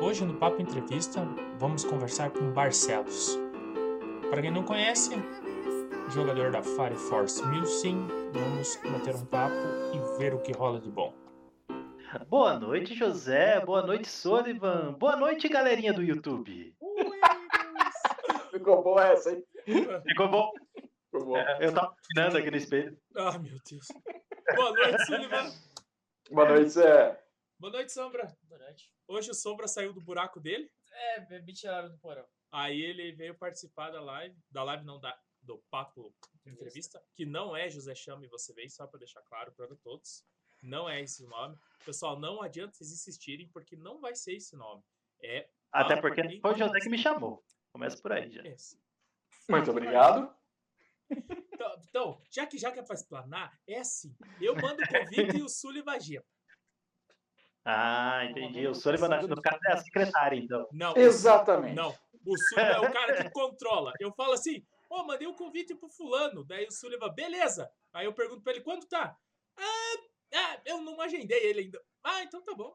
[0.00, 1.24] Hoje no Papo Entrevista
[1.58, 3.36] vamos conversar com Barcelos.
[4.30, 5.10] Para quem não conhece,
[6.14, 9.56] jogador da Fire Force Milsim, vamos bater um papo
[9.92, 11.12] e ver o que rola de bom.
[12.28, 13.58] Boa noite, José.
[13.64, 14.92] Boa noite, Sullivan.
[14.92, 16.76] Boa noite, galerinha do YouTube.
[18.52, 19.44] Ficou boa essa, hein?
[20.06, 20.52] Ficou bom?
[21.06, 21.36] Ficou bom.
[21.36, 22.96] É, eu tava opinando aqui no espelho.
[23.16, 23.88] Ah, meu Deus.
[24.54, 25.52] Boa noite, Sullivan.
[26.30, 27.20] Boa noite, Zé.
[27.58, 28.32] Boa noite, Sombra.
[28.68, 28.92] Noite.
[29.06, 32.26] Hoje o Sombra saiu do buraco dele, É, me tiraram do porão.
[32.52, 37.56] aí ele veio participar da live, da live não, da, do Papo Entrevista, que não
[37.56, 40.22] é José Chama e você veio, só para deixar claro para todos.
[40.62, 41.56] Não é esse o nome.
[41.84, 44.82] Pessoal, não adianta vocês insistirem, porque não vai ser esse nome.
[45.22, 47.42] É Até porque quem foi o José que me chamou.
[47.72, 48.42] Começa por aí já.
[48.42, 48.78] esse.
[49.48, 50.34] Muito obrigado.
[51.10, 54.14] Então, então, já que já que é pra explanar, é assim.
[54.40, 56.26] Eu mando o convite e o Sullivan agita.
[57.64, 58.66] Ah, entendi.
[58.66, 60.66] O Sullivan, no caso, é a secretária, então.
[60.72, 61.74] Não, Exatamente.
[61.74, 61.94] não.
[62.24, 63.92] O Sullivan é o cara que controla.
[64.00, 66.44] Eu falo assim, ô, mandei um convite pro fulano.
[66.44, 67.70] Daí o Sullivan, beleza.
[67.92, 69.16] Aí eu pergunto pra ele, quando tá?
[69.56, 69.96] Ah,
[70.34, 71.82] ah, eu não agendei ele ainda.
[72.02, 72.74] Ah, então tá bom.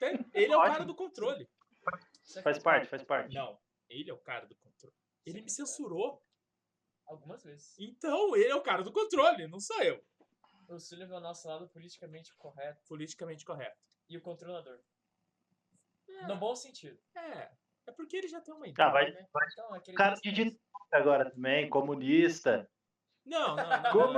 [0.00, 1.48] Tem- Ele é o cara do controle.
[2.42, 3.34] Faz parte, faz parte.
[3.34, 4.94] Não, ele é o cara do controle.
[5.24, 6.22] Ele me censurou.
[7.06, 7.74] Algumas vezes.
[7.78, 10.02] Então, ele é o cara do controle, não sou eu.
[10.68, 13.76] O Sullivan é o nosso lado politicamente correto Politicamente correto.
[14.08, 14.78] E o controlador.
[16.08, 16.98] É, No bom sentido.
[17.16, 17.50] é,
[17.86, 19.26] é porque ele já tem uma Ah, ideia, vai- né?
[19.52, 20.58] Então, aquele Cara de ditadura
[20.92, 22.68] agora também, comunista.
[23.24, 23.92] Não, não, não.
[23.92, 24.12] Como?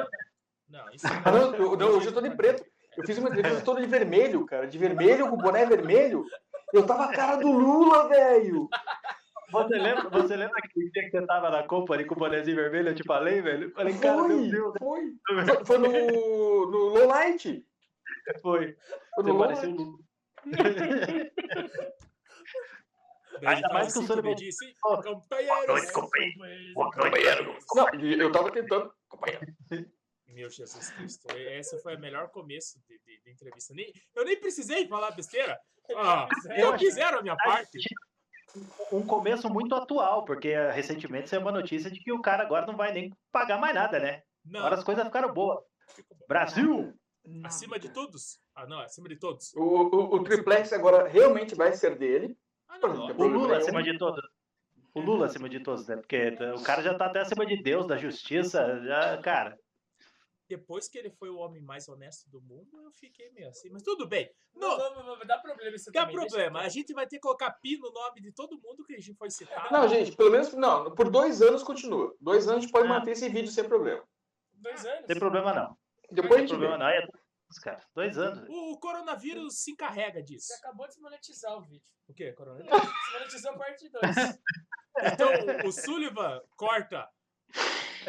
[0.69, 2.64] Não, não isso Ah, não, eu, não, hoje eu tô de preto.
[2.97, 4.67] Eu fiz uma entrevista toda de vermelho, cara.
[4.67, 6.25] De vermelho, com boné vermelho.
[6.73, 8.69] Eu tava a cara do Lula, velho.
[9.53, 12.89] Você lembra, você lembra aquele dia que você tava na Company com o bonezinho vermelho?
[12.89, 13.69] Eu te falei, velho?
[13.69, 15.17] Eu Falei, cara, meu Foi, Deus, foi.
[15.27, 17.66] Foi, foi no, no Low Light.
[18.41, 18.77] Foi.
[19.14, 19.74] Foi Você parecia um.
[19.74, 19.98] Lula.
[23.44, 24.64] Ainda mais que o comigo, disse,
[25.66, 27.56] noite, companheiro.
[28.00, 28.92] e eu tava tentando.
[29.08, 29.46] Companheiro.
[30.28, 33.73] Meu Jesus Cristo, esse foi o melhor começo de, de- de entrevista.
[33.73, 35.58] Nem, eu nem precisei falar besteira.
[35.96, 36.28] Ah,
[36.58, 37.78] eu fizeram a minha parte.
[38.92, 42.77] um começo muito atual, porque recentemente saiu uma notícia de que o cara agora não
[42.77, 44.22] vai nem pagar mais nada, né?
[44.45, 45.58] Não, Agora as coisas ficaram boas.
[45.95, 46.17] ficou
[47.45, 48.39] acima de todos?
[48.55, 49.53] Ah, não, acima de todos.
[49.55, 52.37] O, o, o triplex agora realmente vai ser dele.
[52.69, 53.29] Ah, não, exemplo, O.
[53.29, 54.25] Lula acima de todos.
[54.95, 55.97] O Lula acima de todos, né?
[55.97, 59.59] Porque o cara já tá até acima de Deus, da justiça, já, cara.
[60.48, 63.69] Depois que ele foi o homem mais honesto do mundo, eu fiquei meio assim.
[63.69, 64.31] Mas tudo bem.
[64.55, 66.61] Não, Não, não, não, não, dá problema isso dá também, problema.
[66.61, 69.14] A gente vai ter que colocar pi no nome de todo mundo que a gente
[69.14, 69.70] foi citar.
[69.73, 70.53] Não, gente, pelo menos.
[70.55, 72.14] Não, por dois anos continua.
[72.20, 72.91] Dois anos a gente pode Ah.
[72.91, 74.03] manter esse vídeo sem problema.
[74.55, 75.07] Dois Não anos.
[75.07, 75.77] tem problema não.
[76.11, 76.86] Depois Não tem problema não.
[76.86, 77.86] Aí é dois anos, cara.
[77.94, 78.48] Dois anos.
[78.48, 80.46] O, o coronavírus se encarrega disso.
[80.48, 81.90] Você acabou de desmonetizar o vídeo.
[82.08, 82.70] O quê, coronavírus?
[82.70, 84.02] Desmonetizou a parte 2.
[84.98, 85.28] Então,
[85.66, 87.06] o Sullivan corta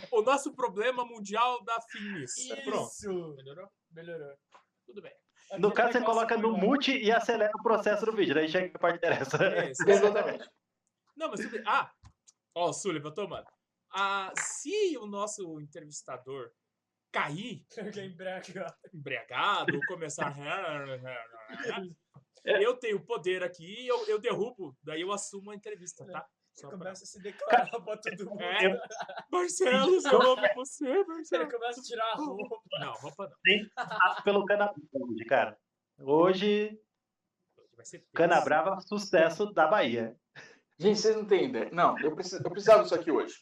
[0.10, 2.32] o nosso problema mundial da finis.
[2.64, 2.90] Pronto.
[2.90, 3.36] Isso.
[3.36, 3.70] Melhorou?
[3.92, 4.38] Melhorou.
[4.86, 5.14] Tudo bem.
[5.60, 8.36] No Aquele caso, você coloca no mute e acelera o processo do vídeo.
[8.36, 9.38] Daí chega a parte interessa.
[9.44, 9.70] É.
[9.88, 10.50] Exatamente.
[11.16, 11.64] Não, mas tudo bem.
[11.66, 11.92] Ah,
[12.56, 13.48] ó, o Sullivan, tomando.
[13.92, 16.52] Ah, se o nosso entrevistador
[17.12, 17.66] cair
[18.04, 18.76] embriagado.
[18.94, 20.36] embriagado começar.
[22.46, 26.28] eu tenho poder aqui, eu, eu derrubo, daí eu assumo a entrevista, tá?
[26.54, 26.78] Só pra...
[26.78, 28.42] Começa a se declarar pra todo mundo.
[28.42, 28.82] É.
[29.30, 31.54] Barcelos, eu amo você, Ele Barcelos.
[31.54, 32.62] começa a tirar a roupa.
[32.80, 33.86] Não, roupa não.
[33.86, 35.58] Passo pelo Cana hoje, cara.
[36.00, 36.80] Hoje,
[37.78, 38.08] tenso.
[38.14, 40.16] Cana Brava, sucesso da Bahia.
[40.80, 41.70] Gente, vocês não têm ideia.
[41.72, 43.36] Não, eu, preciso, eu precisava disso aqui hoje.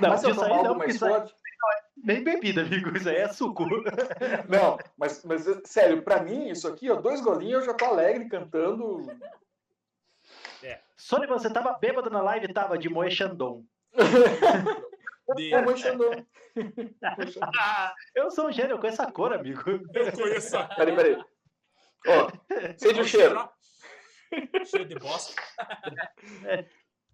[0.00, 1.34] Não, mas se eu não, algo mais forte.
[2.04, 2.96] Nem bebida, amigo.
[2.96, 3.64] Isso aí é suco.
[4.48, 8.28] Não, mas, mas sério, pra mim, isso aqui, ó, dois golinhos, eu já tô alegre
[8.28, 9.06] cantando.
[10.96, 12.52] Sônia, você tava bêbado na live?
[12.52, 13.64] Tava de Moe Chandon.
[15.36, 15.60] De- É,
[18.14, 19.62] eu sou um gênio, eu conheço a cor, amigo.
[19.92, 21.22] Eu conheço a Peraí, peraí.
[22.06, 22.30] Ó,
[22.78, 23.48] sente o cheiro.
[24.64, 25.34] Cheiro de bosta.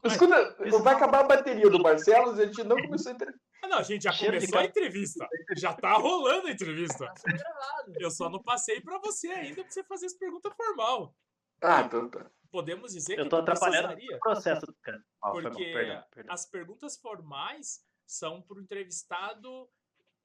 [0.05, 3.43] Escuta, Isso- vai acabar a bateria do Barcelos e a gente não começou a entrevista.
[3.63, 5.29] Ah, não, a gente já Cheiro de começou a entrevista.
[5.57, 7.07] Já tá rolando a entrevista.
[7.07, 7.85] Tá.
[7.99, 11.15] Eu só não passei pra você ainda pra você fazer as perguntas formal.
[11.63, 12.31] Ah, então tá.
[12.51, 15.03] Podemos dizer Eu que tô não atrapalhando o processo do cara.
[15.21, 16.35] Porque perdão, perdão.
[16.35, 19.69] as perguntas formais são pro entrevistado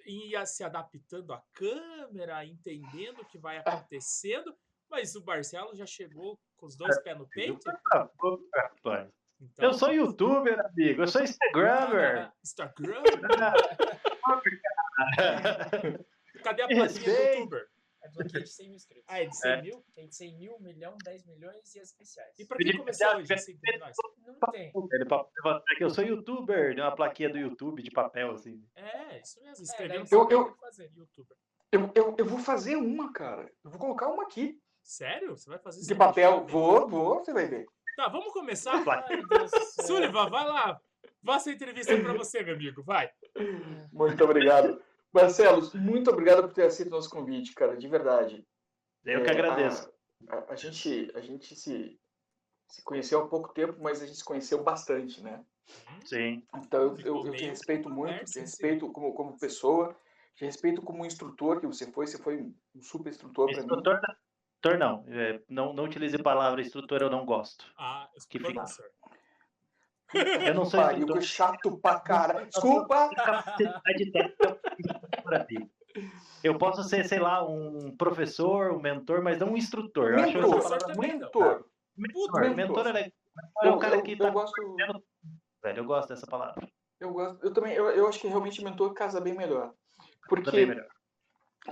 [0.05, 4.55] ir se adaptando à câmera, entendendo o que vai acontecendo,
[4.89, 7.59] mas o Barcelo já chegou com os dois pés no peito.
[9.41, 11.03] Então, Eu sou youtuber, amigo.
[11.03, 12.29] Eu sou instagrammer.
[12.43, 13.01] Instagram?
[16.43, 17.67] Cadê a plaquinha do youtuber?
[18.01, 19.05] É A plaquinha de 100 mil inscritos.
[19.07, 19.83] Ah, é de 100 mil?
[19.95, 22.33] Tem de 100 mil, 1 milhão, 10 milhões e as especiais.
[22.39, 23.95] E pra quem começou hoje, assim, nós?
[24.25, 24.71] Não tem.
[24.91, 25.05] Ele
[25.77, 28.63] que eu sou youtuber, deu uma plaquinha do YouTube de papel, assim.
[28.75, 29.65] É, isso mesmo.
[29.77, 31.37] Daí- só Eu- eu- fazer, youtuber.
[31.71, 33.43] Eu, eu, eu vou fazer uma, cara.
[33.63, 34.59] Eu vou colocar uma aqui.
[34.81, 35.37] Sério?
[35.37, 35.87] Você vai fazer isso?
[35.87, 36.45] De papel.
[36.47, 37.65] Vou, vou, você vai ver.
[37.99, 38.81] Tá, vamos começar?
[38.87, 39.85] Ai, meu Deus do céu.
[39.85, 40.79] Sullivan, vai lá.
[41.21, 42.81] Faça a entrevista pra você, meu amigo.
[42.81, 43.09] Vai.
[43.91, 44.81] Muito obrigado.
[45.11, 48.47] Marcelo, muito obrigado por ter aceito o nosso convite, cara, de verdade.
[49.03, 49.91] Eu que É, agradeço.
[50.29, 51.99] A, a- a gente, a gente se,
[52.69, 55.43] se conheceu há pouco tempo, mas a gente se conheceu bastante, né?
[56.05, 56.41] Sim.
[56.55, 59.93] Então eu, eu, eu te respeito muito, te respeito como, como pessoa,
[60.37, 62.37] te respeito como instrutor que você foi, você foi
[62.73, 63.59] um super instrutor para mim.
[63.67, 64.15] Instrutor, não-
[64.59, 65.05] instrutor não.
[65.07, 65.73] É, não.
[65.73, 67.65] Não utilize a palavra instrutor, eu não gosto.
[67.77, 68.85] Ah, eu sou Que fica- professor.
[70.13, 71.19] Eu não sou Pariu, instrutor.
[71.19, 72.45] que chato pra cara.
[72.45, 73.09] Desculpa!
[76.43, 80.11] Eu posso ser, sei lá, um professor, um mentor, mas não um instrutor.
[80.13, 80.97] Eu acho Mentor, mentor.
[80.97, 81.65] mentor.
[81.97, 82.55] mentor.
[82.55, 83.11] Mentor é.
[83.63, 85.77] É Eu, o cara eu- que eu tá gosto, velho.
[85.79, 86.67] Eu gosto dessa palavra.
[86.99, 89.73] eu gosto, eu também, eu, eu acho que realmente mentor casa bem melhor.
[90.27, 90.87] Porque melhor.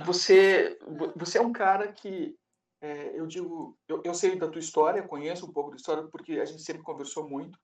[0.05, 2.35] você, vo- você é um cara que,
[2.81, 6.33] é, eu digo, eu, eu sei da tua história, conheço um pouco da história, porque
[6.33, 7.59] a gente sempre conversou muito.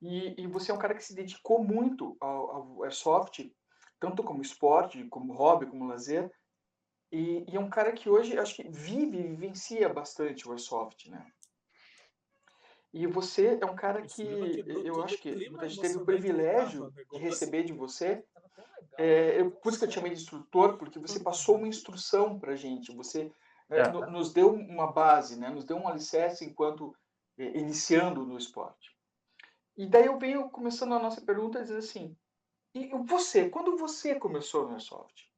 [0.00, 3.52] E, e você é um cara que se dedicou muito ao, ao airsoft,
[4.00, 6.30] tanto como esporte, como hobby, como lazer.
[7.10, 11.10] E, e é um cara que hoje, acho que vive e vivencia bastante o airsoft,
[11.10, 11.24] né?
[12.92, 14.22] E você é um cara que
[14.84, 18.22] eu acho que a gente teve o privilégio de receber de você
[18.98, 22.38] é, eu, por isso que eu te chamei de instrutor, porque você passou uma instrução
[22.38, 23.32] para gente, você né,
[23.78, 23.90] É.
[23.90, 26.94] no- nos deu uma base, né, nos deu um alicerce enquanto
[27.38, 28.90] eh, iniciando no esporte.
[29.76, 32.16] E daí eu venho começando a nossa pergunta dizendo assim,
[32.74, 35.30] e você, quando você começou no Airsoft?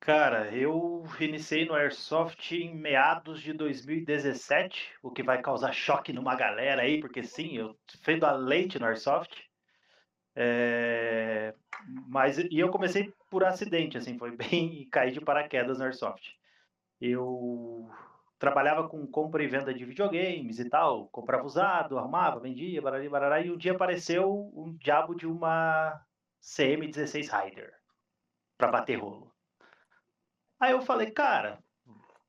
[0.00, 6.36] Cara, eu iniciei no Airsoft em meados de 2017, o que vai causar choque numa
[6.36, 9.48] galera aí, porque sim, eu fui a leite no Airsoft.
[10.36, 11.54] É,
[12.06, 16.38] Mas e eu comecei por acidente, assim, foi bem cair de paraquedas no Airsoft.
[17.00, 17.90] Eu
[18.38, 23.40] trabalhava com compra e venda de videogames e tal, comprava usado, arrumava, vendia, barari, barará,
[23.40, 26.00] e um dia apareceu um diabo de uma
[26.40, 27.74] CM16 Rider
[28.56, 29.32] para bater rolo.
[30.60, 31.58] Aí eu falei, cara,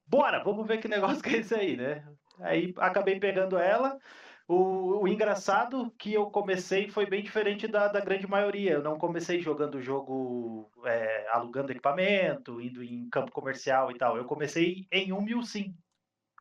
[0.08, 2.04] bora, vamos ver que negócio que é esse aí, né?
[2.40, 4.00] Aí acabei pegando ela.
[4.48, 8.74] O, o engraçado que eu comecei foi bem diferente da, da grande maioria.
[8.74, 14.18] Eu não comecei jogando o jogo, é, alugando equipamento, indo em campo comercial e tal.
[14.18, 15.76] Eu comecei em um mil sim.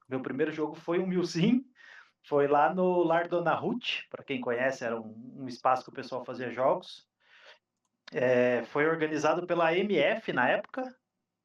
[0.09, 1.65] Meu primeiro jogo foi um mil sim.
[2.27, 5.95] Foi lá no Lar Dona Ruth, para quem conhece, era um, um espaço que o
[5.95, 7.07] pessoal fazia jogos.
[8.13, 10.95] É, foi organizado pela MF na época,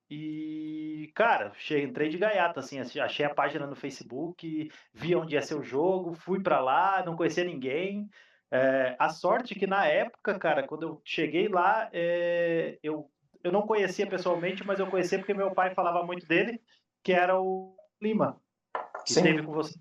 [0.10, 5.36] e, cara, che- entrei de gaiata, assim, assi- achei a página no Facebook, vi onde
[5.36, 8.10] ia ser o jogo, fui pra lá, não conhecia ninguém.
[8.52, 13.12] É, a sorte que na época, cara, quando eu cheguei lá, é, eu,
[13.44, 16.60] eu não conhecia pessoalmente, mas eu conhecia porque meu pai falava muito dele,
[17.04, 18.42] que era o Lima,
[19.06, 19.20] que Sim.
[19.20, 19.78] esteve com você.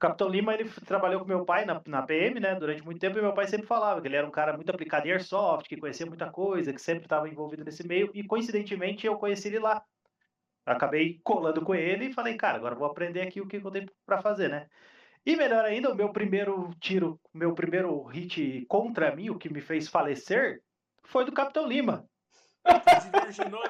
[0.00, 3.18] O Capitão Lima, ele trabalhou com meu pai na, na PM, né, durante muito tempo,
[3.18, 5.76] e meu pai sempre falava que ele era um cara muito aplicado em Airsoft, que
[5.76, 9.84] conhecia muita coisa, que sempre estava envolvido nesse meio, e coincidentemente eu conheci ele lá.
[10.64, 13.70] Acabei colando com ele e falei, cara, agora eu vou aprender aqui o que eu
[13.70, 14.68] tenho para fazer, né?
[15.26, 19.60] E melhor ainda, o meu primeiro tiro, meu primeiro hit contra mim, o que me
[19.60, 20.62] fez falecer,
[21.04, 22.08] foi do Capitão Lima.
[22.86, 23.62] Desvirginou.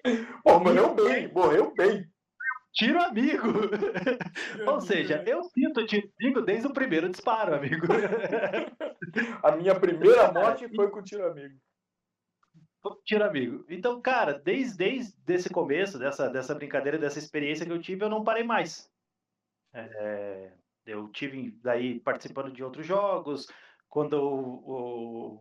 [0.42, 2.10] Pô, morreu bem, morreu bem.
[2.76, 3.48] Tiro amigo!
[4.66, 7.86] Ou seja, eu sinto tiro amigo desde o primeiro disparo, amigo.
[9.42, 11.58] A minha primeira morte foi com o tiro amigo.
[13.04, 13.64] Tiro amigo.
[13.68, 18.10] Então, cara, desde, desde esse começo, dessa, dessa brincadeira, dessa experiência que eu tive, eu
[18.10, 18.92] não parei mais.
[19.72, 20.52] É,
[20.84, 23.48] eu tive daí participando de outros jogos.
[23.88, 25.40] Quando o, o-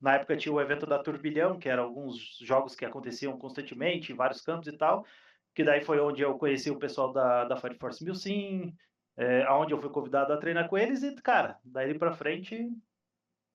[0.00, 4.16] na época tinha o evento da Turbilhão, que eram alguns jogos que aconteciam constantemente em
[4.16, 5.06] vários campos e tal.
[5.54, 8.74] Que daí foi onde eu conheci o pessoal da, da Fire Force Milsim,
[9.16, 12.68] é, onde eu fui convidado a treinar com eles, e, cara, daí pra frente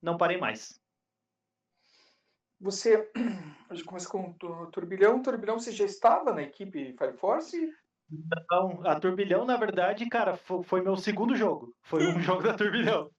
[0.01, 0.82] não parei mais.
[2.62, 3.10] Você,
[3.70, 5.22] a gente começa com o tu- Turbilhão.
[5.22, 7.58] Turbilhão, você já estava na equipe Fire Force?
[8.12, 11.75] Então, a Turbilhão, na verdade, cara, fo- foi, meu segundo jogo.
[11.84, 13.12] Foi um jogo da Turbilhão.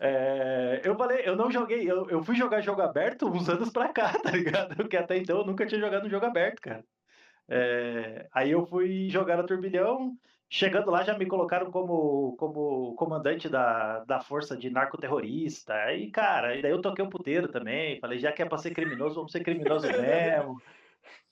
[0.00, 3.92] É, eu falei, eu não joguei, eu, eu fui jogar jogo aberto uns anos pra
[3.92, 4.74] cá, tá ligado?
[4.76, 6.84] Porque até então eu nunca tinha jogado um jogo aberto, cara.
[7.52, 10.16] É, aí eu fui jogar na Turbilhão.
[10.48, 15.74] Chegando lá, já me colocaram como, como comandante da, da força de narcoterrorista.
[15.74, 18.00] Aí, cara, e daí eu toquei o puteiro também.
[18.00, 20.60] Falei, já que é pra ser criminoso, vamos ser criminoso mesmo.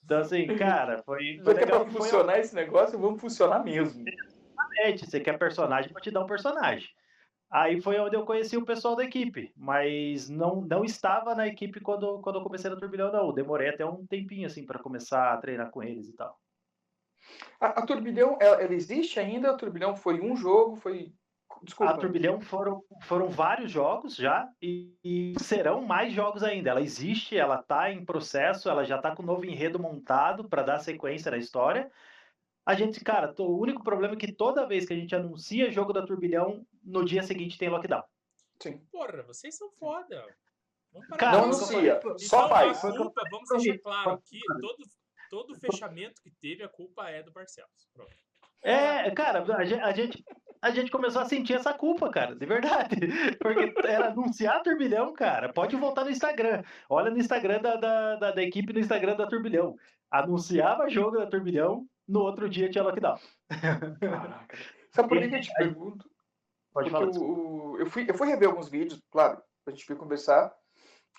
[0.03, 1.81] Então, assim, cara, foi, Já foi que é legal.
[1.81, 4.05] pra Foi funcionar esse negócio, vamos funcionar mesmo.
[4.07, 6.89] Exatamente, você quer personagem pra te dar um personagem.
[7.49, 11.79] Aí foi onde eu conheci o pessoal da equipe, mas não, não estava na equipe
[11.79, 13.33] quando, quando eu comecei no Turbilhão, não.
[13.33, 16.39] Demorei até um tempinho, assim, para começar a treinar com eles e tal.
[17.59, 19.49] A, a Turbilhão, ela, ela existe ainda?
[19.49, 21.11] A Turbilhão foi um jogo, foi...
[21.63, 21.91] Desculpa.
[21.91, 26.69] A Turbilhão foram, foram vários jogos já e, e serão mais jogos ainda.
[26.69, 30.61] Ela existe, ela está em processo, ela já está com o novo enredo montado para
[30.61, 31.91] dar sequência na história.
[32.69, 35.71] A gente, cara, tô- o único problema é que toda vez que a gente anuncia
[35.71, 38.03] jogo da Turbilhão, no dia seguinte tem lockdown.
[38.61, 38.77] Sim.
[38.91, 40.23] Porra, vocês são foda.
[40.93, 42.85] Vamos parar Cara, Não anuncia, só Então, faz.
[42.85, 44.85] A culpa, vamos deixar claro aqui, todo,
[45.31, 47.89] todo fechamento que teve, a culpa é do Barcelos.
[47.91, 48.15] Pronto.
[48.61, 50.23] É, cara, a gente, a gente,
[50.61, 52.97] a gente começou a sentir essa culpa, cara, de verdade.
[53.41, 55.51] Porque era anunciar Turbilhão, cara.
[55.51, 56.61] Pode voltar no Instagram.
[56.87, 59.75] Olha no Instagram da, da, da, da equipe, no Instagram da Turbilhão.
[60.11, 63.17] Anunciava jogo da Turbilhão, no outro dia tinha lockdown.
[63.99, 64.57] Caraca.
[64.91, 66.09] Sabe por que que eu te pergunto?
[66.73, 67.07] Pode falar.
[67.09, 70.51] o, eu, fui, eu fui rever alguns vídeos, claro, pra gente vir conversar.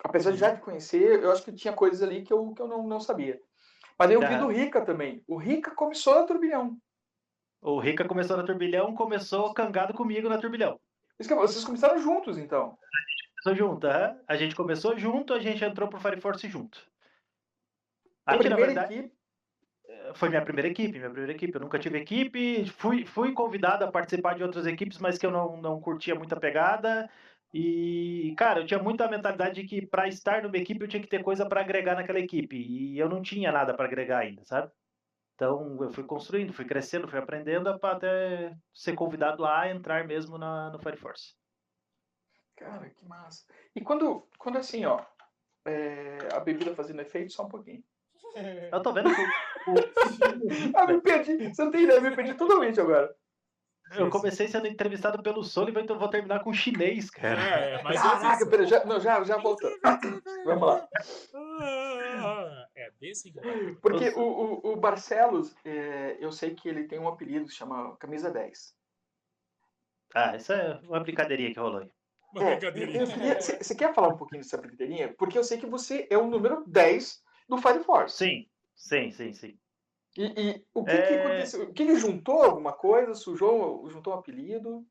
[0.02, 2.66] Apesar de já te conhecer, eu acho que tinha coisas ali que eu, que eu
[2.66, 3.40] não, não sabia.
[3.98, 5.22] Mas eu vi do Rica também.
[5.28, 6.76] O Rica começou na Turbilhão.
[7.60, 10.80] O Rica começou na Turbilhão, começou cangado comigo na Turbilhão.
[11.18, 12.78] Vocês começaram juntos, então.
[13.42, 13.86] Começou junto.
[13.86, 16.80] A gente começou junto, a gente entrou pro Fire Force junto.
[18.24, 19.19] A na primeira verdade, equipe.
[20.14, 21.54] Foi minha primeira equipe, minha primeira equipe.
[21.54, 25.30] Eu nunca tive equipe, fui, fui convidado a participar de outras equipes, mas que eu
[25.30, 27.10] não, não curtia muita pegada.
[27.52, 31.08] E, cara, eu tinha muita mentalidade de que para estar numa equipe eu tinha que
[31.08, 32.56] ter coisa para agregar naquela equipe.
[32.56, 34.70] E eu não tinha nada para agregar ainda, sabe?
[35.34, 40.38] Então eu fui construindo, fui crescendo, fui aprendendo para até ser convidado a entrar mesmo
[40.38, 41.34] na, no Fire Force.
[42.56, 43.44] Cara, que massa.
[43.74, 45.02] E quando, quando assim, ó,
[45.64, 47.82] é, a bebida fazendo efeito, só um pouquinho.
[48.72, 49.08] Eu tô vendo
[50.74, 51.48] Ah, me perdi.
[51.54, 53.14] Você não tem ideia, me perdi totalmente agora.
[53.96, 57.40] eu comecei sendo entrevistado pelo Sullivan, então eu vou terminar com chinês, cara.
[57.40, 59.68] É, mas Caraca, isso- pera, já, não, já, já volta.
[60.46, 60.88] Vamos lá.
[62.74, 63.32] É, bem assim.
[63.32, 63.74] vai.
[63.82, 67.58] Porque o, o, o Barcelos, é, eu sei que ele tem um apelido que se
[67.58, 68.74] chama Camisa 10.
[70.14, 71.90] Ah, essa é uma brincadeirinha que rolou aí.
[72.34, 73.06] Uma É, brincadeirinha.
[73.40, 75.14] você quer falar um pouquinho dessa brincadeirinha?
[75.18, 78.16] Porque eu sei que você é o número 10 do Fire Force.
[78.16, 79.58] Sim, sim, sim, sim.
[80.16, 81.14] E, e o que, que É.
[81.16, 81.62] aconteceu?
[81.64, 83.14] O que, que juntou alguma coisa?
[83.14, 84.86] Sujou, juntou um apelido?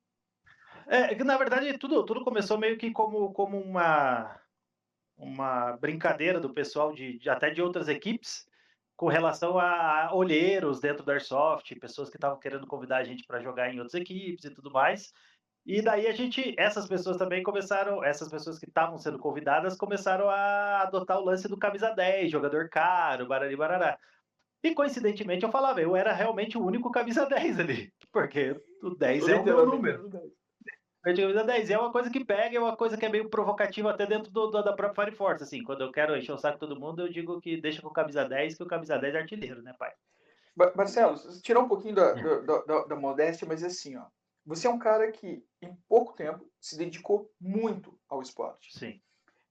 [0.88, 4.40] É, que, na verdade, tudo, tudo começou meio que como, como uma,
[5.18, 8.48] uma brincadeira do pessoal de, de- até de outras equipes
[8.96, 13.40] com relação a olheiros dentro da Airsoft, pessoas que estavam querendo convidar a gente para
[13.42, 15.14] jogar em outras equipes e tudo mais.
[15.72, 20.28] E daí a gente, essas pessoas também começaram, essas pessoas que estavam sendo convidadas começaram
[20.28, 24.00] a adotar o lance do camisa 10, jogador caro, barari barará.
[24.64, 29.28] E coincidentemente eu falava, eu era realmente o único camisa 10 ali, porque o 10
[29.30, 30.10] é o meu número.
[30.10, 30.24] 10.
[31.06, 33.92] Verde camisa 10 é uma coisa que pega, é uma coisa que é meio provocativa
[33.92, 36.56] até dentro do, do- da própria Fire Force, assim, quando eu quero encher o saco
[36.56, 39.14] de todo mundo, eu digo que deixa com o camisa 10, que o camisa 10
[39.14, 39.92] é artilheiro, né, pai?
[40.76, 44.06] Marcelo, você tirou um pouquinho da, da, da- da- da modéstia, mas assim, ó,
[44.44, 48.78] você é um cara que em pouco tempo se dedicou muito ao esporte.
[48.78, 49.02] Sim.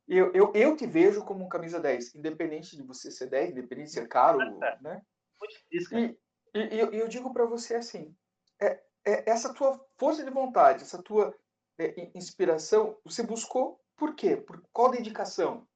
[0.06, 3.88] Eu, eu, eu te vejo como um camisa 10, independente de você ser 10, independente
[3.88, 4.38] de ser caro,
[4.80, 5.02] né?
[5.38, 6.16] Muito difícil, cara.
[6.54, 8.16] E, e, e eu, eu digo para você assim,
[8.60, 11.34] é, é essa tua força de vontade, essa tua
[11.78, 14.36] é, in- inspiração, você buscou por quê?
[14.36, 15.68] Por qual dedicação?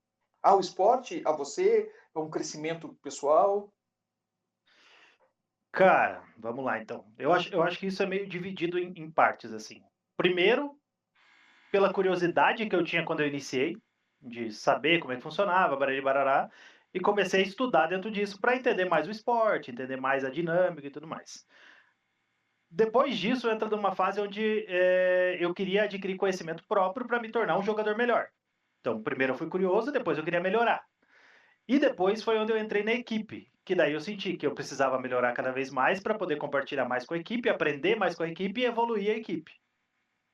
[0.43, 3.73] Ao esporte, a você, a um crescimento pessoal?
[5.73, 7.05] Cara, vamos lá então.
[7.19, 9.83] Eu acho, eu acho que isso é meio dividido em, em partes, assim.
[10.17, 10.77] Primeiro,
[11.71, 13.77] pela curiosidade que eu tinha quando eu iniciei,
[14.21, 16.49] de saber como é que funcionava, barari barará,
[16.95, 20.87] e comecei a estudar dentro disso para entender mais o esporte, entender mais a dinâmica
[20.87, 21.47] e tudo mais.
[22.71, 27.59] Depois disso, entra numa fase onde eh, eu queria adquirir conhecimento próprio para me tornar
[27.59, 28.29] um jogador melhor.
[28.81, 30.85] Então, primeiro eu fui curioso, depois eu queria melhorar.
[31.69, 34.99] E depois foi onde eu entrei na equipe, que daí eu senti que eu precisava
[34.99, 38.29] melhorar cada vez mais para poder compartilhar mais com a equipe, aprender mais com a
[38.29, 39.62] equipe e evoluir a equipe.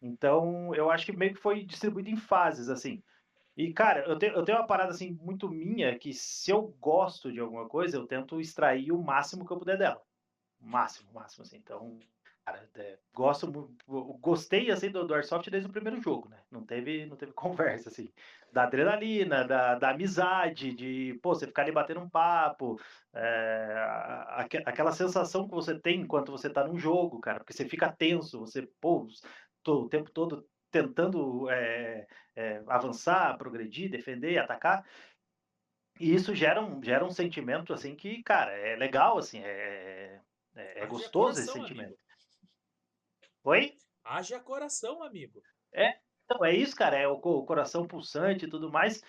[0.01, 3.03] Então, eu acho que meio que foi distribuído em fases, assim.
[3.57, 7.33] E, cara, eu tenho, eu tenho uma parada, assim, muito minha, que se eu gosto
[7.33, 10.03] de alguma coisa, eu tento extrair o máximo que eu puder dela.
[10.61, 11.57] O máximo, o máximo, assim.
[11.59, 11.99] Então,
[12.45, 13.51] cara, é, gosto,
[14.21, 16.39] gostei, assim, do, do Airsoft desde o primeiro jogo, né?
[16.51, 18.13] Não teve, não teve conversa, assim.
[18.53, 22.79] Da adrenalina, da, da amizade, de, pô, você ficar ali batendo um papo,
[23.13, 27.53] é, a- aque- aquela sensação que você tem enquanto você tá num jogo, cara, porque
[27.53, 29.07] você fica tenso, você, pô,
[29.69, 34.87] tô o tempo todo tentando é, é, avançar, progredir, defender, atacar.
[36.01, 40.21] E isso gera um, gera um sentimento, assim, que, cara, é legal, assim, é,
[40.57, 41.87] é, é gostoso esse coração, sentimento.
[41.87, 42.01] amigo.
[43.45, 43.75] Oi?
[44.05, 45.43] Haja coração, amigo.
[46.25, 49.03] Então, é isso, cara, é o, o coração pulsante e tudo mais.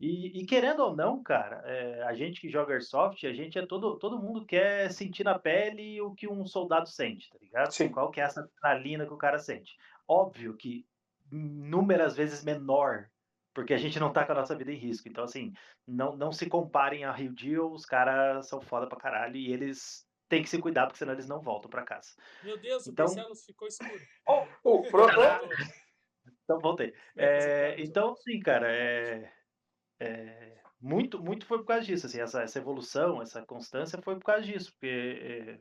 [0.00, 3.64] E, e querendo ou não, cara, é, a gente que joga Airsoft, a gente é
[3.64, 7.70] todo, todo mundo quer sentir na pele o que um soldado sente, tá ligado?
[7.70, 7.88] Sim.
[7.88, 9.76] Qual que é essa adrenalina que o cara sente.
[10.08, 10.86] Óbvio que
[11.30, 13.10] inúmeras vezes menor,
[13.54, 15.08] porque a gente não tá com a nossa vida em risco.
[15.08, 15.52] Então, assim,
[15.86, 20.06] não, não se comparem a Rio Deal, os caras são foda pra caralho e eles
[20.28, 22.10] têm que se cuidar, porque senão eles não voltam pra casa.
[22.42, 24.00] Meu Deus, Então- o Barcelos ficou escuro.
[24.26, 25.10] Oh, pronto.
[26.44, 26.92] Então, voltei.
[27.16, 29.32] É, então, sim, cara, é,
[30.00, 34.24] é, muito, muito foi por causa disso, assim, essa, essa evolução, essa constância foi por
[34.24, 34.86] causa disso, porque
[35.20, 35.60] é,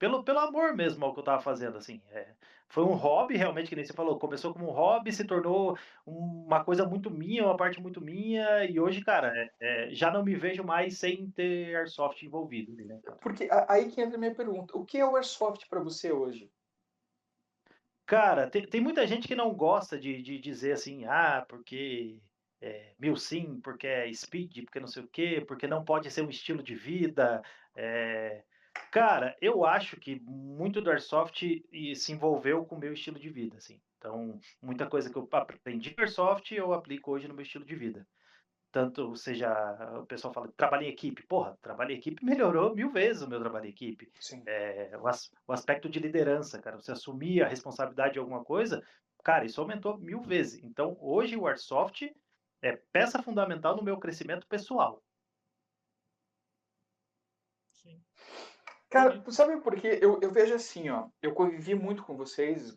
[0.00, 2.26] pelo, pelo amor mesmo ao que eu tava fazendo, assim, é,
[2.66, 6.64] foi um hobby realmente, que nem você falou, começou como um hobby, se tornou uma
[6.64, 10.34] coisa muito minha, uma parte muito minha, e hoje, cara, é, é, já não me
[10.34, 13.18] vejo mais sem ter Airsoft envolvido, né, cara?
[13.18, 14.76] Porque aí que entra a minha pergunta.
[14.76, 16.50] O que é o Airsoft para você hoje?
[18.06, 22.18] Cara, tem, tem muita gente que não gosta de, de dizer assim, ah, porque
[22.62, 26.22] é mil sim, porque é speed, porque não sei o quê, porque não pode ser
[26.22, 27.42] um estilo de vida.
[27.76, 28.42] é.
[28.92, 31.40] Cara, eu acho que muito do Airsoft
[31.94, 33.80] se envolveu com o meu estilo de vida, assim.
[33.98, 37.74] Então, muita coisa que eu aprendi no Airsoft eu aplico hoje no meu estilo de
[37.76, 38.06] vida.
[38.72, 39.50] Tanto seja,
[40.00, 41.26] o pessoal fala, trabalho em equipe.
[41.26, 44.10] Porra, trabalho em equipe melhorou mil vezes o meu trabalho em equipe
[44.46, 48.82] é, o, as- o aspecto de liderança, cara, você assumir a responsabilidade de alguma coisa,
[49.24, 50.62] cara, isso aumentou mil vezes.
[50.62, 52.02] Então, hoje o Airsoft
[52.62, 55.02] é peça fundamental no meu crescimento pessoal.
[58.90, 59.98] Cara, tu sabe por quê?
[60.02, 61.08] Eu, eu vejo assim, ó.
[61.22, 62.72] Eu convivi muito com vocês.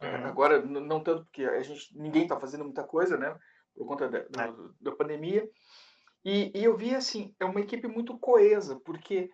[0.00, 0.24] Uhum.
[0.26, 3.36] Agora, não tanto porque a gente, ninguém tá fazendo muita coisa, né?
[3.74, 4.52] Por conta da, da- É.
[4.80, 5.48] da pandemia.
[6.24, 9.30] E, e eu vi, assim, é uma equipe muito coesa, porque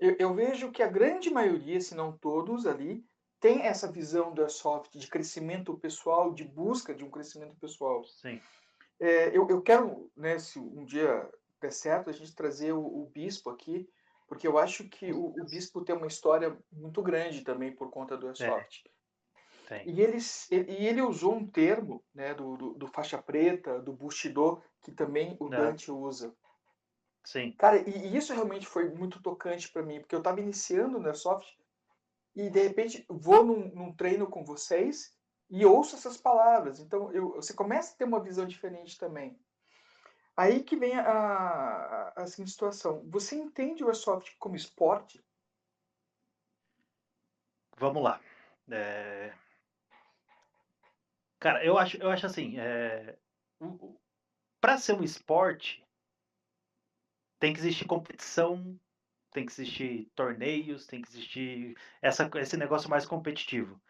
[0.00, 3.04] eu, eu vejo que a grande maioria, se não todos ali,
[3.40, 8.02] tem essa visão do Airsoft de crescimento pessoal, de busca de um crescimento pessoal.
[8.04, 8.40] Sim.
[9.00, 11.28] É, eu, eu quero, né, se um dia
[11.60, 13.88] der certo, a gente trazer o, o Bispo aqui,
[14.32, 18.16] porque eu acho que o, o Bispo tem uma história muito grande também por conta
[18.16, 18.82] do Airsoft.
[19.68, 19.86] Tem.
[19.86, 20.16] E, ele,
[20.50, 25.36] e ele usou um termo né, do, do, do faixa preta, do Bushido, que também
[25.38, 25.58] o É.
[25.58, 26.34] Dante usa.
[27.22, 27.52] Sim.
[27.58, 31.08] Cara, e, e isso realmente foi muito tocante para mim, porque eu estava iniciando no
[31.08, 31.54] Airsoft
[32.34, 35.14] e de repente vou num, num treino com vocês
[35.50, 36.80] e ouço essas palavras.
[36.80, 39.38] Então eu, você começa a ter uma visão diferente também.
[40.36, 43.02] Aí que vem a, a, a seguinte situação.
[43.10, 45.22] Você entende o Airsoft como esporte?
[47.76, 48.20] Vamos lá.
[51.38, 52.56] Cara, eu acho, eu acho assim,
[54.60, 55.84] para ser um esporte,
[57.38, 58.78] tem que existir competição,
[59.32, 63.80] tem que existir torneios, tem que existir essa, esse negócio mais competitivo.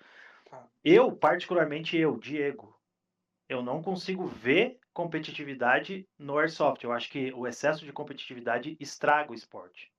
[0.49, 0.67] Tá.
[0.83, 2.75] Eu, particularmente eu, Diego,
[3.49, 6.85] eu não consigo ver competitividade no Airsoft.
[6.85, 9.93] Eu acho que o excesso de competitividade estraga o esporte.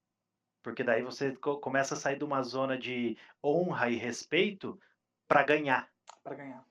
[0.62, 4.79] Porque daí você co- começa a sair de uma zona de honra e respeito
[5.27, 5.89] para ganhar.
[6.23, 6.65] Para ganhar.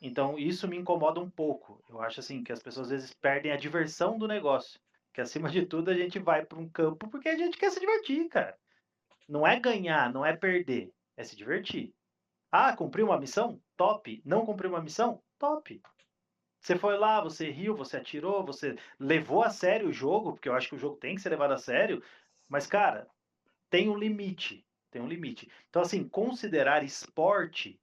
[0.00, 1.82] Então isso me incomoda um pouco.
[1.88, 4.80] Eu acho assim que as pessoas às vezes perdem a diversão do negócio.
[5.12, 7.80] Que acima de tudo a gente vai para um campo porque a gente quer se
[7.80, 8.58] divertir, cara.
[9.28, 11.94] Não é ganhar, não é perder, é se divertir.
[12.50, 13.60] Ah, cumpriu uma missão?
[13.76, 14.22] Top.
[14.24, 15.22] Não cumpriu uma missão?
[15.38, 15.80] Top.
[16.64, 20.54] Você foi lá, você riu, você atirou, você levou a sério o jogo, porque eu
[20.54, 22.02] acho que o jogo tem que ser levado a sério.
[22.48, 23.06] Mas, cara,
[23.68, 24.66] tem um limite.
[24.90, 25.50] Tem um limite.
[25.68, 27.78] Então, assim, considerar esporte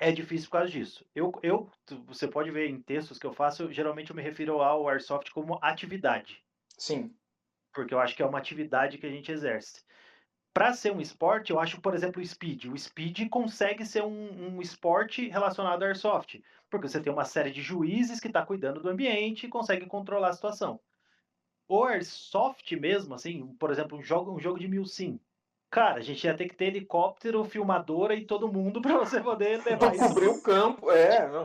[0.00, 1.06] é difícil por causa disso.
[1.14, 1.70] Eu, eu,
[2.08, 5.30] você pode ver em textos que eu faço, eu, geralmente eu me refiro ao Airsoft
[5.30, 6.42] como atividade.
[6.76, 7.14] Sim.
[7.72, 9.84] Porque eu acho que é uma atividade que a gente exerce.
[10.52, 12.64] Para ser um esporte, eu acho, por exemplo, o Speed.
[12.64, 16.42] O Speed consegue ser um, um esporte relacionado ao Airsoft.
[16.70, 20.28] Porque você tem uma série de juízes que está cuidando do ambiente e consegue controlar
[20.28, 20.80] a situação.
[21.68, 25.18] O Airsoft mesmo, assim, por exemplo, um jogo, um jogo de mil sim.
[25.70, 29.64] Cara, a gente ia ter que ter helicóptero, filmadora e todo mundo para você poder
[29.64, 31.26] levar isso cobrir o campo, é.
[31.30, 31.44] Não.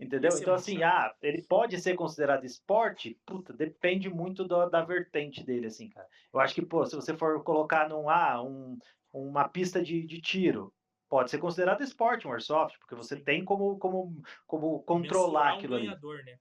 [0.00, 0.32] Entendeu?
[0.32, 3.16] Ser Então, assim, ah, ele pode ser considerado esporte?
[3.24, 6.08] Puta, depende muito do- da vertente dele, assim, cara.
[6.32, 8.76] Eu acho que, pô, se você for colocar num, ah, um,
[9.12, 10.74] uma pista de, de tiro,
[11.12, 15.56] pode ser considerado esporte, um airsoft, porque você tem como, como, como controlar Mensurar um
[15.58, 15.86] aquilo ali.
[15.88, 16.38] ganhador, né?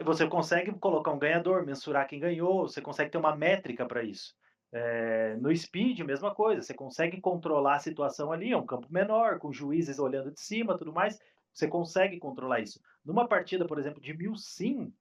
[0.00, 4.34] Você consegue colocar um ganhador, mensurar quem ganhou, você consegue ter uma métrica para isso.
[4.72, 9.38] É, no speed, mesma coisa, você consegue controlar a situação ali, é um campo menor,
[9.38, 11.16] com juízes olhando de cima, tudo mais,
[11.54, 12.80] você consegue controlar isso.
[13.04, 14.92] Numa partida, por exemplo, de mil sim,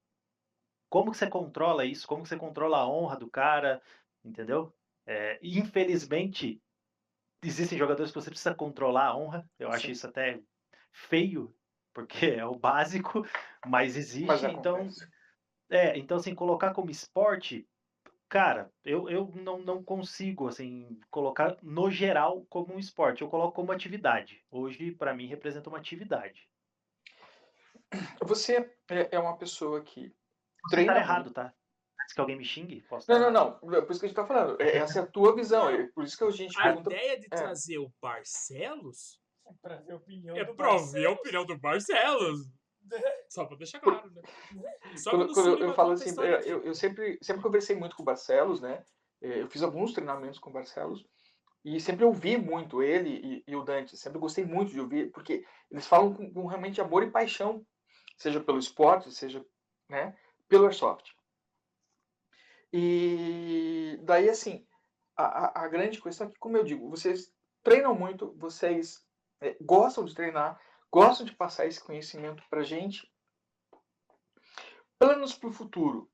[0.88, 2.08] como que você controla isso?
[2.08, 3.82] Como que você controla a honra do cara?
[4.24, 4.72] Entendeu?
[5.04, 6.62] É, infelizmente,
[7.48, 9.50] existem jogadores que você precisa controlar a honra.
[9.58, 9.92] Eu acho Sim.
[9.92, 10.40] isso até
[10.92, 11.56] feio,
[11.94, 13.26] porque é o básico,
[13.66, 14.26] mas existe.
[14.26, 14.88] Mas então,
[15.70, 17.68] é, então, assim, colocar como esporte,
[18.30, 23.22] cara, eu, eu não, não consigo, assim, colocar no geral como um esporte.
[23.22, 24.44] Eu coloco como atividade.
[24.50, 26.48] Hoje, para mim, representa uma atividade.
[28.22, 30.14] Você é, é uma pessoa que
[30.70, 30.98] treina estar muito.
[30.98, 31.54] errado, tá?
[32.08, 33.76] Antes que alguém me xingue, posso Não, não, não.
[33.76, 34.62] É por isso que a gente tá falando.
[34.62, 35.68] É- Essa é a tua visão.
[35.70, 36.94] é por isso que a gente A pergunta.
[36.94, 37.36] ideia de é.
[37.36, 39.20] trazer o Barcelos
[39.62, 41.20] Pra ver a opinião é do pra ouvir a Barcelos.
[41.20, 42.40] opinião do Barcelos.
[43.30, 44.22] Só pra deixar claro, né?
[44.96, 47.96] Só Quando, quando Sullivan eu falo a assim, eu, eu- eu sempre, sempre conversei muito
[47.98, 48.82] com o Barcelos, né?
[49.22, 51.04] Eu fiz alguns treinamentos com o Barcelos
[51.66, 53.98] e sempre ouvi muito ele e, e o Dante.
[53.98, 57.66] Sempre gostei muito de ouvir, porque eles falam com, com realmente amor e paixão,
[58.16, 59.44] seja pelo esporte, seja
[59.90, 60.16] né,
[60.48, 61.12] pelo airsoft.
[62.72, 64.68] E daí, assim,
[65.16, 69.06] a, a- grande questão é que, como eu digo, vocês treinam muito, vocês
[69.42, 70.60] eh, gostam de treinar,
[70.92, 73.12] gostam de passar esse conhecimento pra gente.
[75.00, 76.12] Planos para o futuro.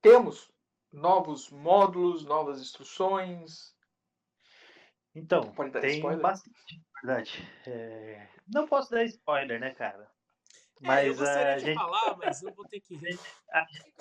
[0.00, 0.50] Temos
[0.92, 3.74] novos módulos, novas instruções.
[5.14, 5.40] Então,
[5.80, 6.20] tem spoiler?
[6.22, 7.48] bastante, verdade.
[7.66, 10.10] É, Não posso dar spoiler, né, cara?
[10.82, 12.96] É, eu Mas gostaria a de gente, falar, mas eu vou ter que.
[12.98, 13.18] Fica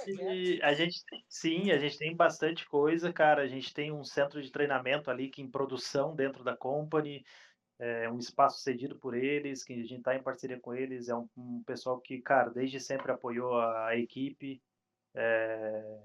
[0.01, 0.19] quieto.
[0.27, 3.41] E a gente sim, a gente tem bastante coisa, cara.
[3.41, 7.25] A gente tem um centro de treinamento ali que em produção dentro da company,
[7.79, 11.09] é um espaço cedido por eles, que a gente está em parceria com eles.
[11.09, 14.61] É um, um pessoal que, cara, desde sempre apoiou a, a equipe.
[15.13, 15.97] É,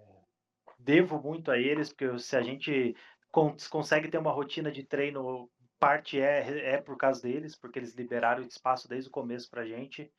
[0.79, 2.95] devo muito a eles, porque se a gente
[3.31, 7.95] con- consegue ter uma rotina de treino, parte é, é por causa deles, porque eles
[7.95, 10.11] liberaram o espaço desde o começo pra gente.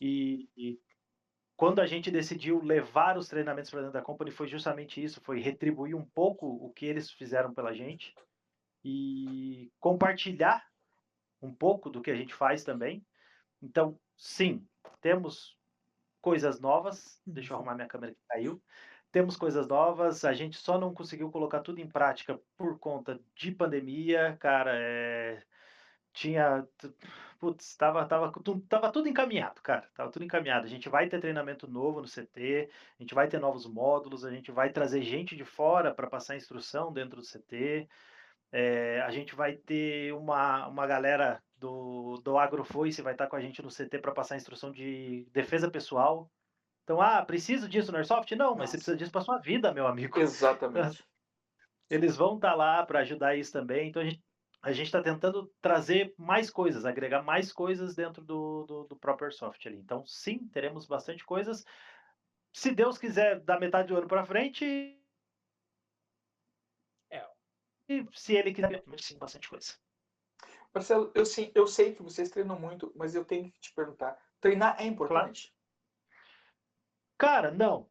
[0.00, 0.80] E, e
[1.56, 5.40] quando a gente decidiu levar os treinamentos para dentro da company, foi justamente isso, foi
[5.40, 8.14] retribuir um pouco o que eles fizeram pela gente
[8.84, 10.64] e compartilhar
[11.40, 13.04] um pouco do que a gente faz também.
[13.62, 14.66] Então, sim,
[15.00, 15.56] temos
[16.20, 17.20] coisas novas.
[17.26, 18.62] Deixa eu arrumar minha câmera que caiu.
[19.10, 23.50] Temos coisas novas, a gente só não conseguiu colocar tudo em prática por conta de
[23.50, 24.72] pandemia, cara.
[24.74, 25.42] é,
[26.16, 26.66] Tinha.
[27.38, 28.32] Putz, tava, tava,
[28.66, 29.86] tava tudo encaminhado, cara.
[29.94, 30.64] Tava tudo encaminhado.
[30.64, 34.30] A gente vai ter treinamento novo no CT, a gente vai ter novos módulos, a
[34.30, 37.86] gente vai trazer gente de fora para passar instrução dentro do CT.
[38.50, 43.40] é, a gente vai ter uma, uma galera do, do Agrofoice vai estar com a
[43.40, 46.30] gente no CT para passar instrução de defesa pessoal.
[46.84, 48.34] Então, ah, preciso disso no Airsoft?
[48.34, 50.18] Não, mas você precisa disso para sua vida, meu amigo.
[50.18, 51.04] Exatamente.
[51.90, 53.88] Eles vão estar lá para ajudar isso também.
[53.88, 54.22] Então, a gente
[54.66, 59.26] a gente está tentando trazer mais coisas, agregar mais coisas dentro do, do, do próprio
[59.26, 59.78] Airsoft ali.
[59.78, 61.64] Então, sim, teremos bastante coisas.
[62.52, 65.00] Se Deus quiser, da metade do ano para frente.
[67.08, 67.24] É.
[67.88, 69.74] E se ele quiser, sim, bastante coisa.
[70.74, 74.18] Marcelo, eu, sim, eu sei que vocês treinam muito, mas eu tenho que te perguntar:
[74.40, 75.54] treinar é importante?
[77.16, 77.88] Cara, não.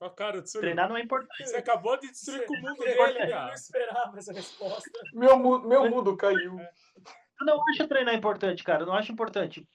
[0.00, 1.46] Ó, cara, Tsuru, Treinar não é importante.
[1.46, 3.54] você acabou de destruir com o mundo Ele dele, não cara.
[3.54, 4.90] esperava essa resposta.
[5.12, 6.58] Meu, mu- meu mundo caiu.
[6.58, 8.82] Eu não acho treinar importante, cara.
[8.82, 9.68] Eu não acho importante.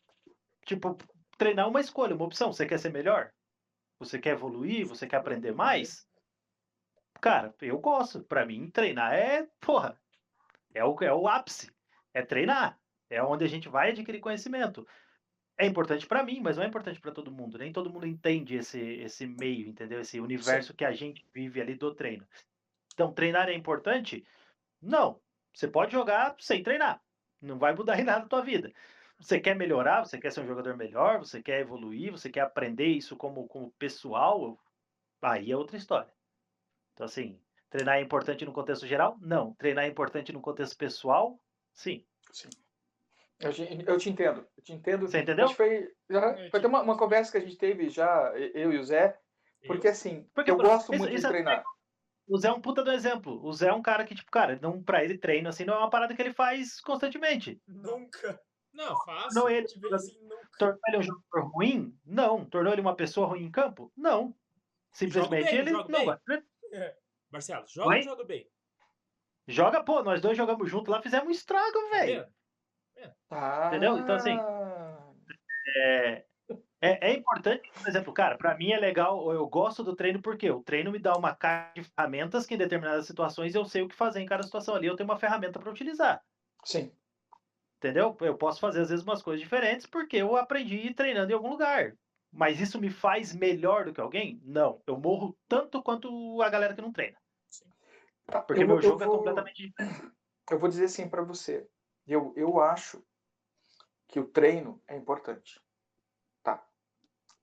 [0.65, 0.97] Tipo,
[1.37, 2.51] treinar é uma escolha, uma opção.
[2.51, 3.31] Você quer ser melhor?
[3.99, 4.87] Você quer evoluir?
[4.87, 6.07] Você quer aprender mais?
[7.21, 8.23] Cara, eu gosto.
[8.23, 9.95] Pra mim, treinar é, porra,
[10.73, 11.71] é o, é o ápice.
[12.13, 12.79] É treinar.
[13.11, 14.87] É onde a gente vai adquirir conhecimento.
[15.57, 17.57] É importante pra mim, mas não é importante pra todo mundo.
[17.57, 20.01] Nem todo mundo entende esse, esse meio, entendeu?
[20.01, 22.27] Esse universo que a gente vive ali do treino.
[22.93, 24.25] Então, treinar é importante?
[24.81, 25.21] Não.
[25.53, 27.01] Você pode jogar sem treinar.
[27.41, 28.71] Não vai mudar em nada a tua vida.
[29.17, 32.87] Você quer melhorar, você quer ser um jogador melhor, você quer evoluir, você quer aprender
[32.87, 34.59] isso como, como pessoal,
[35.21, 36.11] aí é outra história.
[36.93, 37.39] Então, assim,
[37.69, 39.17] treinar é importante no contexto geral?
[39.21, 39.53] Não.
[39.55, 41.39] Treinar é importante no contexto pessoal?
[41.73, 42.05] Sim.
[42.31, 42.49] Sim.
[43.39, 44.47] Eu, te- eu te entendo.
[44.57, 45.07] Eu te entendo.
[45.07, 45.49] Você entendeu?
[45.49, 48.83] Foi, já- foi até uma, uma conversa que a gente teve já, eu e o
[48.83, 49.19] Zé,
[49.67, 51.63] porque assim, Porque, eu por- gosto isso- muito isso de é- treinar.
[52.27, 53.39] O Zé é um puta do exemplo.
[53.45, 55.77] O Zé é um cara que, tipo, cara, não, pra ele treino assim não é
[55.77, 57.61] uma parada que ele faz constantemente.
[57.67, 58.41] Nunca.
[58.73, 59.39] Não, fácil.
[59.39, 59.67] Não ele.
[59.67, 60.49] Em nunca.
[60.57, 61.97] Tornou ele um jogador ruim?
[62.03, 62.43] Não.
[62.45, 63.91] Tornou ele uma pessoa ruim em campo?
[63.95, 64.35] Não.
[64.91, 66.05] Simplesmente bem, ele não bem.
[66.05, 66.17] vai.
[67.31, 67.97] Marcelo, joga Oi?
[67.97, 68.49] ou joga bem?
[69.47, 72.27] Joga, pô, nós dois jogamos junto lá, fizemos um estrago, Tá velho.
[73.29, 73.97] Ah, Entendeu?
[73.97, 74.37] Então, assim,
[75.77, 76.25] É,
[76.81, 80.49] é, é importante, por exemplo, cara, pra mim é legal, eu gosto do treino porque
[80.51, 83.87] o treino me dá uma caixa de ferramentas que em determinadas situações eu sei o
[83.87, 86.21] que fazer em cada situação ali, eu tenho uma ferramenta para utilizar.
[86.63, 86.91] Sim.
[87.77, 88.15] Entendeu?
[88.21, 91.95] Eu posso fazer às vezes umas coisas diferentes porque eu aprendi treinando em algum lugar.
[92.31, 94.41] Mas isso me faz melhor do que alguém?
[94.43, 94.81] Não.
[94.85, 97.17] Eu morro tanto quanto a galera que não treina.
[98.25, 100.11] Tá, Porque eu meu vou- jogo é vou- completamente diferente.
[100.51, 101.67] Eu vou dizer assim para você.
[102.07, 103.03] Eu, eu acho
[104.07, 105.61] que o treino é importante.
[106.43, 106.65] Tá.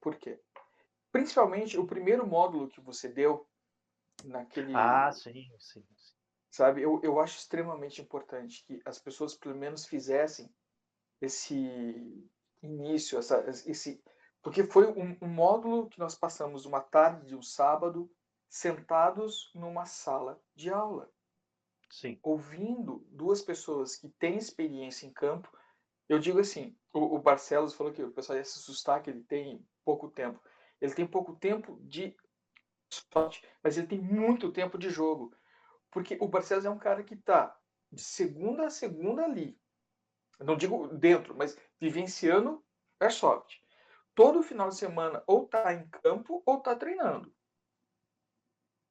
[0.01, 0.41] Por quê?
[1.11, 3.47] Principalmente o primeiro módulo que você deu
[4.25, 4.75] naquele.
[4.75, 5.85] Ah, sim, sim.
[5.97, 6.15] sim.
[6.51, 6.83] sabe?
[6.83, 10.49] Eu, eu acho extremamente importante que as pessoas pelo menos fizessem
[11.21, 12.29] esse
[12.63, 14.03] início, essa, esse,
[14.43, 18.11] porque foi um, um módulo que nós passamos uma tarde de um sábado
[18.49, 21.11] sentados numa sala de aula,
[21.93, 22.19] Sim.
[22.23, 25.47] ouvindo duas pessoas que têm experiência em campo.
[26.09, 29.23] Eu digo assim, o, o Barcelos falou que o pessoal ia se assustar que ele
[29.25, 30.41] tem pouco tempo.
[30.81, 32.17] Ele tem pouco tempo de
[33.13, 35.37] sorte, mas ele tem muito tempo de jogo.
[35.91, 37.55] Porque o Barcelos é um cara que está
[37.93, 39.61] de segunda a segunda ali.
[40.41, 42.65] Não digo dentro, mas vivenciando
[42.99, 43.61] airsoft.
[44.15, 47.31] Todo final de semana ou tá em campo ou tá treinando.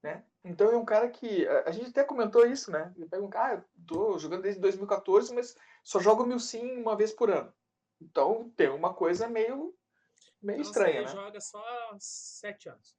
[0.04, 0.24] Né?
[0.44, 1.48] Então é um cara que.
[1.48, 2.92] A, gente até comentou isso, né?
[2.96, 6.78] Ele pega um cara, ah, eu tô jogando desde 2014, mas só jogo mil sim
[6.82, 7.54] uma vez por ano.
[8.02, 9.76] Então tem uma coisa meio,
[10.42, 11.22] meio Então, estranha, você né?
[11.22, 12.96] joga só sete anos.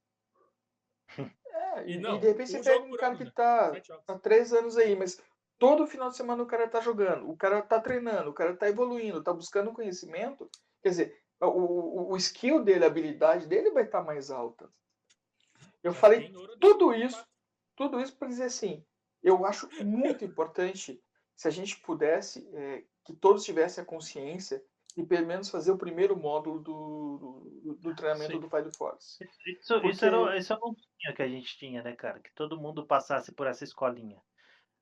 [1.53, 3.31] É, E não, e de repente você pega um cara ano, que né?
[3.35, 4.03] tá jogos.
[4.07, 5.21] há três anos aí, mas
[5.59, 8.67] todo final de semana o cara tá jogando, o cara tá treinando, o cara tá
[8.67, 10.49] evoluindo, tá buscando conhecimento.
[10.81, 14.69] Quer dizer, o, o, o skill dele, a habilidade dele vai estar mais alta.
[15.83, 17.23] Eu Já falei tudo isso,
[17.75, 18.83] tudo isso para dizer assim,
[19.21, 21.01] eu acho muito importante
[21.35, 24.63] se a gente pudesse, é, que todos tivessem a consciência
[24.95, 28.39] de pelo menos fazer o primeiro módulo do, do, do treinamento Sim.
[28.39, 29.17] do Fight Force.
[29.45, 32.19] Isso, Porque- isso, era, o- isso era um sonho que a gente tinha, né, cara?
[32.19, 34.21] Que todo mundo passasse por essa escolinha.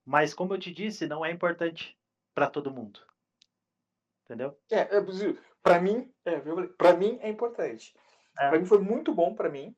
[0.06, 1.98] Mas, como eu te disse, não é importante
[2.34, 3.00] para todo mundo.
[4.26, 4.58] Entendeu?
[4.70, 5.02] É, é
[5.64, 6.40] para mim, é,
[6.78, 7.96] para mim é importante.
[8.38, 8.50] É.
[8.50, 9.76] Para mim foi muito bom para mim,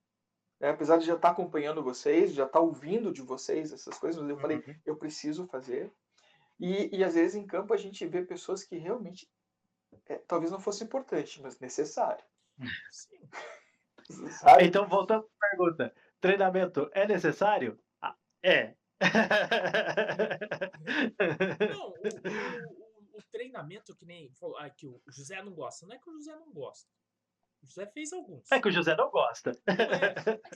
[0.63, 0.69] né?
[0.71, 4.57] apesar de já estar acompanhando vocês, já estar ouvindo de vocês essas coisas, eu falei,
[4.57, 4.75] Uhum.
[4.85, 5.91] eu preciso fazer.
[6.59, 9.29] E, e às vezes em campo a gente vê pessoas que realmente
[10.07, 12.23] é, talvez não fosse importante, mas necessário.
[12.91, 13.19] Sim.
[14.31, 14.65] Sabe?
[14.65, 17.79] Então, voltando à pergunta: treinamento é necessário?
[18.01, 18.75] Ah, é.
[21.69, 25.85] Não, o, o- o- treinamento que nem falou, ah, que o José não gosta.
[25.85, 26.89] Não é que o José não gosta.
[27.63, 28.51] O José fez alguns.
[28.51, 29.51] É que o José não gosta.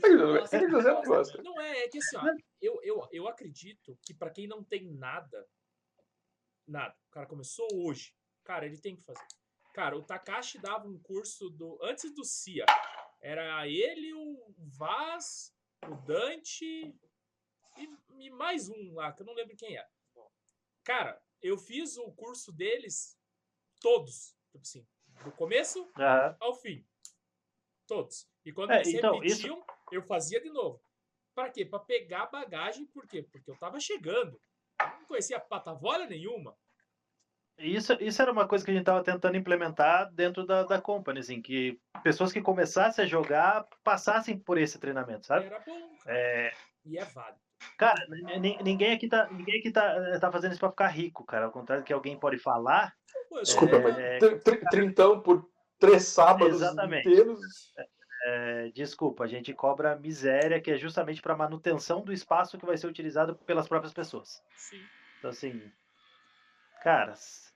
[0.03, 0.43] Não é.
[0.43, 1.41] É que o José não gosta.
[1.41, 2.23] Não é, é que assim, ó,
[2.61, 5.47] eu, eu, eu acredito que pra quem não tem nada,
[6.67, 9.25] nada, o cara começou hoje, cara, ele tem que fazer.
[9.73, 12.65] Cara, o Takashi dava um curso do antes do CIA.
[13.21, 15.55] Era ele, o Vaz,
[15.87, 19.87] o Dante e, e mais um lá, que eu não lembro quem é.
[20.83, 23.17] Cara, eu fiz o curso deles
[23.79, 24.87] todos, tipo assim,
[25.23, 26.35] do começo Aham.
[26.39, 26.85] ao fim.
[27.88, 28.28] Todos.
[28.45, 30.82] E quando É, eles então, isso- repetiam, eu fazia de novo.
[31.34, 31.65] Pra quê?
[31.65, 33.23] Pra pegar a bagagem, por quê?
[33.32, 34.39] Porque eu tava chegando.
[34.82, 36.56] Eu não conhecia patavolha nenhuma.
[37.58, 41.19] Isso, isso era uma coisa que a gente estava tentando implementar dentro da, da company,
[41.21, 45.47] assim, que pessoas que começassem a jogar passassem por esse treinamento, sabe?
[45.47, 46.15] Era bom, cara.
[46.15, 46.54] É,
[46.86, 47.39] E é válido.
[47.76, 48.06] cara,
[48.39, 51.45] ni- ninguém aqui tá, ninguém aqui tá, tá fazendo isso para ficar rico, cara.
[51.45, 52.95] Ao contrário do que alguém pode falar,
[53.41, 54.17] Desculpa, tô- mas É.
[54.19, 57.07] tri- tri- trintão por três sábados Exatamente.
[57.09, 57.73] inteiros.
[58.25, 62.77] é, desculpa, a gente cobra miséria, que é justamente para manutenção do espaço que vai
[62.77, 64.41] ser utilizado pelas próprias pessoas.
[64.55, 64.87] Sim.
[65.17, 65.71] Então, assim,
[66.81, 67.53] cara, s-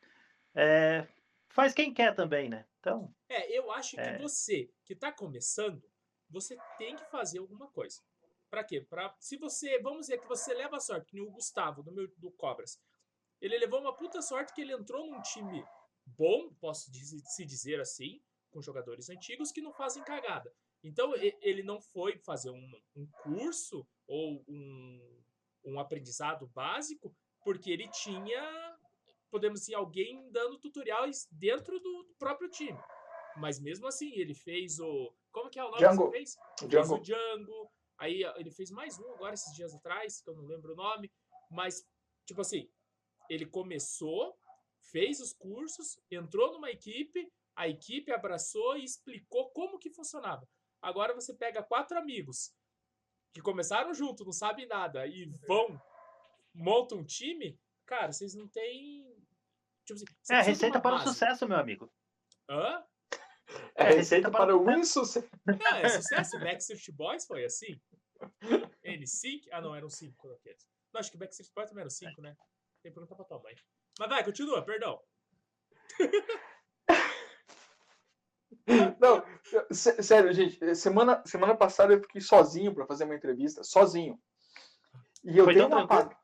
[0.55, 1.07] é,
[1.49, 2.65] faz quem quer também, né?
[2.79, 4.17] Então, É, eu acho que É.
[4.17, 5.81] você que tá começando,
[6.29, 8.01] você tem que fazer alguma coisa.
[8.49, 8.81] Pra quê?
[8.81, 12.07] Pra, se você, vamos dizer que você leva a sorte, que o Gustavo do meu
[12.17, 12.77] do Cobras.
[13.39, 15.65] Ele levou uma puta sorte que ele entrou num time
[16.17, 18.21] bom, posso se dizer assim,
[18.51, 20.53] com jogadores antigos que não fazem cagada.
[20.83, 25.21] Então ele não foi fazer um, um curso ou um,
[25.65, 28.77] um aprendizado básico, porque ele tinha,
[29.29, 32.79] podemos dizer, alguém dando tutoriais dentro do, do próprio time.
[33.37, 35.13] Mas mesmo assim, ele fez o.
[35.31, 36.11] Como que é o nome Django.
[36.11, 36.37] que fez?
[36.59, 36.95] Fez Django.
[36.95, 37.71] o Django.
[37.97, 41.11] Aí ele fez mais um agora esses dias atrás, que eu não lembro o nome.
[41.49, 41.85] Mas,
[42.25, 42.69] tipo assim,
[43.29, 44.37] ele começou,
[44.91, 50.47] fez os cursos, entrou numa equipe, a equipe abraçou e explicou como que funcionava.
[50.81, 52.53] Agora você pega quatro amigos
[53.33, 55.81] que começaram junto, não sabem nada, e vão,
[56.53, 59.05] montam um time, cara, vocês não têm.
[59.85, 61.09] Tipo assim, é a receita para o base.
[61.09, 61.91] sucesso, meu amigo.
[62.49, 62.83] Hã?
[63.75, 65.27] É É, receita para o insucesso.
[65.45, 66.39] Não, é sucesso.
[66.39, 67.79] Backstreet Boys foi assim.
[68.85, 69.47] N5?
[69.51, 70.65] Ah, não, eram 5 aqueles.
[70.93, 72.35] Não, acho que Backstreet Boys também eram 5, né?
[72.81, 73.55] Tem que perguntar pra tua mãe.
[73.99, 74.99] Mas vai, continua, perdão.
[78.99, 79.23] Não,
[79.71, 84.19] sé- sério, gente, semana, semana passada eu fiquei sozinho para fazer uma entrevista, sozinho.
[85.23, 86.17] E eu Foi dei uma apagada.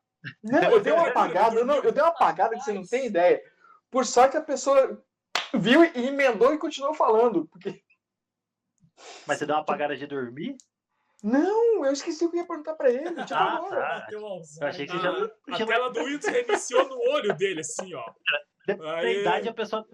[0.43, 3.41] Não, eu dei uma apagada, não, eu dei uma apagada que você não tem ideia.
[3.89, 5.03] Por sorte a pessoa
[5.53, 7.47] viu e emendou e continuou falando.
[7.47, 7.83] Porque...
[9.25, 10.57] Mas você deu uma apagada de dormir?
[11.23, 13.09] Não, eu esqueci o que eu ia perguntar para ele.
[13.23, 14.01] Tipo, Ah, agora.
[14.01, 14.07] tá.
[14.11, 14.25] Eu
[14.61, 17.93] achei que você Ah, já A tinha tela do Windows reiniciou no olho dele, assim,
[17.95, 18.05] ó.
[18.67, 19.85] Da Aí- idade, a pessoa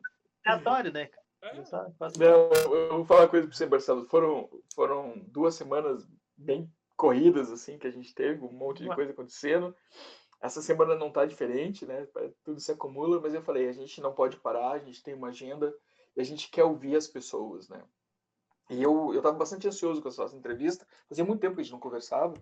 [0.46, 1.06] é aleatório, né?
[1.08, 1.24] cara?
[1.44, 1.60] É.
[1.60, 4.06] Eu só faço- Não, eu vou falar uma coisa para você, Marcelo.
[4.08, 6.06] Foram, foram duas semanas
[6.38, 9.76] bem corridas, assim, que a gente teve, um monte de coisa acontecendo.
[10.42, 12.06] Essa semana não tá diferente, né?
[12.44, 15.30] Tudo se acumula, mas eu falei, a gente não pode parar, a gente tem uma
[15.30, 15.74] agenda
[16.18, 17.82] e a gente quer ouvir as pessoas, né?
[18.74, 20.86] E eu, eu tava bastante ansioso com essa entrevista.
[21.08, 22.34] Fazia muito tempo que a gente não conversava.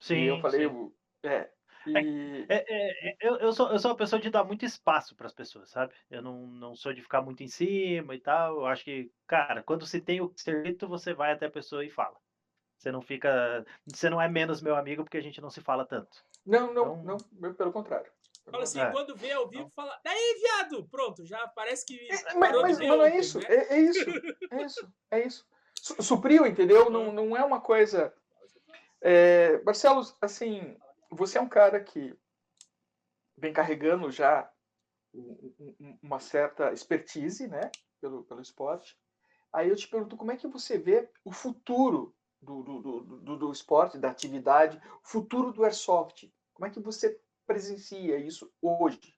[0.00, 0.66] Sim, e eu falei, sim.
[0.66, 1.50] eu- é.
[1.86, 5.14] E, É, é, é, eu, eu, sou, eu sou uma pessoa de dar muito espaço
[5.14, 5.92] para as pessoas, sabe?
[6.10, 8.56] Eu não, não sou de ficar muito em cima e tal.
[8.56, 11.50] Eu acho que, cara, quando se tem o que ser dito, você vai até a
[11.50, 12.16] pessoa e fala.
[12.78, 13.64] Você não fica.
[13.86, 16.24] Você não é menos meu amigo porque a gente não se fala tanto.
[16.46, 18.10] não, não, Então- não, pelo contrário.
[18.50, 18.90] Fala assim, É.
[18.90, 20.86] quando vê ao vivo, fala, daí, viado!
[20.88, 21.98] Pronto, já parece que.
[22.10, 23.46] É, mas, mas, não é isso, né?
[23.48, 24.10] é, é isso,
[24.50, 25.46] é isso, é isso.
[25.80, 26.90] Su- Supriu, entendeu?
[26.90, 28.14] Não, não é uma coisa.
[29.00, 30.76] É, Marcelo, assim,
[31.10, 32.14] você é um cara que
[33.36, 34.50] vem carregando já
[35.12, 38.96] um- um- um- uma certa expertise, né, pelo, pelo esporte.
[39.52, 43.36] Aí eu te pergunto, como é que você vê o futuro do, do, do, do,
[43.38, 46.30] do esporte, da atividade, o futuro do airsoft?
[46.52, 49.16] Como é que você presencia isso hoje?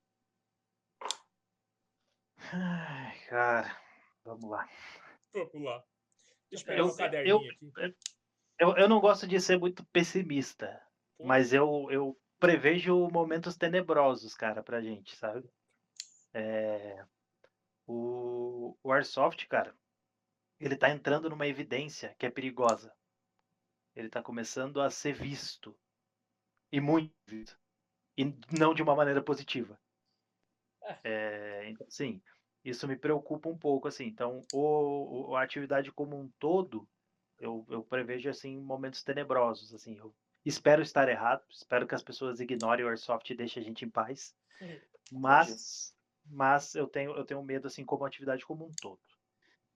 [2.52, 3.76] Ai, cara,
[4.24, 4.68] vamos lá.
[5.32, 5.84] Vamos lá.
[6.50, 7.96] Deixa eu pegar Eu- um caderninho eu- aqui.
[8.58, 10.82] Eu, eu não gosto de ser muito pessimista,
[11.18, 11.26] Pô.
[11.26, 15.46] mas eu, eu prevejo momentos tenebrosos, cara, pra gente, sabe?
[16.32, 17.04] É,
[17.86, 19.76] o, o Airsoft, cara,
[20.58, 22.94] ele tá entrando numa evidência que é perigosa.
[23.94, 25.78] Ele tá começando a ser visto.
[26.72, 27.58] E muito visto.
[28.16, 28.24] E
[28.58, 29.80] não de uma maneira positiva.
[31.04, 32.20] É, então, sim,
[32.64, 34.04] isso me preocupa um pouco, assim.
[34.06, 36.88] Então, o, o- a atividade como um todo,
[37.38, 39.96] eu, eu prevejo, assim, momentos tenebrosos, assim.
[39.98, 43.84] Eu espero estar errado, espero que as pessoas ignorem o Airsoft e deixem a gente
[43.84, 44.36] em paz.
[45.10, 49.00] Mas, mas eu tenho, eu tenho medo, assim, como atividade como um todo.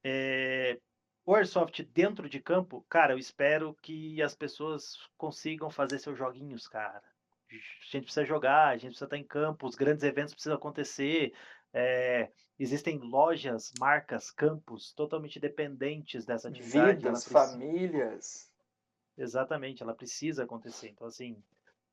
[0.05, 0.81] É,
[1.27, 6.69] o Airsoft dentro de campo, cara, eu espero que as pessoas consigam fazer seus joguinhos,
[6.69, 7.10] cara.
[7.51, 11.33] A gente precisa jogar, a gente precisa estar em campo, os grandes eventos precisam acontecer.
[11.73, 16.99] é, existem lojas, marcas, campos totalmente dependentes dessa atividade.
[16.99, 18.51] Vidas, precisa- famílias.
[19.17, 20.89] Exatamente, ela precisa acontecer.
[20.89, 21.41] Então, assim,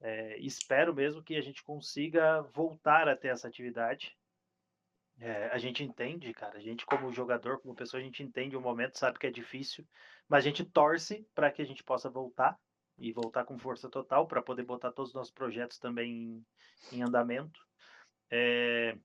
[0.02, 4.18] é, espero mesmo que a gente consiga voltar a ter essa atividade.
[5.20, 8.62] É, a gente entende, cara, a gente como jogador, como pessoa, a gente entende o
[8.62, 9.86] momento, sabe que é difícil,
[10.28, 12.58] mas a gente torce para que a gente possa voltar
[12.98, 16.46] e voltar com força total para poder botar todos os nossos projetos também
[16.92, 17.60] em, em andamento.
[18.30, 18.98] É,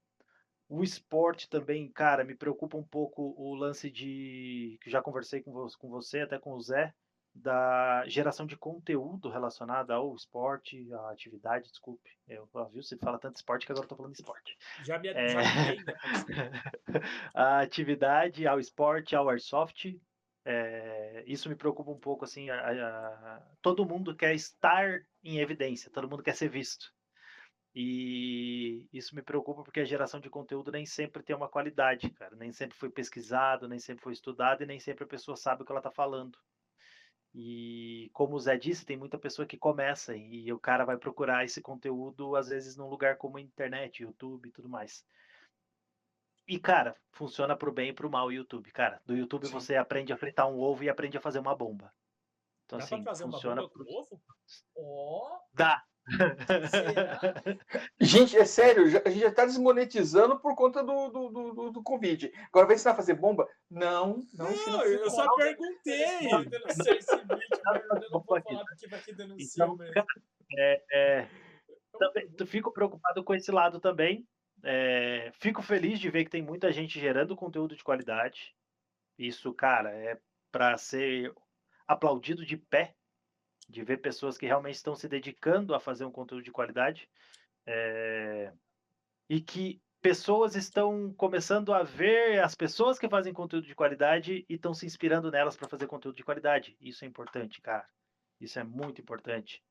[0.69, 5.53] o esporte também, cara, me preocupa um pouco o lance de que já conversei com,
[5.79, 6.95] com você, até com o Zé,
[7.35, 12.11] da geração de conteúdo relacionado ao esporte, à atividade, desculpe.
[12.29, 12.83] Eu, ó, viu?
[12.83, 14.57] Você fala tanto esporte que agora eu tô falando esporte.
[14.85, 15.29] Já me É.
[15.29, 15.85] já me
[17.35, 19.99] a atividade, ao esporte, ao airsoft.
[20.45, 25.91] É, isso me preocupa um pouco, assim, a- a- todo mundo quer estar em evidência,
[25.91, 26.93] todo mundo quer ser visto.
[27.75, 32.37] E isso me preocupa porque a geração de conteúdo nem sempre tem uma qualidade, cara.
[32.37, 35.65] Nem sempre foi pesquisado, nem sempre foi estudado e nem sempre a pessoa sabe o
[35.67, 36.39] que ela está falando.
[37.35, 41.45] E como o Zé disse, tem muita pessoa que começa e o cara vai procurar
[41.45, 45.07] esse conteúdo, às vezes, num lugar como a internet, YouTube e tudo mais.
[46.47, 49.01] E, cara, funciona pro bem e pro mal o YouTube, cara.
[49.07, 49.53] Do YouTube Sim.
[49.53, 51.93] você aprende a fritar um ovo e aprende a fazer uma bomba.
[52.67, 53.63] Então, Dá assim, pra fazer uma funciona.
[53.63, 54.23] bomba pro- com ovo?
[54.77, 55.83] Ó, Dá.
[56.71, 57.21] será?
[58.01, 61.83] Gente, é sério, a gente já está desmonetizando por conta do, do, do, do- do
[61.83, 62.33] Covid.
[62.49, 63.47] Agora vai ensinar a fazer bomba?
[63.71, 66.33] Não, não, Não, eu só perguntei.
[66.33, 67.39] Eu denunciei esse vídeo,
[67.93, 69.95] eu não vou falar porque vai que denuncia Então, mesmo.
[70.59, 71.29] é, é,
[71.99, 74.27] também, tu fico preocupado com esse lado também.
[74.63, 78.55] É, fico feliz de ver que tem muita gente gerando conteúdo de qualidade.
[79.19, 80.19] Isso, cara, é
[80.51, 81.33] para ser
[81.87, 82.95] aplaudido de pé,
[83.69, 87.09] de ver pessoas que realmente estão se dedicando a fazer um conteúdo de qualidade.
[87.67, 88.53] É,
[89.29, 94.55] e que pessoas estão começando a ver as pessoas que fazem conteúdo de qualidade e
[94.55, 96.77] estão se inspirando nelas para fazer conteúdo de qualidade.
[96.81, 97.87] Isso é importante, cara.
[98.41, 99.63] Isso é muito importante.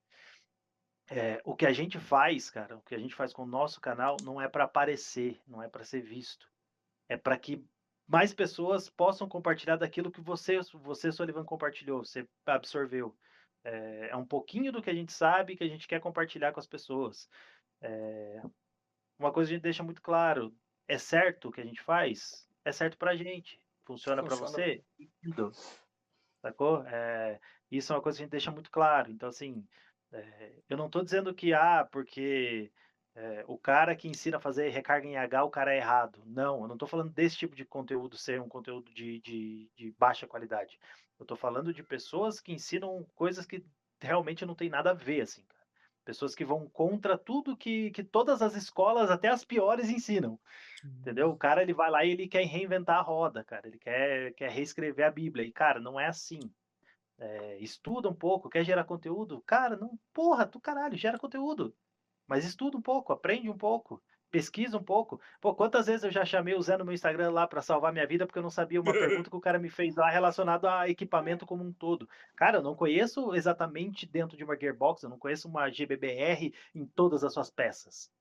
[1.14, 3.82] É, o que a gente faz, cara, o que a gente faz com o nosso
[3.82, 6.50] canal não é para aparecer, não é para ser visto.
[7.10, 7.62] É para que
[8.08, 13.14] mais pessoas possam compartilhar daquilo que você, você Solivan, compartilhou, você absorveu.
[13.62, 16.62] É, é um pouquinho do que a gente sabe que a gente quer compartilhar com
[16.62, 17.30] as pessoas.
[17.82, 18.42] É,
[19.20, 20.56] uma coisa a gente deixa muito claro:
[20.88, 22.48] é certo o que a gente faz?
[22.64, 23.60] É certo pra gente.
[23.84, 24.52] Funciona, para Funciona.
[24.52, 24.84] você?
[25.22, 25.52] Lindo.
[26.42, 26.86] Sacou?
[27.70, 29.12] Isso é uma coisa que a gente deixa muito claro.
[29.12, 29.68] Então, assim,
[30.14, 32.72] é, eu não estou dizendo que, ah, porque
[33.16, 36.22] é, o cara que ensina a fazer recarga em H, o cara é errado.
[36.26, 39.92] Não, eu não estou falando desse tipo de conteúdo ser um conteúdo de, de, de
[39.98, 40.80] baixa qualidade.
[41.20, 43.64] Eu estou falando de pessoas que ensinam coisas que
[44.00, 45.62] realmente não tem nada a ver, assim, cara.
[46.04, 50.40] Pessoas que vão contra tudo que, que todas as escolas, até as piores, ensinam.
[50.84, 51.30] Entendeu?
[51.30, 53.68] O cara ele vai lá e ele quer reinventar a roda, cara.
[53.68, 55.46] Ele quer, quer reescrever a Bíblia.
[55.46, 56.40] E, cara, não é assim.
[57.22, 59.42] É, estuda um pouco, quer gerar conteúdo?
[59.42, 61.76] Cara, não, porra, tu caralho, gera conteúdo.
[62.26, 64.02] Mas estuda um pouco, aprende um pouco,
[64.32, 65.22] pesquisa um pouco.
[65.40, 68.08] Pô, quantas vezes eu já chamei o Zé no meu Instagram lá para salvar minha
[68.08, 70.90] vida porque eu não sabia uma pergunta que o cara me fez lá relacionado a
[70.90, 72.10] equipamento como um todo.
[72.36, 76.88] Cara, eu não conheço exatamente dentro de uma gearbox, eu não conheço uma GBBR em
[76.88, 78.12] todas as suas peças.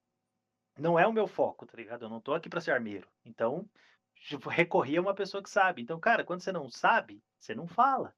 [0.78, 2.04] Não é o meu foco, tá ligado?
[2.04, 3.08] Eu não tô aqui para ser armeiro.
[3.24, 3.66] Então,
[4.50, 5.80] recorri a uma pessoa que sabe.
[5.80, 8.14] Então, cara, quando você não sabe, você não fala.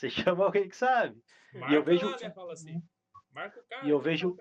[0.00, 1.22] Você chama alguém que sabe.
[1.52, 2.30] Marca e eu vejo lá, né?
[2.30, 2.82] Fala assim.
[3.30, 3.86] Marca o cara.
[3.86, 4.34] E eu vejo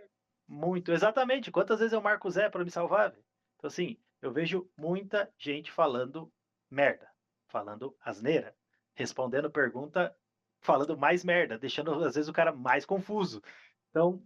[0.48, 1.52] muito, exatamente.
[1.52, 3.12] Quantas vezes eu marco o Zé para me salvar?
[3.58, 6.32] Então, assim, eu vejo muita gente falando
[6.72, 7.10] merda,
[7.50, 8.56] falando asneira,
[8.96, 10.16] respondendo pergunta,
[10.62, 13.42] falando mais merda, deixando às vezes o cara mais confuso.
[13.90, 14.26] Então,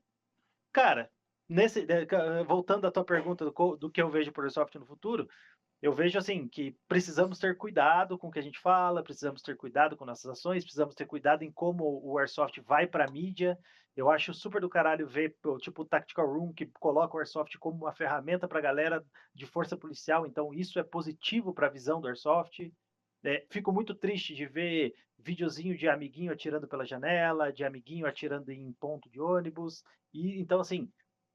[0.72, 1.12] cara,
[1.50, 4.86] nesse, eh, ca- voltando à tua pergunta do, do que eu vejo por Airsoft no
[4.86, 5.28] futuro,
[5.84, 9.58] eu vejo assim que precisamos ter cuidado com o que a gente fala, precisamos ter
[9.58, 13.60] cuidado com nossas ações, precisamos ter cuidado em como o Airsoft vai para a mídia.
[13.94, 17.84] Eu acho super do caralho ver, tipo, o Tactical Room, que coloca o Airsoft como
[17.84, 19.06] uma ferramenta para a galera
[19.36, 22.72] de força policial, então isso é positivo para a visão do Airsoft.
[23.22, 28.54] É, fico muito triste de ver videozinho de amiguinho atirando pela janela, de amiguinho atirando
[28.54, 29.84] em ponto de ônibus.
[30.14, 30.90] E então, assim,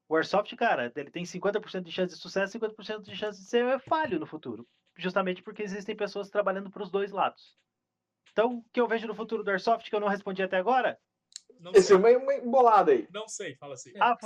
[0.09, 3.47] o Airsoft, cara, ele tem 50% de chance de sucesso e 50% de chance de
[3.47, 4.67] ser falho no futuro.
[4.97, 7.57] Justamente porque existem pessoas trabalhando para os dois lados.
[8.33, 10.99] Então, o que eu vejo no futuro do Airsoft que eu não respondi até agora?
[11.61, 11.97] Não Esse sei.
[11.97, 13.07] é uma, uma embolada aí.
[13.13, 13.93] Não sei, fala assim.
[13.99, 14.17] Ah,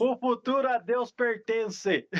[0.00, 2.08] o futuro a Deus pertence.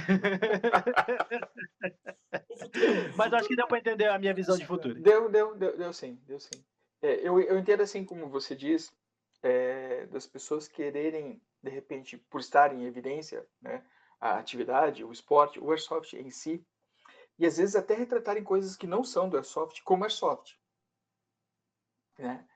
[2.58, 5.00] Futuro, Mas acho que deu para entender a minha visão de futuro.
[5.00, 6.64] Deu, deu, deu, deu sim, deu sim.
[7.02, 8.92] É, eu, eu entendo assim como você diz,
[9.42, 13.84] é, das pessoas quererem, de repente, por estar em evidência, né,
[14.20, 16.66] a atividade, o esporte, o airsoft em si,
[17.38, 20.58] e às vezes até retratarem coisas que não são do airsoft como airsoft.
[22.18, 22.48] Né?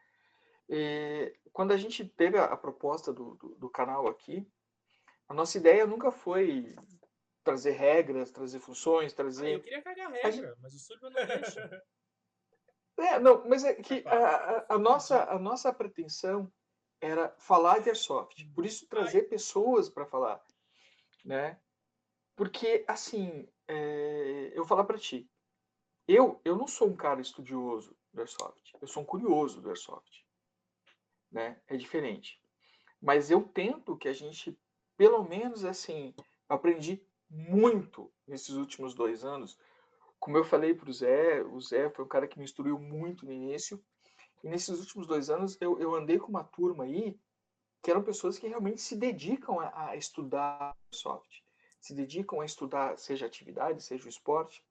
[0.69, 4.51] E quando a gente teve a, a proposta do, do, do canal aqui,
[5.29, 6.75] a nossa ideia nunca foi
[7.45, 11.83] trazer regras, trazer funções, Ah, trazer eu queria cagar regra, mas o Sullivan não deixa.
[12.99, 16.53] É, não, mas é que a, a- a nossa, a nossa pretensão
[17.01, 18.45] era falar de airsoft.
[18.55, 20.43] Por isso trazer pessoas para falar,
[21.25, 21.59] né?
[22.37, 25.31] Porque assim, é, eu vou falar para ti,
[26.07, 28.73] eu eu não sou um cara estudioso do airsoft.
[28.81, 30.25] Eu sou um curioso do airsoft,
[31.31, 31.61] né?
[31.67, 32.41] É diferente.
[33.01, 34.59] Mas eu tento que a gente,
[34.97, 36.15] pelo menos assim,
[36.49, 39.59] aprendi muito nesses últimos dois anos
[40.21, 43.25] como eu falei para o Zé, o Zé foi um cara que me instruiu muito
[43.25, 43.83] no início.
[44.43, 47.19] E nesses últimos dois anos eu, eu andei com uma turma aí
[47.83, 51.31] que eram pessoas que realmente se dedicam a, a estudar soft,
[51.81, 54.65] se dedicam a estudar seja atividade, seja o esporte.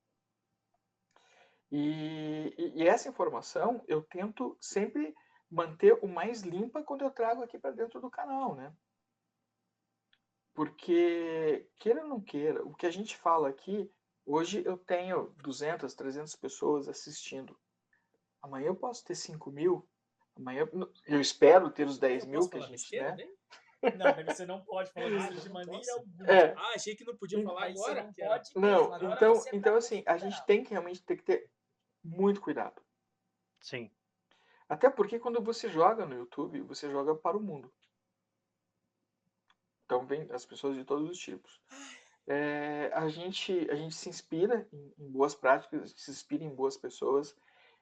[1.71, 5.15] E, e, e essa informação eu tento sempre
[5.49, 8.73] manter o mais limpa quando eu trago aqui para dentro do canal, né?
[10.53, 13.89] Porque, queira ou não queira, o que a gente fala aqui
[14.31, 17.57] Hoje eu tenho 200, 300 pessoas assistindo.
[18.41, 19.87] Amanhã eu posso ter 5 mil.
[20.35, 20.67] Amanhã
[21.05, 23.15] eu espero ter os 10 Eu mil que a gente, né?
[23.15, 23.27] né?
[23.95, 25.91] Não, mas você não pode falar isso de maneira Posso?
[25.99, 26.31] alguma.
[26.31, 28.03] É, Ah, achei que não podia falar Aí agora.
[28.03, 29.13] não pode não, mesmo.
[29.13, 31.49] Então, você então tá assim, a gente tem que realmente ter que ter
[32.03, 32.81] muito cuidado.
[33.61, 33.91] Sim.
[34.67, 37.71] Até porque quando você joga no YouTube, você joga para o mundo.
[39.85, 41.59] Então vem as pessoas de todos os tipos.
[42.27, 46.77] É, a, gente, a gente se inspira em, em boas práticas, se inspira em boas
[46.77, 47.35] pessoas.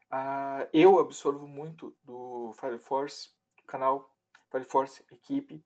[0.10, 3.30] Ah, eu absorvo muito do Fire Force,
[3.66, 4.10] canal
[4.50, 5.64] Fire Force Equipe,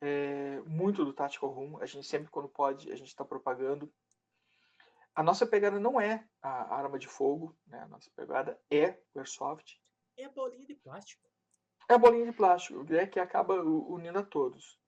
[0.00, 1.78] é, muito do Tactical Room.
[1.80, 3.92] A gente sempre, quando pode, a gente está propagando.
[5.14, 7.80] A nossa pegada não é a arma de fogo, né?
[7.80, 9.80] a nossa pegada é o Airsoft.
[10.16, 11.26] É a bolinha de plástico.
[11.88, 14.78] É a bolinha de plástico, né, que acaba unindo a todos.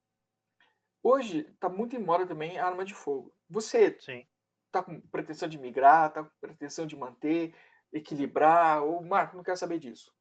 [1.03, 3.33] Hoje está muito em moda também a arma de fogo.
[3.49, 4.27] Você Sim.
[4.67, 7.55] está com pretensão de migrar, está com pretensão de manter,
[7.93, 8.85] equilibrar?
[8.85, 10.13] O Marco não quer saber disso.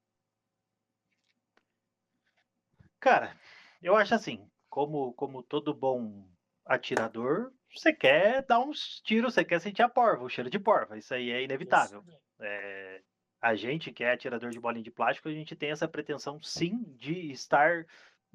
[2.99, 3.37] Cara,
[3.81, 6.27] eu acho assim, como, como todo bom
[6.65, 10.97] atirador, você quer dar uns tiros, você quer sentir a porva, o cheiro de porva.
[10.97, 12.03] Isso aí é inevitável.
[12.39, 13.01] É,
[13.41, 16.83] a gente que é atirador de bolinha de plástico, a gente tem essa pretensão sim
[16.97, 17.85] de estar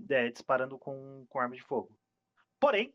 [0.08, 1.96] é, disparando com, com arma de fogo.
[2.58, 2.94] Porém,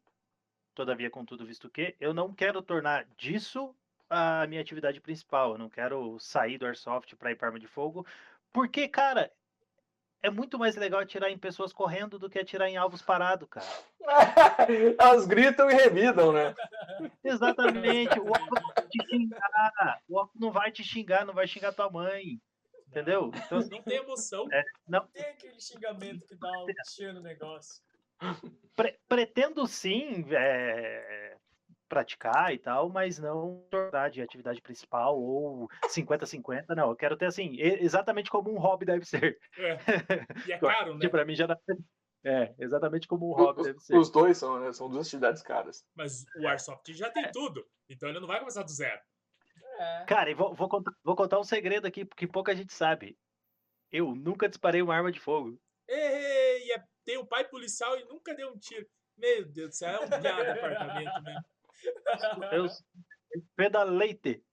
[0.74, 3.76] todavia, contudo, visto que eu não quero tornar disso
[4.10, 5.54] a minha atividade principal.
[5.54, 8.06] Eu não quero sair do airsoft para ir para arma de fogo,
[8.52, 9.32] porque, cara,
[10.24, 13.66] é muito mais legal atirar em pessoas correndo do que atirar em alvos parados, cara.
[15.00, 16.56] Elas gritam e revidam, né?
[17.24, 18.20] Exatamente.
[18.20, 20.02] O alvo não vai te xingar.
[20.10, 22.42] O alvo não vai te xingar, não vai xingar tua mãe.
[22.88, 23.32] Entendeu?
[23.36, 24.48] Então, Não tem emoção.
[24.52, 27.84] é, não, Tem aquele xingamento que dá um tiro no negócio.
[28.76, 31.37] pre- pretendo sim é,
[31.88, 36.90] praticar e tal, mas não tornar de atividade principal ou 50-50, não.
[36.90, 39.38] Eu quero ter assim, exatamente como um hobby deve ser.
[39.58, 39.78] É.
[40.48, 41.00] E é caro, né?
[41.02, 41.58] Que pra mim já dá-
[42.26, 43.96] É, exatamente como um hobby deve ser.
[43.96, 44.74] os dois são, né?
[44.74, 45.86] São duas atividades caras.
[45.96, 47.66] Mas o Airsoft já tem tudo.
[47.90, 49.00] Então ele não vai começar do zero.
[49.80, 50.06] É.
[50.06, 53.18] Cara, e vou, vou contar, vou contar um segredo aqui, porque pouca gente sabe.
[53.92, 55.58] Eu nunca disparei uma arma de fogo.
[55.88, 58.86] Ei, é- tem um pai policial e nunca deu um tiro.
[59.18, 61.42] Meu Deus do céu, é um piada de apartamento mesmo.
[62.52, 62.66] Eu,
[63.32, 64.44] eu pedaleite.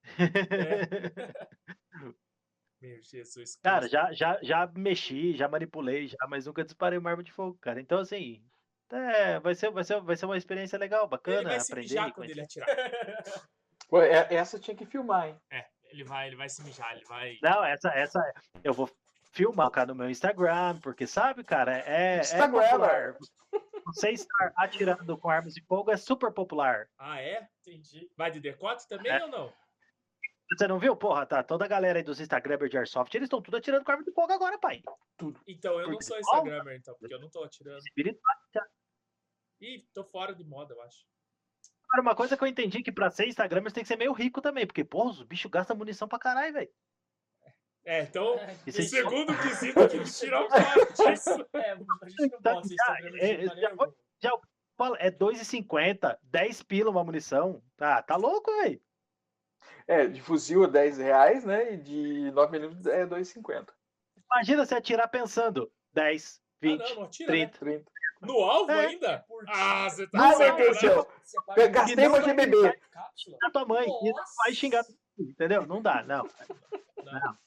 [2.81, 3.57] Meu Jesus.
[3.63, 7.57] Cara, já, já, já mexi, já manipulei, já, mas nunca disparei uma arma de fogo,
[7.61, 7.81] cara.
[7.81, 8.45] Então, assim,
[8.93, 11.95] é, vai, ser, vai, ser, vai ser uma experiência legal, ele bacana, vai se aprender.
[11.95, 12.69] mijar quando ele atirar.
[13.89, 15.37] Pô, é- essa tinha que filmar, hein?
[15.51, 17.39] É, ele vai, ele vai se mijar, ele vai.
[17.43, 18.21] Não, essa, essa
[18.63, 18.91] eu vou
[19.33, 23.17] filmar cara, no meu Instagram, porque sabe, cara, é, é Instagram, popular.
[23.87, 26.89] Você estar atirando com armas de fogo é super popular.
[26.99, 27.49] Ah, é?
[27.61, 28.11] Entendi.
[28.17, 29.23] Vai de decote também É.
[29.23, 29.53] ou não?
[30.53, 30.95] Você não viu?
[30.97, 31.43] Porra, tá.
[31.43, 34.13] Toda a galera aí dos Instagramers de Airsoft, eles estão tudo atirando com arma de
[34.13, 34.83] fogo agora, pai.
[35.47, 37.81] Então, eu não Porque- sou Instagrammer, então, porque eu não tô atirando.
[39.61, 41.07] Ih, tô fora de moda, eu acho.
[41.89, 44.41] Agora, uma coisa que eu entendi que pra ser Instagramers tem que ser meio rico
[44.43, 46.71] também, porque, porra, os bichos gastam munição pra caralho, velho.
[47.85, 51.47] É, então, o aí- segundo quesito que eles tiram disso.
[51.55, 56.91] É, a gente não Tá, pode já, Instagram é, já vou- É 2,50, 10 pila
[56.91, 57.63] uma munição.
[57.77, 58.81] Tá, tá louco, velho.
[59.87, 61.75] É, de fuzil é 10 reais, né?
[61.75, 63.73] E de 9mm é 2,50.
[64.33, 67.47] Imagina você atirar pensando 10, Ah, 20, não, não atira, né?
[67.47, 67.59] 30.
[67.59, 67.93] 30.
[68.23, 68.87] No alvo É.
[68.87, 69.25] ainda?
[69.49, 70.91] Ah, você tá Ah, sacanagem.
[71.47, 72.57] paga Gastei não uma GBB.
[73.43, 74.53] na tua mãe e não vai Nossa.
[74.55, 74.85] xingar,
[75.19, 75.67] entendeu?
[75.67, 76.27] Não dá, não.
[77.05, 77.39] Não.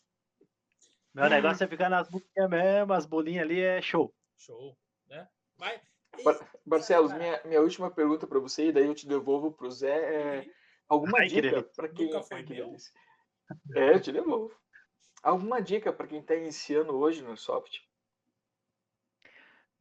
[1.18, 4.14] Meu negócio é ficar nas bolinhas mesmo, as bolinhas ali é show.
[4.38, 4.78] Show,
[5.10, 5.28] né?
[5.58, 5.82] Mas.
[6.24, 9.88] Bar- Barcelos, minha, minha última pergunta para você, e daí eu te devolvo pro Zé.
[9.90, 10.46] É,
[10.88, 12.06] alguma Ai, dica para quem.
[12.06, 12.76] Nunca foi meu?
[13.76, 14.56] É, eu te devolvo.
[15.24, 17.80] Alguma dica para quem está iniciando hoje no soft?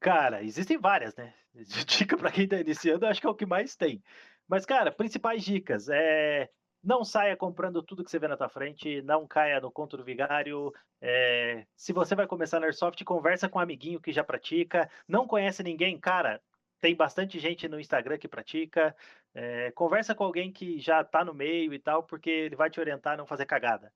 [0.00, 1.34] Cara, existem várias, né?
[1.86, 4.02] Dica pra quem tá iniciando, eu acho que é o que mais tem.
[4.48, 6.50] Mas, cara, principais dicas é
[6.86, 10.04] não saia comprando tudo que você vê na tua frente, não caia no conto do
[10.04, 10.72] vigário.
[11.02, 14.88] é, se você vai começar no Airsoft, conversa com um amiguinho que já pratica.
[15.08, 16.40] Não conhece ninguém, cara,
[16.80, 18.94] tem bastante gente no Instagram que pratica.
[19.34, 22.78] é, conversa com alguém que já tá no meio e tal, porque ele vai te
[22.80, 23.92] orientar a não fazer cagada.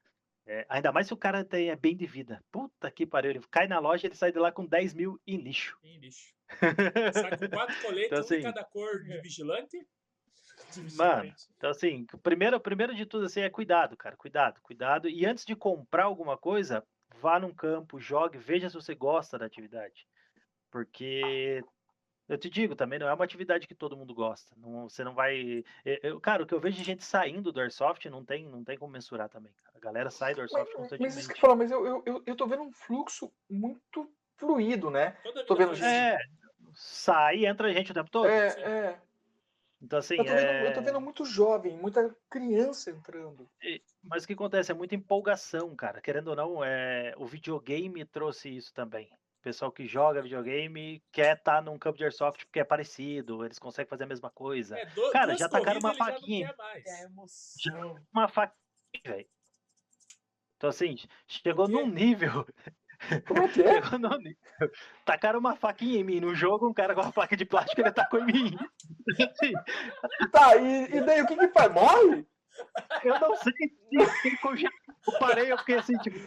[0.47, 2.43] É, ainda mais se o cara tem, é bem de vida.
[2.51, 5.37] Puta que pariu, ele cai na loja ele sai de lá com 10 mil em
[5.37, 5.79] lixo.
[5.85, 6.35] Ih, lixo.
[7.15, 9.79] Sai com quatro coletes, Então, um de assim- cada cor de vigilante.
[10.97, 15.09] Mano, então assim, o primeiro, primeiro de tudo assim é cuidado, cara, cuidado, cuidado.
[15.09, 16.85] E antes de comprar alguma coisa,
[17.21, 20.07] vá num campo, jogue, veja se você gosta da atividade.
[20.71, 21.63] Porque
[22.29, 24.55] eu te digo, também não é uma atividade que todo mundo gosta.
[24.57, 25.65] Não, você não vai.
[25.85, 28.79] eu- cara, o que eu vejo de gente saindo do Airsoft não tem, não tem
[28.79, 29.53] como mensurar também.
[29.65, 29.77] cara.
[29.77, 31.41] A galera sai do Mas, Airsoft mas isso que constantemente.
[31.41, 35.17] falo, mas eu, eu, eu, eu tô vendo um fluxo muito fluido, né?
[35.25, 35.85] Toda Tô vendo assim.
[35.85, 36.19] É,
[36.73, 38.29] sai e entra gente o tempo todo.
[38.29, 39.01] É, é.
[39.83, 40.73] Então, assim, Eu tô, vendo, eu é...
[40.73, 43.49] tô vendo muito jovem, muita criança entrando.
[44.03, 44.71] Mas o que acontece?
[44.71, 46.01] É muita empolgação, cara.
[46.01, 47.15] Querendo ou não, é...
[47.17, 49.11] o videogame trouxe isso também.
[49.41, 53.59] O pessoal que joga videogame quer estar num campo de airsoft porque é parecido, eles
[53.59, 54.79] conseguem fazer a mesma coisa.
[54.79, 56.55] É, do- Cara, já tacaram uma já faquinha.
[56.85, 57.99] É emoção.
[58.13, 59.29] Uma faquinha, velho.
[60.57, 62.47] Então, assim, chegou num nível.
[63.27, 63.81] Como é que é?
[65.05, 66.21] Tacaram uma faquinha em mim.
[66.21, 68.59] No jogo, um cara com uma placa de plástico, ele tacou em mim.
[70.33, 71.73] Tá, e, e daí o que que faz?
[71.73, 72.27] Morre?
[73.03, 74.39] Eu não sei se
[75.13, 76.19] eu parei, eu fiquei assim, tipo.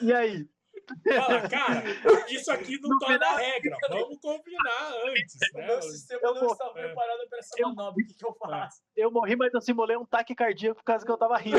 [0.00, 0.48] E aí?
[1.14, 1.82] Fala, cara,
[2.28, 3.76] isso aqui não No torna final- regra.
[3.88, 5.66] Vamos combinar antes, O né?
[5.66, 6.72] meu sistema eu não vou- está é.
[6.72, 8.02] preparado para essa Eu- manobra.
[8.04, 8.82] O que, que eu faço?
[8.96, 11.58] Eu morri, mas eu simulei um taque cardíaco por causa que eu tava rindo.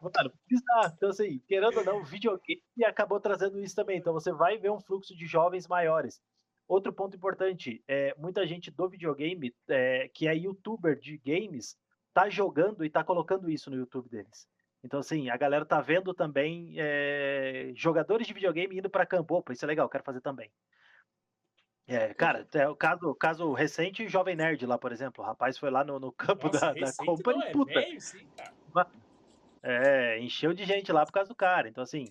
[0.00, 0.94] Mano, bizarro.
[0.96, 3.98] Então, assim, querendo ou não, o videogame acabou trazendo isso também.
[3.98, 6.20] Então, você vai ver um fluxo de jovens maiores.
[6.66, 11.76] Outro ponto importante, é, muita gente do videogame, é, que é youtuber de games,
[12.12, 14.46] tá jogando e tá colocando isso no YouTube deles.
[14.84, 19.34] Então, assim, a galera tá vendo também é, jogadores de videogame indo pra campo.
[19.34, 20.50] Opa, isso é legal, quero fazer também.
[21.86, 25.24] É, cara, é o caso, caso recente, Jovem Nerd lá, por exemplo.
[25.24, 27.72] O rapaz foi lá no, no campo Nossa, da, da Company, é puta.
[27.72, 28.52] velho, sim, cara.
[29.62, 31.68] É, encheu de gente lá por causa do cara.
[31.68, 32.04] Então, assim,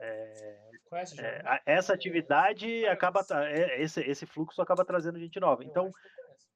[0.00, 0.58] é,
[1.38, 1.48] jogo?
[1.48, 3.24] a- essa atividade acaba.
[3.46, 5.64] é, esse, esse fluxo acaba trazendo gente nova.
[5.64, 5.92] Então,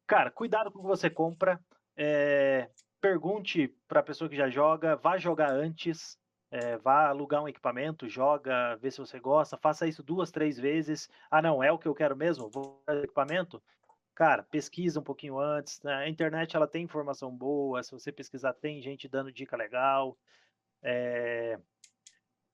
[0.06, 1.60] cara, cuidado com o que você compra.
[1.96, 2.68] é,
[3.00, 6.18] pergunte pra pessoa que já joga, vá jogar antes.
[6.50, 11.08] é, vá alugar um equipamento, joga, vê se você gosta, faça isso duas, três vezes.
[11.30, 12.48] Ah, não, é o que eu quero mesmo?
[12.48, 13.62] Vou equipamento?
[14.16, 15.80] Cara, pesquisa um pouquinho antes.
[15.82, 15.94] né?
[15.94, 17.82] A internet ela tem informação boa.
[17.82, 20.18] Se você pesquisar, tem gente dando dica legal.
[20.82, 21.60] É,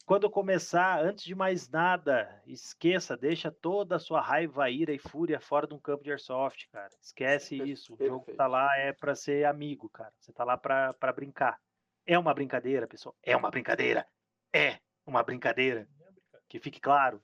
[0.04, 5.38] Quando começar, antes de mais nada, esqueça, deixa toda a sua raiva, ira e fúria
[5.38, 6.90] fora de um campo de airsoft, cara.
[7.00, 7.94] Esquece isso.
[7.94, 8.38] O jogo perfeito.
[8.38, 10.12] tá lá é pra ser amigo, cara.
[10.18, 11.60] Você tá lá pra pra brincar.
[12.04, 13.16] É uma brincadeira, pessoal.
[13.22, 14.04] É uma brincadeira.
[14.52, 15.82] É uma brincadeira.
[15.82, 16.44] É brincadeira.
[16.48, 17.22] Que fique claro.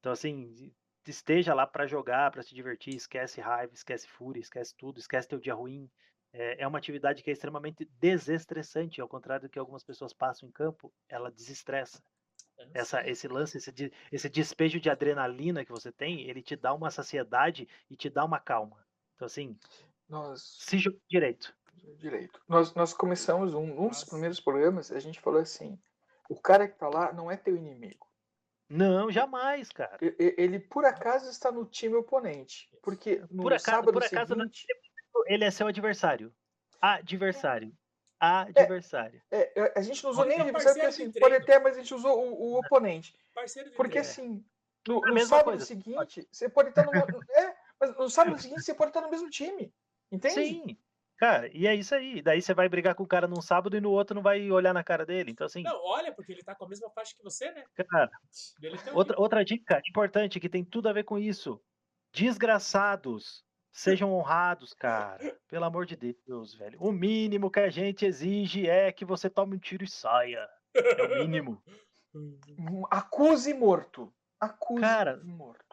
[0.00, 0.72] Então, assim,
[1.06, 2.94] esteja lá pra jogar, pra se divertir.
[2.94, 5.90] Esquece raiva, esquece fúria, esquece tudo, esquece teu dia ruim.
[6.32, 10.48] É, é uma atividade que é extremamente desestressante, ao contrário do que algumas pessoas passam
[10.48, 12.02] em campo, ela desestressa.
[12.74, 16.90] Essa, esse lance, esse, esse despejo de adrenalina que você tem, ele te dá uma
[16.90, 18.84] saciedade e te dá uma calma.
[19.14, 19.58] Então, assim,
[20.08, 21.54] Nós, se jogue direito.
[21.98, 22.40] direito.
[22.46, 25.78] Nós, nós começamos um, um dos primeiros programas, a gente falou assim:
[26.28, 28.09] o cara que tá lá não é teu inimigo.
[28.70, 29.98] Não, jamais, cara.
[30.00, 32.70] Ele, por acaso está no time oponente.
[32.82, 34.66] Porque no Por acaso- sábado por acaso não- seguinte.
[35.26, 36.32] Ele é seu adversário.
[36.80, 37.72] Adversário.
[38.20, 39.20] Adversário.
[39.30, 41.74] É, é, a gente não usou nem ser adversário, porque assim, de pode até, mas
[41.76, 43.14] a gente usou o, o oponente.
[43.34, 44.08] Parceiro de Porque treino.
[44.08, 44.44] assim,
[44.86, 45.64] no, É no sábado coisa.
[45.64, 46.92] seguinte, você pode estar no.
[46.94, 49.72] é, mas no sábado seguinte você pode estar no mesmo time.
[50.12, 50.34] Entende?
[50.34, 50.78] Sim.
[51.20, 52.22] Cara, e é isso aí.
[52.22, 54.72] Daí você vai brigar com o cara num sábado e no outro não vai olhar
[54.72, 55.30] na cara dele.
[55.30, 57.62] Então, assim, Não, olha, porque ele tá com a mesma faixa que você, né?
[57.90, 58.10] cara,
[58.94, 61.60] outra, outra dica importante que tem tudo a ver com isso.
[62.10, 63.44] Desgraçados.
[63.70, 65.38] Sejam honrados, cara.
[65.46, 66.78] Pelo amor de Deus, velho.
[66.80, 70.48] O mínimo que a gente exige é que você tome um tiro e saia.
[70.74, 71.62] É o mínimo.
[72.90, 74.10] Acuse morto.
[74.40, 75.69] Acuse Cara, morto.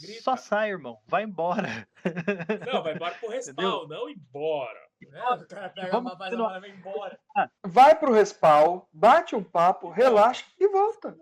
[0.00, 0.22] Grita.
[0.22, 0.98] Só sai, irmão.
[1.06, 1.88] Vai embora.
[2.72, 4.78] Não, vai embora pro respawn, não embora.
[5.12, 7.18] É, o cara pega Vamos uma base e vai embora.
[7.64, 11.16] Vai pro respawn, bate um papo, relaxa e volta.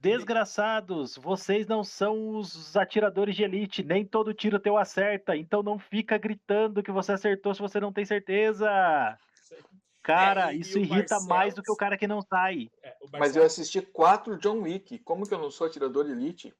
[0.00, 5.78] Desgraçados, vocês não são os atiradores de elite, nem todo tiro teu acerta, então não
[5.78, 8.68] fica gritando que você acertou se você não tem certeza.
[10.02, 12.68] Cara, É, isso irrita mais do que o cara que não sai.
[12.82, 14.98] É, Mas eu assisti quatro John Wick.
[14.98, 16.52] Como que eu não sou atirador de elite?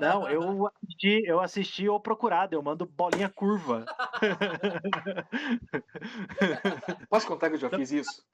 [0.00, 3.84] Não, eu assisti, eu assisti o procurado, eu mando bolinha curva.
[7.08, 8.24] Posso contar que eu já fiz isso?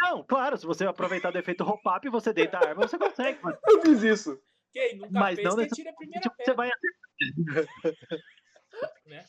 [0.00, 3.38] Não, claro, se você aproveitar do efeito hop-up, você deita a arma, você consegue.
[3.42, 4.40] Mas Eu fiz isso.
[4.72, 6.70] Quem nunca Mas fez, não quem tira a primeira tipo, você vai
[9.06, 9.24] né?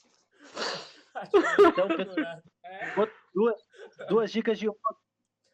[1.59, 1.87] Então,
[2.63, 2.93] É,
[3.33, 3.55] duas,
[4.09, 4.77] duas dicas de uma.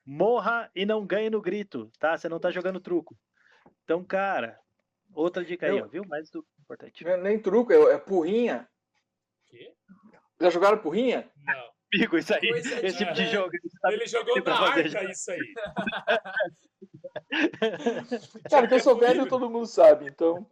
[0.05, 2.17] Morra e não ganhe no grito, tá?
[2.17, 3.17] Você não tá jogando truco.
[3.83, 4.59] Então, cara,
[5.13, 6.03] outra dica aí, Eu- ó, viu?
[6.07, 7.07] Mais do importante.
[7.07, 8.67] É nem truco, é, é porrinha.
[9.47, 9.73] quê?
[10.41, 11.29] Já jogaram porrinha?
[11.45, 11.73] Não.
[11.95, 13.31] Amigo, isso aí, Coisa de esse tipo de velho.
[13.33, 13.51] jogo.
[13.91, 15.03] Ele jogou na arca já.
[15.03, 15.53] isso aí.
[18.49, 20.45] Cara, que eu sou velho, todo mundo sabe, então.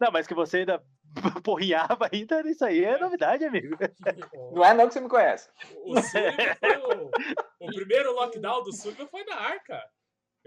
[0.00, 0.82] Não, mas que você ainda
[1.42, 3.76] porriava ainda, isso aí é novidade, amigo.
[4.52, 5.48] Não é não que você me conhece.
[5.76, 7.10] O o,
[7.60, 9.82] o primeiro lockdown do Sullivan foi na arca.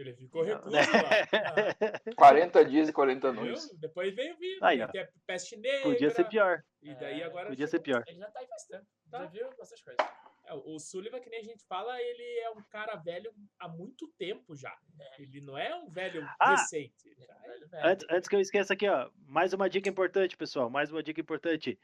[0.02, 0.82] Ele ficou recluso lá.
[2.16, 3.41] 40 dias e 40 Viu?
[3.41, 3.70] noites.
[3.80, 4.58] Depois veio vir.
[4.62, 4.86] Aí, né?
[4.86, 4.88] ó.
[4.89, 5.84] Tem a peste negra.
[5.84, 6.64] Podia ser pior.
[6.82, 7.47] E daí É, agora.
[7.49, 8.04] Podia ser pior.
[8.08, 8.86] Ele já tá aí faz tempo.
[9.10, 9.20] Tá.
[9.20, 9.97] Já viu bastante coisa.
[10.45, 14.08] É, o Sullivan, que nem a gente fala, ele é um cara velho há muito
[14.18, 14.76] tempo já.
[15.20, 16.52] Ele não é um velho Ah!
[16.56, 17.14] recente.
[17.18, 17.88] Já é- Velho, velho.
[17.88, 20.70] Antes, antes que eu esqueça aqui, ó, mais uma dica importante, pessoal.
[20.70, 21.78] Mais uma dica importante.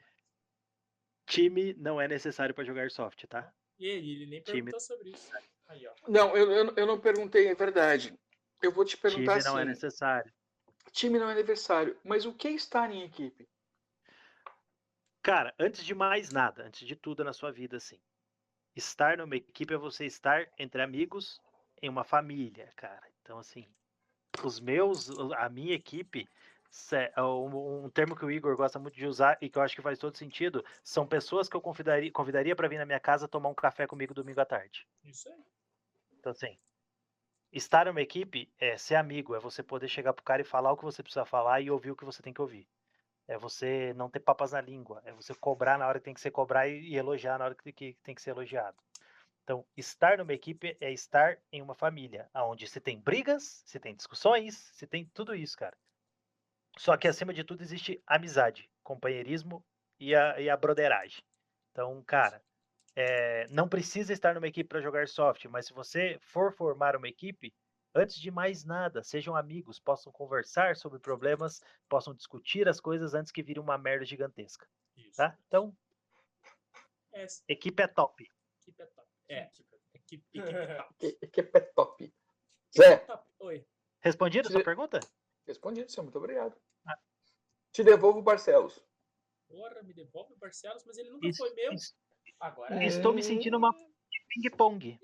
[1.26, 3.52] Time não é necessário para jogar soft, tá?
[3.78, 4.56] E ele, ele nem Time.
[4.62, 5.30] perguntou sobre isso.
[5.68, 5.92] Aí, ó.
[6.08, 8.18] Não, eu, eu, eu não perguntei, é verdade.
[8.62, 10.32] Eu vou te Time perguntar não é assim: necessário.
[10.92, 13.48] time não é aniversário, mas o que é estar em equipe?
[15.22, 18.00] Cara, antes de mais nada, antes de tudo na sua vida, assim,
[18.76, 21.40] estar numa equipe é você estar entre amigos
[21.82, 23.02] em uma família, cara.
[23.22, 23.66] Então, assim,
[24.44, 26.28] os meus, a minha equipe,
[26.70, 29.62] se- é um, um termo que o Igor gosta muito de usar e que eu
[29.62, 33.00] acho que faz todo sentido, são pessoas que eu convidaria, convidaria para vir na minha
[33.00, 34.86] casa tomar um café comigo domingo à tarde.
[35.02, 35.44] Isso aí.
[36.18, 36.58] Então, assim,
[37.52, 40.72] estar em uma equipe é ser amigo, é você poder chegar pro cara e falar
[40.72, 42.68] o que você precisa falar e ouvir o que você tem que ouvir.
[43.26, 46.20] É você não ter papas na língua, é você cobrar na hora que tem que
[46.20, 48.76] ser cobrar e, elogiar na hora que, tem que tem que ser elogiado.
[49.44, 53.94] Então, estar numa equipe é estar em uma família, onde se tem brigas, se tem
[53.94, 55.76] discussões, se tem tudo isso, cara.
[56.76, 59.64] Só que acima de tudo existe amizade, companheirismo
[59.98, 61.22] e a, e a broderagem.
[61.72, 62.42] Então, cara,
[63.00, 67.08] é, não precisa estar numa equipe para jogar soft, mas se você for formar uma
[67.08, 67.54] equipe,
[67.94, 73.30] antes de mais nada, sejam amigos, possam conversar sobre problemas, possam discutir as coisas antes
[73.30, 75.16] que vire uma merda gigantesca, Isso.
[75.16, 75.38] tá?
[75.46, 75.72] Então,
[77.14, 78.28] É, equipe é top.
[78.60, 79.08] equipe é top.
[79.28, 80.94] É, equipe, equipe é top.
[81.32, 82.14] Que é top.
[82.76, 83.24] Zé, top.
[83.40, 83.66] Oi.
[84.00, 84.98] Respondido a sua pergunta?
[85.46, 86.02] respondido, senhor.
[86.04, 86.54] Muito obrigado.
[86.86, 86.98] Ah.
[87.72, 88.84] Te devolvo o Barcelos.
[89.48, 91.72] Porra, me devolve o Barcelos, mas ele nunca Isso- foi meu.
[91.72, 91.94] isso.
[92.40, 93.74] Agora Estou me sentindo uma
[94.28, 94.98] ping-pong.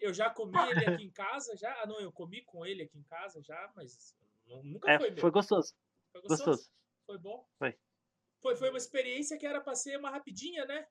[0.00, 1.82] Eu já comi ele aqui em casa, já.
[1.82, 5.10] Ah, não, eu comi com ele aqui em casa já, mas nu- nunca É, foi
[5.10, 5.20] meu.
[5.20, 5.74] foi gostoso,
[6.12, 6.44] Foi gostoso?
[6.44, 6.70] gostoso.
[7.06, 7.46] Foi bom?
[7.58, 7.76] Foi.
[8.40, 10.86] Foi, foi uma experiência que era pra ser uma rapidinha, né?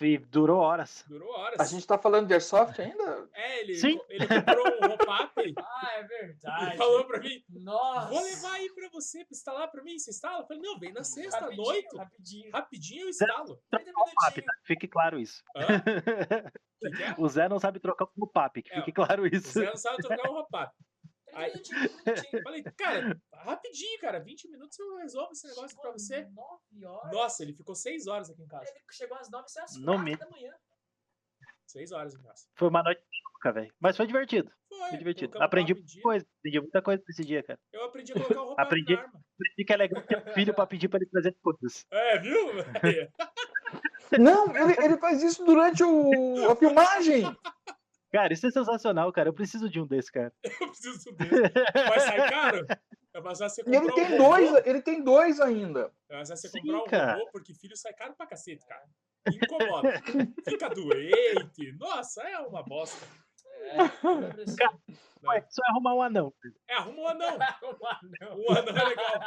[0.00, 1.04] E durou horas.
[1.08, 1.58] Durou horas.
[1.60, 3.28] A gente tá falando de Airsoft ainda?
[3.34, 3.98] É, ele, Sim.
[4.08, 6.76] ele comprou um hop-up Ah, é verdade.
[6.76, 8.08] falou pra mim: Nossa.
[8.08, 9.98] vou levar aí pra você, pra instalar pra mim.
[9.98, 10.42] Você instala?
[10.42, 11.96] Eu falei: não, vem na sexta, à Rapidinho, noite.
[11.96, 12.50] Rapidinho.
[12.52, 13.60] Rapidinho eu instalo.
[13.70, 14.46] 30 Pop, minutinhos.
[14.46, 14.52] tá?
[14.64, 15.42] Fique claro isso.
[15.56, 15.66] Hã?
[16.80, 17.14] Que que é?
[17.18, 19.48] o Zé não sabe trocar no PAP, que É, fique claro O isso.
[19.50, 20.72] Zé não sabe trocar um hop-up.
[21.30, 22.32] 30 Aí- 30 minutinhos.
[22.34, 26.26] Eu falei, cara, rapidinho, cara, 20 minutos eu resolvo esse negócio pra você.
[26.30, 27.12] 9 horas.
[27.12, 28.64] Nossa, ele ficou 6 horas aqui em casa.
[28.70, 30.18] Ele chegou às 9 e às No 4 mínimo.
[30.18, 30.54] da manhã.
[31.66, 32.46] 6 horas em casa.
[32.56, 33.02] Foi uma noite
[33.34, 33.72] louca, velho.
[33.78, 34.50] Mas foi divertido.
[34.68, 35.42] Foi, Foi divertido.
[35.42, 36.02] Aprendi dia.
[36.02, 37.58] coisa, aprendi muita coisa nesse dia, cara.
[37.72, 38.94] Eu aprendi a colocar o roupa Aprendi.
[38.94, 39.20] na arma.
[39.34, 41.86] Aprendi que é legal ter um filho pra pedir pra ele trazer coisas.
[41.90, 42.36] É, viu?
[44.18, 47.22] Não, ele, ele faz isso durante o, a filmagem.
[48.10, 49.28] Cara, isso é sensacional, cara.
[49.28, 50.32] Eu preciso de um desse, cara.
[50.62, 51.42] Eu preciso dele.
[51.74, 52.66] Vai sair caro?
[53.14, 54.16] É E ele comprar um tem robô.
[54.30, 55.92] dois, ele tem dois ainda.
[56.08, 57.12] É fácil você Sim, comprar um cara.
[57.14, 58.84] robô, porque filho sai caro pra cacete, cara.
[59.30, 59.92] Incomoda.
[60.48, 61.72] Fica doente.
[61.78, 63.04] Nossa, é uma bosta.
[63.60, 64.56] É, preciso.
[65.24, 66.32] Ué, só é arrumar um anão.
[66.68, 67.38] É, arruma um anão.
[67.62, 68.38] Um anão.
[68.38, 69.20] Um anão é legal.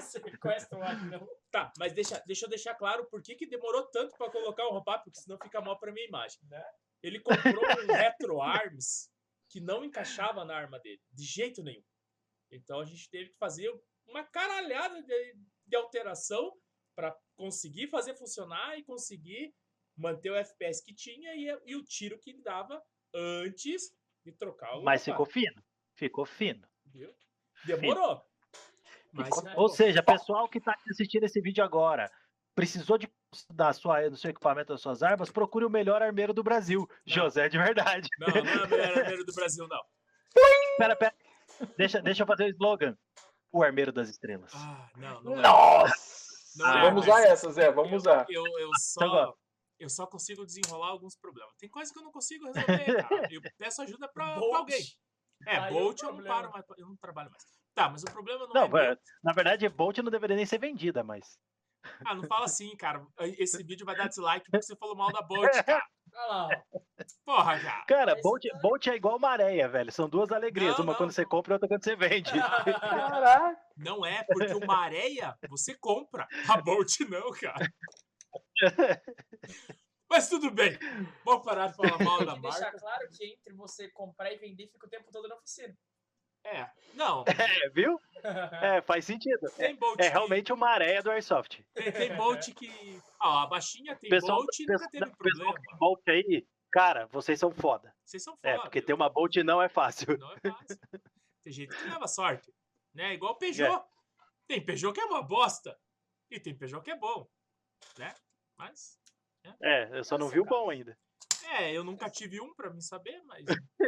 [0.00, 1.28] Sequestra um anão.
[1.50, 4.70] Tá, mas deixa, deixa eu deixar claro por que, que demorou tanto pra colocar o
[4.72, 6.38] roupa, porque senão fica mal pra minha imagem.
[6.48, 6.64] Né?
[7.02, 9.10] Ele comprou um Retro Arms
[9.48, 11.84] que não encaixava na arma dele, de jeito nenhum.
[12.50, 13.72] Então a gente teve que fazer
[14.06, 15.36] uma caralhada de,
[15.66, 16.52] de alteração
[16.94, 19.54] pra conseguir fazer funcionar e conseguir
[19.96, 22.82] manter o FPS que tinha e, e o tiro que ele dava
[23.14, 23.94] antes
[24.24, 25.64] de trocar o Mas roupa, ficou fino.
[25.94, 26.68] Ficou fino.
[26.86, 27.14] viu?
[27.64, 28.22] Demorou.
[29.12, 32.10] Mas Ficou- Ou seja, pessoal que tá assistindo esse vídeo agora,
[32.54, 33.08] precisou de
[33.50, 36.88] da sua, do seu equipamento, das suas armas, procure o melhor armeiro do Brasil.
[37.04, 38.08] José de verdade.
[38.18, 39.82] não, não é o melhor armeiro do Brasil, não.
[40.78, 41.14] Pera, pera.
[41.76, 42.96] Deixa, deixa eu fazer o slogan.
[43.52, 44.52] O armeiro das estrelas.
[44.54, 45.42] Ah, não, não é.
[45.42, 46.26] Nossa!
[46.56, 48.26] Não é, Vamos usar essa, Zé, vamos eu, usar.
[48.28, 49.34] Eu, eu, Então só,
[49.78, 51.54] eu só consigo desenrolar alguns problemas.
[51.58, 53.28] Tem coisa que eu não consigo resolver, cara.
[53.30, 54.54] Eu peço ajuda pra, pra Bolt.
[54.56, 54.82] alguém.
[55.46, 57.44] É, Aí é o Bolt eu não paro mais, eu não trabalho mais.
[57.74, 60.58] Tá, mas o problema não, Não, é é, na verdade, Bolt não deveria nem ser
[60.58, 61.38] vendida, mas.
[62.04, 63.04] Ah, não fala assim, cara.
[63.38, 65.84] Esse vídeo vai dar dislike porque você falou mal da Bolt, cara.
[66.14, 66.78] Olha lá, ó.
[67.24, 67.84] Porra, cara.
[67.86, 69.92] Cara, Bolt, então- Bolt é igual maréia, velho.
[69.92, 70.76] São duas alegrias.
[70.78, 71.28] Não, uma não, quando você não.
[71.28, 72.30] compra e outra quando você vende.
[72.32, 73.56] Caraca!
[73.76, 76.26] Não é, porque uma areia você compra.
[76.48, 77.70] A Bolt não, cara.
[80.08, 80.78] Mas tudo bem.
[81.24, 82.78] Vamos parar de falar mal Tem da que deixar marca.
[82.78, 85.74] claro que entre você comprar e vender fica o tempo todo na oficina.
[86.46, 86.70] É.
[86.94, 87.24] Não,
[87.66, 88.00] É, viu?
[88.62, 89.50] É, faz sentido.
[89.56, 91.62] tem Bolt É que- realmente uma areia do Airsoft.
[91.74, 93.00] Tem, tem Bolt que.
[93.20, 95.60] Ó, a baixinha tem Pessoal, Bolt e nunca pessoal, teve pessoal problema.
[95.68, 97.94] tem Bolt aí, cara, vocês são foda.
[98.04, 98.48] Vocês são foda.
[98.48, 100.16] É, porque ter uma Bolt não é fácil.
[100.18, 100.78] Não é fácil.
[101.44, 102.52] Tem gente que leva sorte.
[102.94, 103.12] Né?
[103.14, 103.84] Igual o Peugeot.
[104.48, 105.78] Tem Peugeot que é uma bosta.
[106.30, 107.28] E tem Peugeot que é bom.
[107.98, 108.12] Né?
[108.58, 108.98] Mas.
[109.62, 110.98] É, eu só não vi o bom ainda.
[111.44, 113.44] É, eu nunca tive um pra mim saber, mas.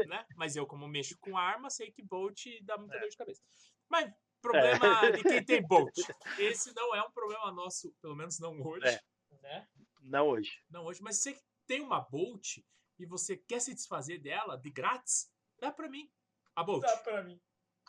[0.08, 0.26] né?
[0.36, 3.42] Mas eu, como mexo com arma, sei que Bolt dá muita dor de cabeça.
[3.88, 5.94] Mas problema de quem tem Bolt.
[6.38, 8.86] Esse não é um problema nosso, pelo menos não hoje.
[8.86, 9.00] É.
[9.42, 9.68] né?
[10.02, 10.62] Não hoje.
[10.70, 12.58] Não hoje, mas se você tem uma Bolt
[12.98, 15.30] e você quer se desfazer dela de grátis,
[15.60, 16.10] dá pra mim.
[16.54, 16.82] A Bolt.
[16.82, 17.40] Dá pra mim.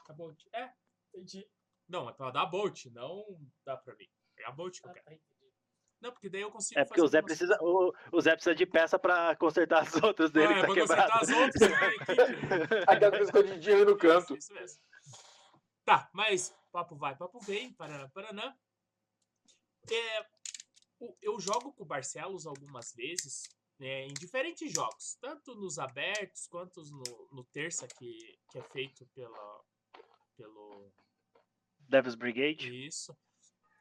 [0.08, 0.42] A Bolt.
[0.54, 0.72] É.
[1.14, 1.48] Entendi.
[1.88, 3.26] Não, é pra dar a Bolt, não
[3.66, 4.08] dá pra mim.
[4.38, 5.22] É a Bolt que eu Ah, quero.
[6.02, 8.66] Não, porque daí eu consigo É porque o Zé precisa, o, o Zé precisa de
[8.66, 11.12] peça pra consertar as outras dele Ah, que é tá quebrado.
[11.12, 12.84] consertar as outras, né.
[12.88, 14.36] Aquela coisa escondidinha ali no canto.
[14.36, 14.82] Isso, isso mesmo.
[15.84, 18.56] Tá, mas papo vai, papo vem, Paraná, Paraná.
[19.92, 20.26] É,
[21.22, 23.44] eu jogo com o Barcelos algumas vezes,
[23.80, 29.06] né, em diferentes jogos, tanto nos abertos quanto no, no terça, que, que é feito
[29.16, 29.62] pela,
[30.38, 30.92] pelo.
[31.80, 32.86] Devil's Brigade.
[32.86, 33.18] Isso.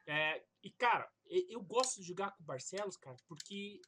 [0.07, 3.81] É, e, cara, eu gosto de jogar com o Barcelos, cara, porque,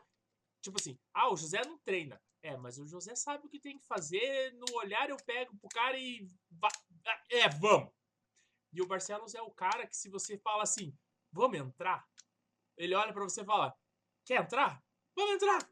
[0.61, 2.21] tipo assim, ah, o José não treina.
[2.43, 4.53] É, mas o José sabe o que tem que fazer.
[4.53, 6.27] No olhar eu pego pro cara e.
[6.63, 7.93] ah, É, vamos!
[8.73, 10.97] E o Barcelos é o cara que, se você fala assim,
[11.31, 12.07] vamos entrar,
[12.77, 13.77] ele olha pra você e fala:
[14.25, 14.83] quer entrar?
[15.15, 15.69] Vamos entrar!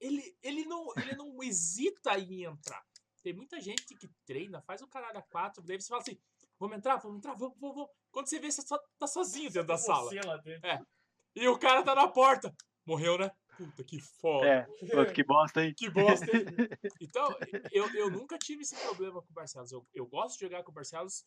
[0.00, 2.84] Ele, ele, não, ele não hesita em entrar.
[3.22, 6.18] Tem muita gente que treina, faz o caralho a quatro, daí você fala assim:
[6.58, 7.90] vamos entrar, vamos entrar, vamos, vamos, vamos.
[8.10, 10.08] Quando você vê, você só tá sozinho dentro da sala.
[10.08, 10.66] Você lá dentro.
[11.36, 12.52] E o cara tá na porta.
[12.86, 13.30] Morreu, né?
[13.56, 14.46] Puta, que foda.
[14.46, 15.74] É, pô, que bosta, hein?
[15.76, 16.44] Que bosta, hein?
[17.00, 17.28] Então,
[17.70, 19.70] eu, eu nunca tive esse problema com o Barcelos.
[19.72, 21.24] Eu, eu gosto de jogar com o Barcelos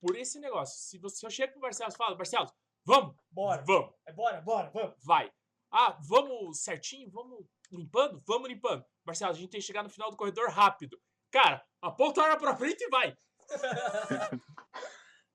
[0.00, 0.76] por esse negócio.
[0.80, 2.52] Se, você, se eu chego pro Barcelos e falo, Barcelos,
[2.84, 3.62] vamos, Bora.
[3.66, 4.94] vamos, É bora, bora, vamos.
[5.04, 5.30] vai.
[5.70, 8.22] Ah, vamos certinho, vamos limpando?
[8.26, 8.84] Vamos limpando.
[9.04, 11.00] Barcelos, a gente tem que chegar no final do corredor rápido.
[11.30, 13.16] Cara, aponta a arma pra frente e vai.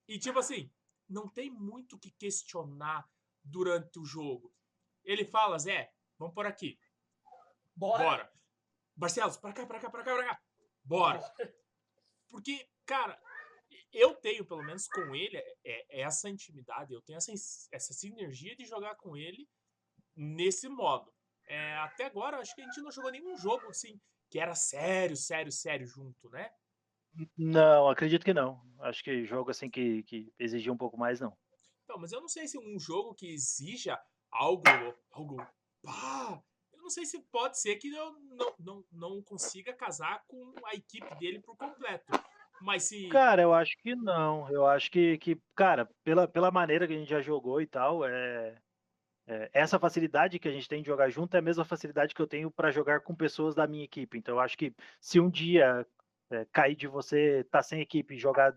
[0.09, 0.71] E tipo assim,
[1.09, 3.05] não tem muito o que questionar
[3.49, 4.53] durante o jogo.
[5.03, 6.79] Ele fala, Zé, vamos por aqui.
[7.75, 8.03] Bora.
[8.03, 8.33] Bora.
[8.95, 10.41] Barcelos, pra cá, pra cá, pra cá, pra cá.
[10.83, 11.19] Bora.
[12.29, 13.19] Porque, cara,
[13.93, 17.31] eu tenho, pelo menos com ele, é, é essa intimidade, eu tenho essa,
[17.71, 19.47] essa sinergia de jogar com ele
[20.15, 21.13] nesse modo.
[21.47, 25.15] É, até agora, acho que a gente não jogou nenhum jogo, assim, que era sério,
[25.15, 26.51] sério, sério junto, né?
[27.37, 28.61] Não, acredito que não.
[28.79, 31.35] Acho que jogo assim que, que exigia um pouco mais, não.
[31.87, 33.97] Então, mas eu não sei se um jogo que exija
[34.29, 34.61] algo,
[35.09, 35.37] algo,
[35.81, 40.53] pá, eu não sei se pode ser que eu não, não, não consiga casar com
[40.65, 42.11] a equipe dele por completo.
[42.59, 43.07] Mas se.
[43.07, 44.51] Cara, eu acho que não.
[44.51, 48.03] Eu acho que, que cara, pela, pela maneira que a gente já jogou e tal,
[48.03, 48.61] é,
[49.25, 52.21] é, essa facilidade que a gente tem de jogar junto é a mesma facilidade que
[52.21, 54.17] eu tenho para jogar com pessoas da minha equipe.
[54.17, 55.87] Então, eu acho que se um dia
[56.31, 58.53] é, cair de você estar sem equipe e jogar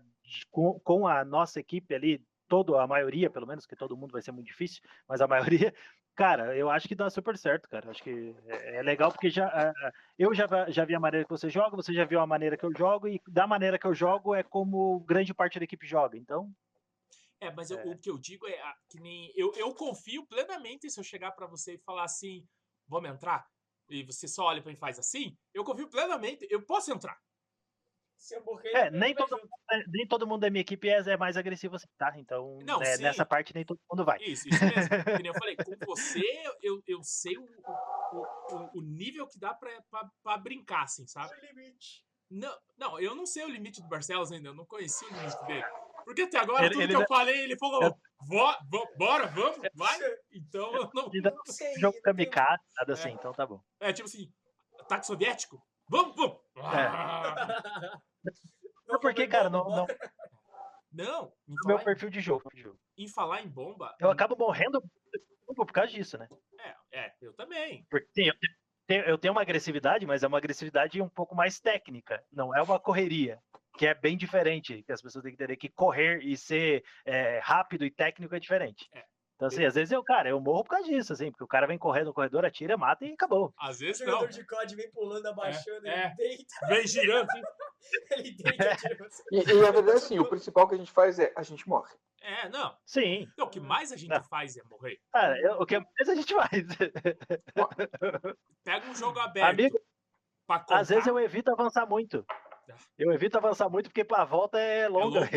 [0.49, 2.21] com, com a nossa equipe ali,
[2.51, 5.73] toda a maioria, pelo menos, que todo mundo vai ser muito difícil, mas a maioria,
[6.15, 7.89] cara, eu acho que dá super certo, cara.
[7.89, 9.73] Acho que é, é legal porque já
[10.17, 12.65] eu já, já vi a maneira que você joga, você já viu a maneira que
[12.65, 16.17] eu jogo, e da maneira que eu jogo é como grande parte da equipe joga.
[16.17, 16.51] Então,
[17.39, 17.85] É, mas eu- É.
[17.87, 18.55] o que eu digo é
[18.89, 19.31] que nem.
[19.35, 22.45] Eu, eu confio plenamente se eu chegar pra você e falar assim,
[22.87, 23.47] vamos entrar?
[23.89, 27.17] E você só olha pra mim e faz assim, eu confio plenamente, eu posso entrar.
[28.21, 29.49] Se eu morrer, É, eu nem todo junto.
[29.71, 32.13] é, nem todo mundo da minha equipe é, é mais agressivo assim, tá?
[32.17, 33.01] Então, Não, é, sim.
[33.01, 34.19] nessa parte nem todo mundo vai.
[34.21, 34.89] Isso, isso mesmo.
[35.19, 36.21] que nem eu falei, com você
[36.61, 41.07] eu, eu sei o, o, o, o nível que dá pra, pra, pra brincar, assim,
[41.07, 41.33] sabe?
[41.33, 42.05] O limite.
[42.29, 45.43] Não, não, eu não sei o limite do Barcelos ainda, eu não conheci o limite
[45.47, 45.65] dele.
[46.05, 49.27] Porque até agora, Ele- tudo ele que eu falei, ele falou, Eu- "Vo- vo- bora,
[49.29, 49.99] vamos, vai.
[50.31, 51.09] Então, eu não.
[51.11, 51.11] Não
[51.47, 51.73] sei.
[51.79, 53.59] jogo kamikaze, nada assim, então tá bom.
[53.79, 54.31] É tipo assim,
[54.79, 55.59] ataque soviético?
[55.89, 56.37] Vamos, vamos!
[56.55, 56.61] É.
[56.87, 57.35] Ah,
[58.87, 59.87] Não, porque, cara, não, não,
[60.91, 62.51] Não, em meu falar, em, perfil de jogo.
[62.97, 63.95] em falar em bomba.
[63.99, 64.83] Eu acabo morrendo
[65.55, 66.27] por causa disso, né?
[66.59, 67.85] É, é, eu também.
[67.89, 68.33] Porque eu
[68.85, 72.23] tenho, eu tenho uma agressividade, mas é uma agressividade um pouco mais técnica.
[72.31, 73.39] Não é uma correria,
[73.77, 74.83] que é bem diferente.
[74.83, 78.39] Que as pessoas têm que entender que correr e ser é, rápido e técnico é
[78.39, 78.89] diferente.
[78.93, 79.05] É.
[79.41, 81.65] Então, assim, às vezes eu, cara, eu morro por causa disso, assim, porque o cara
[81.65, 83.51] vem correndo no corredor, atira, mata e acabou.
[83.57, 84.13] Às O vezes não.
[84.13, 86.13] jogador de COD vem pulando, abaixando, é.
[86.19, 87.27] ele deita, Vem girando.
[87.27, 87.41] assim.
[88.11, 89.23] ele deita, atira você.
[89.31, 91.67] E, e a verdade é assim, o principal que a gente faz é a gente
[91.67, 91.91] morre.
[92.21, 92.77] É, não.
[92.85, 94.23] Sim, Não, o que mais a gente Não.
[94.25, 95.01] faz é morrer.
[95.11, 96.67] cara, eu- o que mais a gente faz?
[98.63, 99.49] Pega um jogo aberto.
[99.49, 99.79] Amigo,
[100.45, 102.23] pra às vezes eu evito avançar muito.
[102.95, 105.27] Eu evito avançar muito porque a volta é é longa.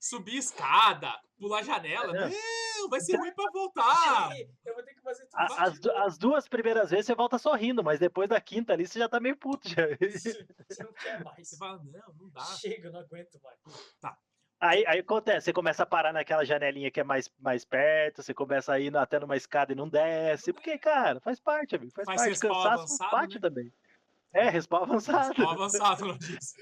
[0.00, 2.16] Subir escada, pular janela.
[2.26, 2.30] É.
[2.82, 4.28] Não, vai ser ruim pra voltar.
[4.30, 5.34] Aí, Eu vou ter que fazer tudo.
[5.40, 8.86] A- As, du- as duas primeiras vezes você volta sorrindo, mas depois da quinta ali
[8.86, 9.68] você já tá meio puto.
[9.68, 9.82] Já.
[10.68, 11.48] Você não quer mais.
[11.48, 12.44] Você fala, não, não dá.
[12.44, 13.58] Chega, eu não aguento mais.
[14.60, 18.32] Aí, aí acontece, você começa a parar naquela janelinha que é mais, mais perto, você
[18.32, 22.06] começa a ir até numa escada e não desce, porque, cara, faz parte, amigo, faz,
[22.06, 23.40] Faz parte, respawn cansaço avançado, parte né?
[23.40, 23.72] também.
[24.32, 25.34] É, respawn avançado.
[25.34, 26.54] Tô avançado, não disse.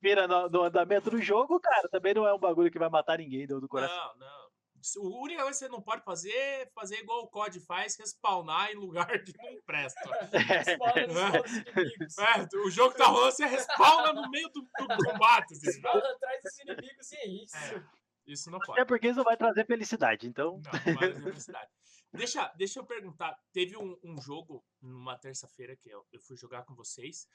[0.00, 3.18] Vira no, no andamento do jogo, cara, também não é um bagulho que vai matar
[3.18, 3.94] ninguém do, do coração.
[4.18, 4.47] Não, não.
[4.96, 8.70] A única coisa que você não pode fazer é fazer igual o COD faz, respawnar
[8.70, 10.00] em lugar que não presta.
[10.78, 12.18] Lados inimigos.
[12.18, 15.54] É, o jogo tá rolando, você respawna no meio do, do combate.
[15.54, 15.78] assim.
[15.78, 17.56] Atrás dos inimigos e é isso.
[17.56, 17.84] É,
[18.26, 18.80] isso não pode.
[18.80, 20.60] É porque isso vai trazer felicidade, então.
[20.64, 21.70] Não, não vai fazer felicidade.
[22.12, 23.38] Deixa, deixa eu perguntar.
[23.52, 27.28] Teve um, um jogo numa terça-feira que eu, eu fui jogar com vocês,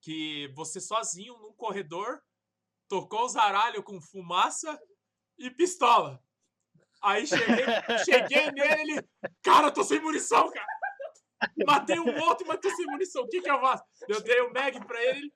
[0.00, 2.22] que você sozinho num corredor
[2.88, 4.78] tocou o zaralho com fumaça
[5.38, 6.22] e pistola.
[7.04, 7.64] Aí cheguei,
[8.04, 9.08] cheguei nele, ele.
[9.42, 10.66] Cara, eu tô sem munição, cara!
[11.66, 13.22] Matei um outro, mas tô sem munição.
[13.22, 13.84] O que que eu faço?
[14.08, 15.18] Eu dei o mag pra ele.
[15.18, 15.32] ele-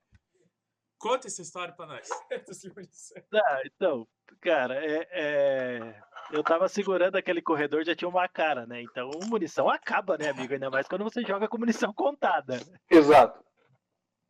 [0.98, 2.08] Conta essa história pra nós.
[2.46, 3.22] Tô sem munição.
[3.32, 4.08] Ah, então,
[4.40, 6.02] cara, é, é,
[6.32, 8.82] eu tava segurando aquele corredor, já tinha uma cara, né?
[8.82, 10.52] Então, munição acaba, né, amigo?
[10.52, 12.58] Ainda mais quando você joga com munição contada.
[12.90, 13.44] Exato.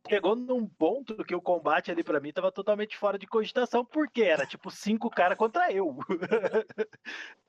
[0.09, 4.23] Chegou num ponto que o combate ali pra mim tava totalmente fora de cogitação, porque
[4.23, 5.95] era tipo cinco caras contra eu.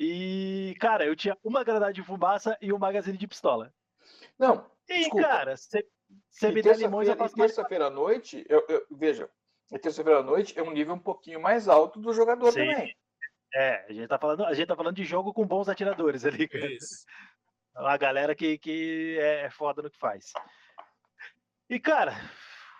[0.00, 3.74] E, cara, eu tinha uma granada de fumaça e um magazine de pistola.
[4.38, 5.26] Não, E, Desculpa.
[5.26, 7.52] cara, você me dá limões, eu terça-feira faço mais.
[7.52, 9.28] terça-feira à noite, eu, eu- veja,
[9.82, 12.60] terça-feira à noite é um nível um pouquinho mais alto do jogador Sim.
[12.60, 12.96] também.
[13.52, 16.46] É, a gente, tá falando, a gente tá falando de jogo com bons atiradores ali,
[16.46, 16.72] cara.
[16.72, 17.04] Isso.
[17.74, 20.32] Uma galera que, que é foda no que faz.
[21.68, 22.16] E, cara,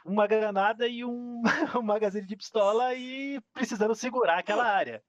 [0.05, 1.43] uma granada e um,
[1.79, 5.03] um magazine de pistola e precisando segurar aquela área.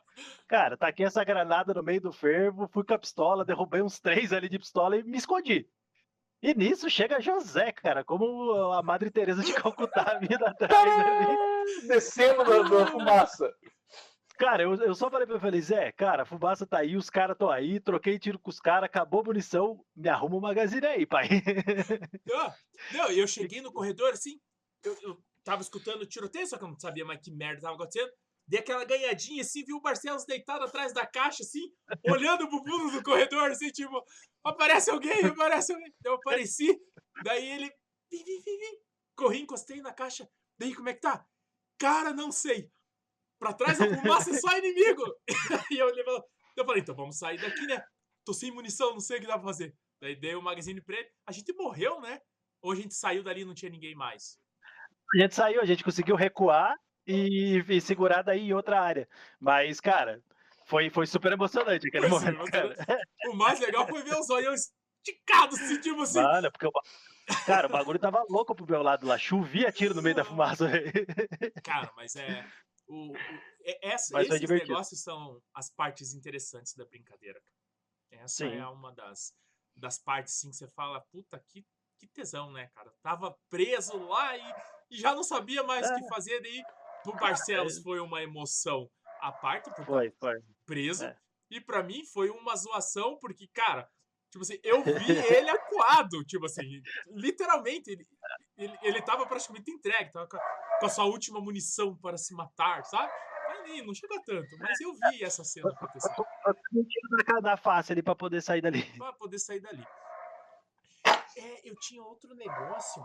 [0.48, 4.34] Cara, taquei essa granada no meio do fervo, fui com a pistola, derrubei uns três
[4.34, 5.66] ali de pistola e me escondi.
[6.42, 11.88] E nisso chega José, cara, como a Madre Teresa de Calcutá vindo atrás ali.
[11.88, 13.54] Descendo da, da fumaça.
[14.40, 17.10] Cara, eu, eu só falei pra ele, falei, Zé, cara, a fumaça tá aí, os
[17.10, 20.88] caras estão aí, troquei tiro com os caras, acabou a munição, me arruma o magazine
[20.88, 21.28] aí, pai.
[22.26, 22.54] Não,
[22.94, 24.40] não, eu cheguei no corredor assim,
[24.82, 27.76] eu, eu tava escutando o tiroteio, só que eu não sabia mais que merda tava
[27.76, 28.10] acontecendo.
[28.48, 31.70] Dei aquela ganhadinha assim, vi o Barcelos deitado atrás da caixa, assim,
[32.10, 34.02] olhando pro fundo do corredor, assim, tipo,
[34.42, 35.94] aparece alguém, aparece alguém.
[36.06, 36.80] Eu apareci,
[37.26, 37.70] daí ele,
[38.10, 38.78] vim, vim, vim, vim.
[39.18, 40.26] corri, encostei na caixa.
[40.58, 41.26] Daí, como é que tá?
[41.78, 42.72] Cara, não sei.
[43.40, 45.04] Pra trás da fumaça é só inimigo.
[45.72, 46.22] e eu olhei e falei-
[46.58, 47.82] eu falei, então vamos sair daqui, né?
[48.26, 49.74] Tô sem munição, não sei o que dá pra fazer.
[50.02, 51.08] Daí dei o magazine pra ele.
[51.26, 52.20] A gente morreu, né?
[52.62, 54.38] Ou a gente saiu dali e não tinha ninguém mais?
[55.16, 56.76] A gente saiu, a gente conseguiu recuar
[57.08, 59.08] e, e segurar daí em outra área.
[59.40, 60.22] Mas, cara,
[60.66, 62.76] foi, foi super emocionante aquele Foi momento.
[63.30, 64.70] O mais legal foi ver os olhos
[65.06, 66.22] esticados, tipo assim.
[66.22, 70.02] Mano, porque ba- cara, o bagulho tava louco pro meu lado lá, chovia tiro no
[70.02, 70.70] meio da fumaça.
[71.64, 72.46] Cara, mas é.
[72.90, 73.16] O, o-
[73.64, 77.42] é- essa- Mas esses negócios são as partes interessantes da brincadeira.
[78.12, 78.56] Essa Sim.
[78.58, 79.34] é uma das,
[79.76, 81.66] das partes assim, que você fala, puta, que,
[82.00, 82.92] que tesão, né, cara?
[83.04, 84.54] Tava preso lá e,
[84.92, 86.10] e já não sabia mais o que É.
[86.10, 86.42] fazer.
[86.42, 86.64] Daí,
[87.04, 88.90] pro Barcelos foi uma emoção
[89.22, 90.42] à parte, por Foi, foi.
[90.66, 91.06] preso.
[91.06, 91.16] É.
[91.52, 93.88] E pra mim foi uma zoação, porque, cara,
[94.32, 94.90] tipo assim, eu vi
[95.46, 98.08] ele acuado, tipo assim, literalmente, ele,
[98.60, 100.40] ele, ele tava praticamente entregue, tava com a,
[100.80, 103.12] com a sua última munição para se matar, sabe?
[103.48, 107.42] Mas nem, não chega tanto, mas eu vi essa cena acontecer, Um tiro na cara
[107.42, 108.84] da face ali pra poder sair dali.
[108.98, 109.84] pra poder sair dali.
[111.38, 113.04] É, eu tinha outro negócio.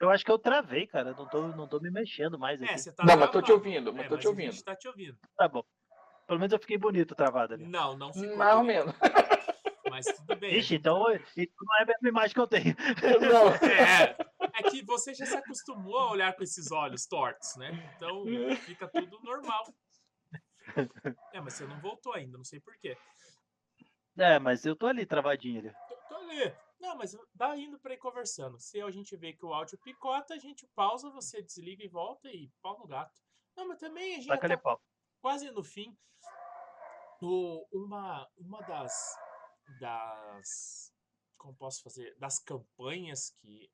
[0.00, 1.12] Eu acho que eu travei, cara.
[1.14, 2.78] Não tô, não tô me mexendo mais É, aqui.
[2.78, 4.52] você tá Não, mas tô te ouvindo, mas É, tô te a ouvindo.
[4.52, 5.16] gente tá te ouvindo.
[5.36, 5.62] Tá bom.
[6.26, 7.64] Pelo menos eu fiquei bonito travado ali.
[7.66, 8.36] Não, não ficou.
[8.36, 8.94] Mais ou menos.
[9.90, 10.56] Mas tudo bem.
[10.56, 11.04] Ixi, então,
[11.36, 12.74] então não é a mesma imagem que eu tenho.
[13.20, 13.44] Não.
[13.70, 14.16] É,
[14.54, 17.70] é que você já se acostumou a olhar com esses olhos tortos, né?
[17.96, 18.24] Então
[18.64, 19.64] fica tudo normal.
[21.32, 22.96] É, mas você não voltou ainda, não sei porquê.
[24.16, 25.72] É, mas eu tô ali travadinho ali.
[25.88, 26.54] Tô, tô ali.
[26.80, 28.58] Não, mas dá indo pra ir conversando.
[28.58, 32.28] Se a gente vê que o áudio picota, a gente pausa, você desliga e volta
[32.28, 33.20] e pau no gato.
[33.56, 34.80] Não, mas também a gente tá pau.
[35.20, 35.96] quase no fim.
[37.20, 39.16] O, uma, uma das,
[39.80, 40.92] das.
[41.38, 42.14] Como posso fazer?
[42.18, 43.70] Das campanhas que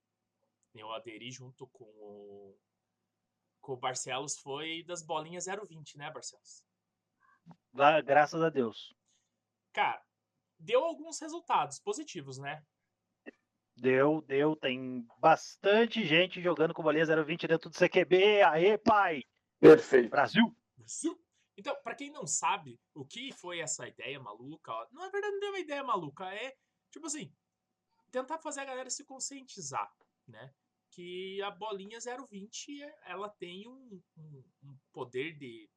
[0.74, 2.58] eu aderi junto com o,
[3.60, 6.62] com o Barcelos foi das bolinhas 020, né, Barcelos?
[7.72, 8.94] Gra- Graças a Deus.
[9.72, 10.04] Cara,
[10.58, 12.64] deu alguns resultados positivos, né?
[13.76, 14.54] Deu, deu.
[14.56, 18.42] Tem bastante gente jogando com bolinha 020 dentro do CQB.
[18.42, 19.24] Aê, pai!
[19.58, 20.10] Perfeito.
[20.10, 20.54] Brasil!
[20.86, 21.18] Zu.
[21.56, 25.48] Então, pra quem não sabe o que foi essa ideia maluca, ó, na verdade não
[25.48, 26.56] é uma ideia maluca, é
[26.90, 27.30] tipo assim,
[28.10, 29.92] tentar fazer a galera se conscientizar,
[30.26, 30.54] né?
[30.92, 35.68] Que a bolinha 020 é- ela tem um, um- um poder de,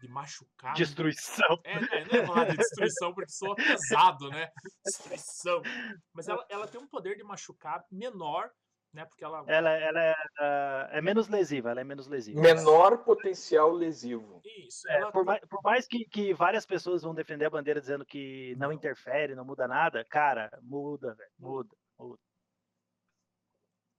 [0.00, 0.74] de machucar.
[0.74, 1.60] Destruição.
[1.64, 4.50] É, né, não ia falar de destruição porque soa pesado, né?
[4.84, 5.62] Destruição.
[6.12, 8.50] Mas ela, ela tem um poder de machucar menor,
[8.92, 9.06] né?
[9.06, 9.42] Porque ela.
[9.46, 12.38] Ela, ela é, ah, é menos lesiva, ela é menos lesiva.
[12.38, 14.42] Menor potencial lesivo.
[14.44, 17.80] Isso, É, ela por mais, por mais que, que várias pessoas vão defender a bandeira
[17.80, 21.30] dizendo que não interfere, não muda nada, cara, muda, velho.
[21.38, 21.74] Muda.
[21.98, 22.20] muda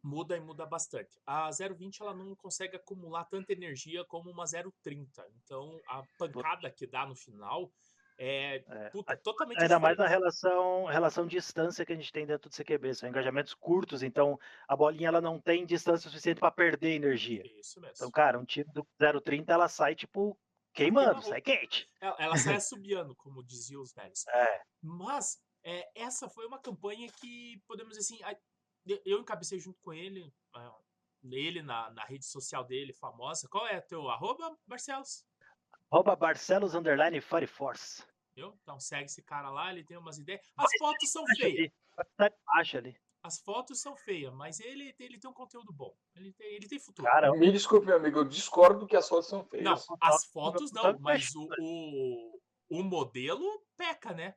[0.04, 1.20] e muda bastante.
[1.26, 4.46] A 020 ela não consegue acumular tanta energia como uma
[4.82, 5.26] 030.
[5.44, 7.72] Então a pancada que dá no final
[8.16, 8.90] É, É.
[8.92, 12.94] puta, totalmente Ainda mais na relação, relação distância que a gente tem dentro do CQB.
[12.94, 14.38] São engajamentos curtos, então
[14.68, 17.44] a bolinha ela não tem distância suficiente para perder energia.
[17.60, 17.94] Isso mesmo.
[17.96, 20.38] Então, cara, um tiro do 0,30 ela sai, tipo,
[20.76, 21.90] queimando, queima sai quente.
[22.00, 24.28] Ela, ela sai assobiando, como diziam os velhos.
[24.28, 24.62] É.
[24.82, 28.24] Mas é, essa foi uma campanha que, podemos dizer assim,
[28.86, 30.76] eu- encabecei junto com ele, ah,
[31.32, 33.48] ele na, na rede social dele, famosa.
[33.48, 35.26] Qual é teu arroba, Barcelos?
[35.92, 38.04] Rouba Barcelos Underline Fire Force.
[38.36, 38.58] Viu?
[38.64, 40.42] Então segue esse cara lá, ele tem umas ideias.
[40.58, 41.60] As fotos são Acha feias.
[41.60, 41.74] ali,
[42.10, 42.98] estar embaixo ali.
[43.22, 45.96] As fotos são feias, mas ele, tem- ele tem um conteúdo bom.
[46.16, 47.08] Ele tem, ele tem futuro.
[47.08, 49.64] Cara, Me desculpe, meu amigo, eu discordo que as fotos são feias.
[49.64, 50.00] não, as foto-
[50.34, 54.36] fotos foto- não, mas o, o, o modelo peca, né?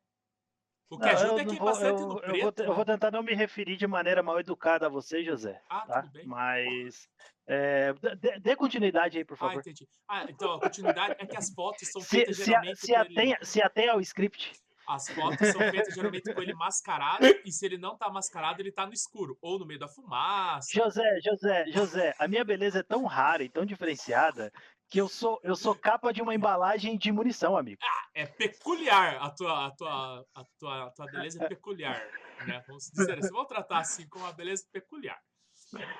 [0.88, 2.42] O que Não, ajuda eu é que vou- bastante eu- no eu preto.
[2.42, 2.74] vou, te- eu né?
[2.74, 5.60] vou tentar não me referir de maneira mal educada a você, José.
[5.68, 6.02] Ah, Tá?
[6.02, 6.26] tudo bem.
[6.26, 7.08] Mas
[7.48, 9.58] é, dê, dê continuidade aí, por Ah, favor.
[9.60, 9.86] entendi.
[10.08, 12.86] Ah, então a continuidade é que as fotos são se, feitas se, a- geralmente se,
[12.92, 13.12] com ele.
[13.12, 14.52] atenha, se atenha ao script.
[14.88, 18.70] As fotos são feitas geralmente com ele mascarado, e se ele não tá mascarado, ele
[18.70, 20.68] tá no escuro, ou no meio da fumaça.
[20.72, 24.52] José, José, José, a minha beleza é tão rara e tão diferenciada
[24.88, 27.80] que eu sou, eu sou capa de uma embalagem de munição, amigo.
[28.14, 32.00] É peculiar a tua, a tua, a tua, a tua beleza é peculiar,
[32.46, 32.62] né?
[32.66, 35.20] Vamos dizer assim, vamos tratar assim como uma beleza peculiar.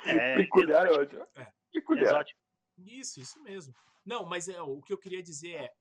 [0.05, 1.26] É, Peculiar, é ótimo.
[1.34, 1.53] É.
[1.72, 2.07] Peculiar.
[2.07, 2.41] exótico.
[2.78, 3.74] Isso, isso mesmo.
[4.05, 5.74] Não, mas é, o que eu queria dizer é,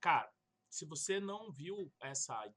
[0.00, 0.30] cara,
[0.70, 2.48] se você não viu essa,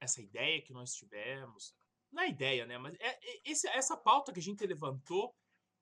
[0.00, 1.74] essa ideia que nós tivemos,
[2.10, 2.78] não é ideia, né?
[2.78, 5.34] Mas é, é- esse, essa pauta que a gente levantou,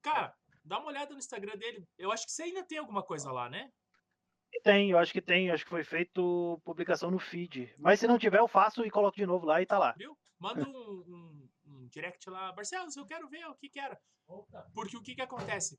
[0.03, 0.35] cara,
[0.71, 1.85] dá uma olhada no Instagram dele.
[1.99, 3.71] Eu acho que você ainda tem alguma coisa lá, né?
[4.63, 7.75] Tem, eu acho que tem, eu acho que foi feito publicação no feed.
[7.79, 9.93] Mas se não tiver, eu faço e coloco de novo lá e tá lá.
[9.93, 10.17] Viu?
[10.39, 14.01] Manda um, um- um direct lá, Barcelos, eu quero ver o que que era.
[14.75, 15.79] Porque o que que acontece?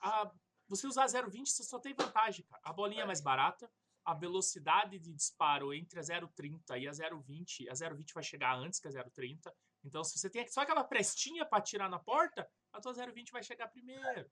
[0.00, 0.30] A,
[0.68, 2.60] você usar 0,20, você só tem vantagem, cara.
[2.64, 3.70] A bolinha é mais barata,
[4.04, 8.78] a velocidade de disparo entre a 0,30 e a 0,20, a 0,20 vai chegar antes
[8.80, 9.52] que a 0,30.
[9.84, 13.42] Então, se você tem só aquela prestinha para atirar na porta, a tua 0,20 vai
[13.42, 14.30] chegar primeiro.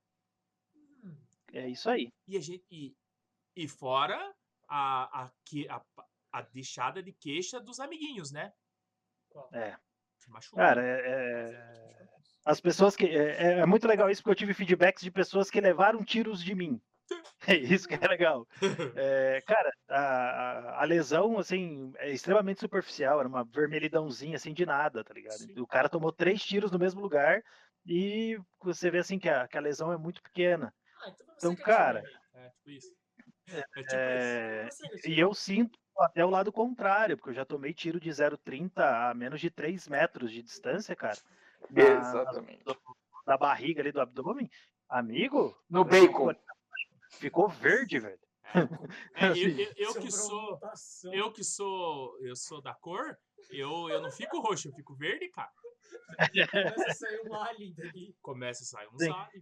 [0.75, 1.17] Hum,
[1.53, 2.13] É isso aí.
[2.27, 2.97] E, a gente, e,
[3.55, 4.35] e fora
[4.67, 5.31] a, a,
[5.71, 5.83] a,
[6.33, 8.53] a deixada de queixa dos amiguinhos, né?
[9.53, 9.77] É.
[10.29, 10.59] Machucou.
[10.59, 12.09] Cara, é- é-
[12.45, 13.07] as pessoas que.
[13.07, 16.55] É, é muito legal isso, porque eu tive feedbacks de pessoas que levaram tiros de
[16.55, 16.81] mim.
[17.49, 18.47] É isso que é legal.
[18.95, 25.03] É, cara, a, a- lesão, assim, é extremamente superficial, era uma vermelhidãozinha, assim, de nada,
[25.03, 25.39] tá ligado?
[25.39, 25.59] Sim.
[25.61, 27.43] O cara tomou três tiros no mesmo lugar
[27.85, 30.73] e você vê, assim, que a, que a lesão é muito pequena.
[31.03, 32.03] Ah, então Então, atirou cara.
[32.35, 32.95] É tipo isso.
[33.49, 33.95] É tipo.
[33.95, 37.75] É, Foi você que e eu sinto até o lado contrário, porque eu já tomei
[37.75, 41.19] tiro de 0,30 a menos de 3 metros de distância, cara.
[41.71, 42.65] na- Exatamente.
[43.27, 44.51] na barriga ali do abdômen,
[44.89, 46.35] amigo, No bacon.
[47.13, 48.19] Ficou verde, velho.
[49.15, 50.61] É, eu, eu- eu que sou.
[51.13, 52.19] Eu que sou.
[52.21, 53.17] Eu sou da cor,
[53.51, 55.51] eu, eu não fico roxo, eu fico verde, cara.
[56.51, 58.17] Começa a sair um alien dali.
[58.21, 59.41] Começa a sair um Sim, sabe?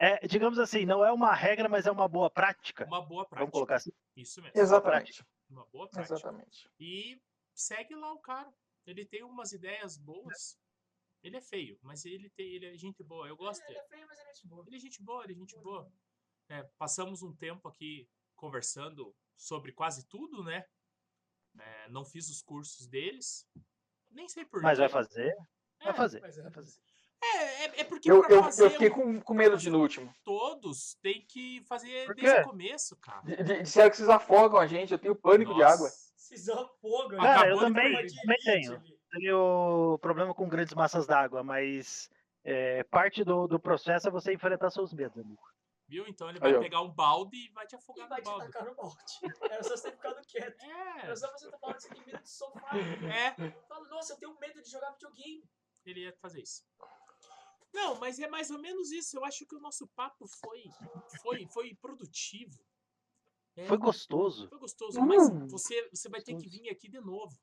[0.00, 2.84] É, digamos assim, não é uma regra, mas é uma boa prática.
[2.84, 3.38] Uma boa prática.
[3.44, 3.92] Vamos colocar assim.
[4.16, 4.58] Isso mesmo.
[4.60, 5.24] Exatamente.
[5.48, 6.14] Uma boa prática.
[6.14, 6.68] Exatamente.
[6.80, 7.20] E
[7.54, 8.52] segue lá o cara.
[8.86, 10.58] Ele tem umas ideias boas.
[11.22, 13.26] Ele é feio, mas ele tem, ele é gente boa.
[13.26, 13.78] Eu gosto Ele dele.
[13.78, 14.64] é feio, mas ele é gente boa.
[14.66, 15.92] Ele é gente boa, ele é gente boa.
[16.48, 20.64] É, passamos um tempo aqui conversando sobre quase tudo, né?
[21.58, 23.46] É, não fiz os cursos deles.
[24.10, 25.36] Nem sei por Mas vai fazer?
[25.80, 26.20] É, Vai fazer.
[26.20, 26.78] Mas é, Vai fazer.
[27.22, 29.80] É, é, é porque Eu, pra eu, fazer eu fiquei com, com medo de no
[29.80, 30.14] último.
[30.22, 33.22] todos tem que fazer desde o começo, cara.
[33.22, 35.88] D- Disseram que vocês afogam a gente, eu tenho pânico de água.
[35.88, 37.16] Se afoga.
[37.16, 38.82] Cara, eu Acabou de também, também tenho.
[39.10, 42.10] Tenho problema com grandes massas d'água, mas
[42.42, 45.42] é, parte do, do processo é você enfrentar seus medos, amigo.
[45.86, 46.06] Viu?
[46.08, 48.30] Então ele vai Aí, pegar um balde e vai te E afogar vai no te
[48.30, 48.44] balde.
[48.48, 48.96] atacar no balde.
[49.52, 50.62] Era só você ter ficado quieto.
[50.64, 52.70] É, Era só você ter falado tem medo de sofá.
[53.12, 55.44] é, Fala, nossa, eu tenho medo de jogar videogame.
[55.84, 56.64] ele ia fazer isso.
[57.72, 59.16] Não, mas é mais ou menos isso.
[59.18, 60.62] Eu acho que o nosso papo foi,
[61.22, 62.64] foi, foi produtivo.
[63.56, 64.48] É, Foi gostoso.
[64.48, 65.46] foi gostoso, mas Hum.
[65.48, 67.36] você, você vai ter que vir aqui de novo.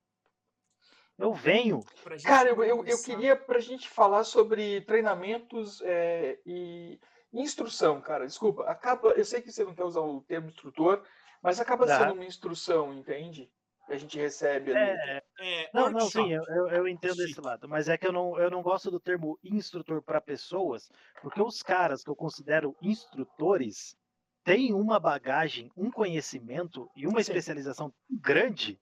[1.18, 1.82] Eu venho.
[2.04, 7.00] Pra gente Cara, eu, eu, eu queria pra gente falar sobre treinamentos é, e
[7.34, 8.26] instrução, cara.
[8.28, 9.10] Desculpa, acaba.
[9.14, 11.06] Eu sei que você não quer usar o termo instrutor,
[11.42, 11.98] mas acaba Tá.
[11.98, 13.52] sendo uma instrução, entende?
[13.88, 15.04] Que a gente recebe ali.
[15.08, 18.40] É, É, não, não, sim, eu, eu- entendo esse lado, mas é que eu não,
[18.40, 20.90] eu não gosto do termo instrutor para pessoas,
[21.22, 23.96] porque os caras que eu considero instrutores
[24.44, 27.34] têm uma bagagem, um conhecimento e uma Sim.
[27.34, 28.80] especialização tão grande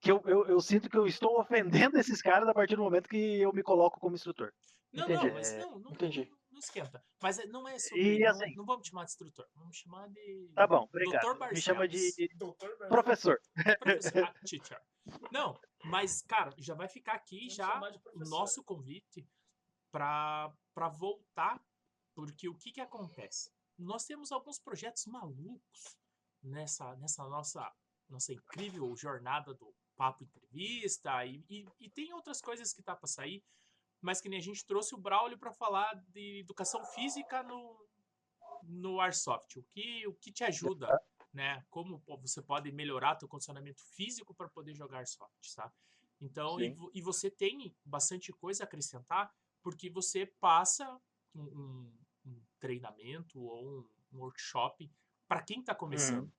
[0.00, 3.08] que eu, eu, eu sinto que eu estou ofendendo esses caras a partir do momento
[3.08, 4.52] que eu me coloco como instrutor.
[4.92, 5.26] Não, Entendi.
[5.26, 6.30] não, mas É, não, não, entendi.
[6.52, 7.04] Não esquenta.
[7.22, 8.16] Mas é- não é sobre.
[8.16, 10.52] E não, assim- não vamos chamar de instrutor, vamos chamar de.
[10.54, 11.22] Tá bom, obrigado.
[11.22, 12.56] Doutor Me chama de Barcelos.
[12.58, 12.88] Barcelos.
[12.88, 13.40] professor.
[13.80, 14.82] Professor, ah, teacher.
[15.32, 17.80] Não, mas, cara, já vai ficar aqui Vamos já
[18.14, 19.26] o nosso convite
[19.90, 20.54] para
[20.92, 21.60] voltar,
[22.14, 23.50] porque o que que acontece?
[23.78, 25.98] Nós temos alguns projetos malucos
[26.42, 27.72] nessa, nessa nossa,
[28.08, 33.08] nossa incrível jornada do Papo Entrevista e, e, e tem outras coisas que tá para
[33.08, 33.44] sair,
[34.02, 37.86] mas que nem a gente trouxe o Braulio para falar de educação física no,
[38.64, 39.58] no Airsoft.
[39.58, 40.88] O que, o que te ajuda,
[41.32, 41.64] né?
[41.70, 45.72] Como você pode melhorar teu condicionamento físico para poder jogar Airsoft, tá?
[46.20, 46.60] Então,
[46.92, 51.00] e, e você tem bastante coisa a acrescentar, porque você passa
[51.34, 54.90] um, um- um treinamento ou um, um workshop
[55.26, 56.32] para quem está começando.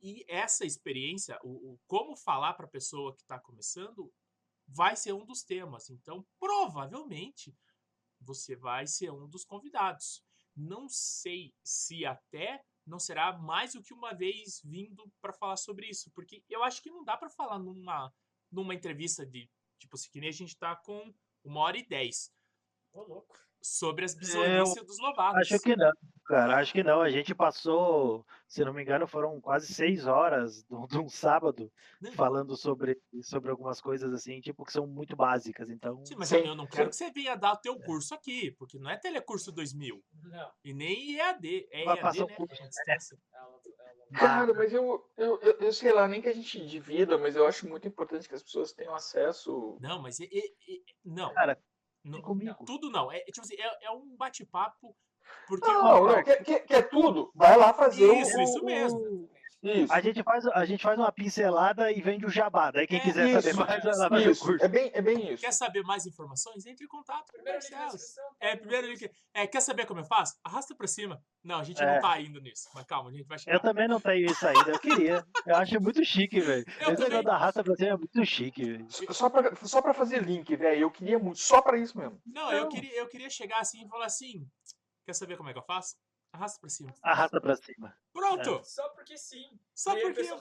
[0.00, 4.12] E essa experiência, o, o como falar para a pessoa que está começando,
[4.66, 5.90] vai ser um dos temas.
[5.90, 7.56] Então, provavelmente,
[8.20, 10.22] você vai ser um dos convidados.
[10.54, 15.88] Não sei se até não será mais do que uma vez vindo para falar sobre
[15.88, 18.12] isso, porque eu acho que não dá para falar numa,
[18.50, 21.12] numa entrevista de tipo assim, que nem a gente tá com
[21.44, 22.32] uma hora e dez
[22.92, 23.36] Ô, louco.
[23.66, 25.40] Sobre as bizonhices dos lobados.
[25.40, 25.92] Acho que não,
[26.24, 26.56] cara.
[26.58, 27.00] Acho que não.
[27.00, 31.70] A gente passou, se não me engano, foram quase seis horas de um- sábado
[32.00, 35.68] Não, falando sobre, sobre algumas coisas assim, tipo, que são muito básicas.
[35.70, 38.50] Então, Sim, mas Sim, eu não quero que você venha dar o teu curso aqui,
[38.52, 40.50] porque não é Telecurso 2000 Não.
[40.64, 42.36] e nem EAD, é Vai EAD, passar o né?
[42.36, 42.96] curso, É.
[43.34, 43.60] Ela,
[43.90, 44.06] ela...
[44.18, 47.46] Cara, mas eu, eu, eu, eu sei lá, nem que a gente divida, mas eu
[47.46, 49.76] acho muito importante que as pessoas tenham acesso.
[49.80, 51.32] Não, mas e- e- e- não.
[51.34, 51.58] Cara,
[52.10, 52.64] não, comigo.
[52.64, 53.10] tudo não.
[53.12, 54.96] É tipo assim, é, é um bate-papo
[55.48, 57.30] porque Não, não, quer, quer, quer tudo?
[57.34, 59.28] Vai lá fazer Isso, o, isso o- mesmo.
[59.72, 59.92] Isso.
[59.92, 62.70] A gente, faz, a gente faz uma pincelada e vende o jabá.
[62.70, 64.64] Daí quem É, quiser saber isso, mais, vai lá fazer o curso.
[64.64, 65.42] é bem, é bem isso.
[65.44, 67.88] quer saber mais informações, entre em contato com o descrição.
[67.90, 68.34] tá?
[68.40, 69.10] É, primeiro link.
[69.34, 70.34] É, quer saber como eu faço?
[70.44, 71.22] Arrasta pra cima.
[71.44, 71.94] Não, a gente É.
[71.94, 72.68] não tá indo nisso.
[72.74, 73.56] Mas calma, a gente vai chegar.
[73.56, 75.24] Eu também não tenho isso ainda, eu queria.
[75.46, 76.64] Eu acho muito chique, velho.
[76.66, 76.98] Eu Esse também.
[77.04, 78.86] negócio da raça pra você é muito chique, velho.
[78.90, 80.80] Só pra, só pra fazer link, velho.
[80.82, 82.20] Eu queria muito, só pra isso mesmo.
[82.26, 82.68] Não, eu Não.
[82.68, 84.46] queria, eu queria chegar assim e falar assim:
[85.06, 85.94] quer saber como é que eu faço?
[86.32, 86.94] Arrasta pra cima.
[87.02, 87.96] Arrasta pra cima.
[88.12, 88.60] Pronto!
[88.64, 89.58] Só porque sim.
[89.74, 90.38] Só a porque eu.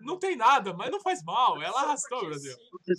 [0.00, 1.60] Não tem nada, mas não faz mal.
[1.60, 2.52] Ela Só arrastou, Brasil.
[2.52, 2.94] sim.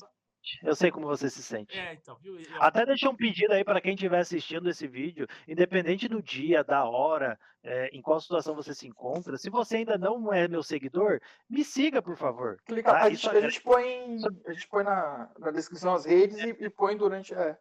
[0.63, 1.77] Eu sei como você se sente.
[1.77, 2.39] É, então, viu?
[2.39, 6.63] Eu- Até deixar um pedido aí para quem estiver assistindo esse vídeo, independente do dia,
[6.63, 10.63] da hora, é, em qual situação você se encontra, se você ainda não é meu
[10.63, 11.19] seguidor,
[11.49, 12.57] me siga, por favor.
[12.65, 14.17] Clica, Tá, a, isso gente, a é- gente põe,
[14.47, 17.33] a gente põe na, na descrição as redes e, e põe durante.
[17.33, 17.57] É.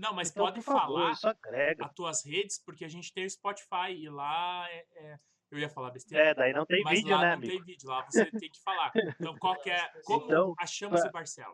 [0.00, 1.84] Não, mas Então, pode favor, falar agrega.
[1.86, 4.84] as tuas redes, porque a gente tem o Spotify e lá é.
[4.96, 5.18] é-
[5.52, 6.26] Eu ia falar besteira.
[6.26, 7.52] É, daí não tem mas vídeo, lá né, não amigo?
[7.52, 8.92] tem vídeo, lá você tem que falar.
[8.94, 11.52] Então, qual que é, como Então, achamos pra- o Barcelos?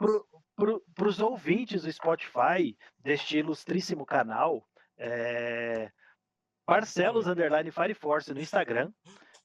[0.54, 4.68] Pro, os ouvintes do Spotify, deste ilustríssimo canal,
[4.98, 5.90] é,
[6.66, 8.92] Barcelos Underline Fire Force no Instagram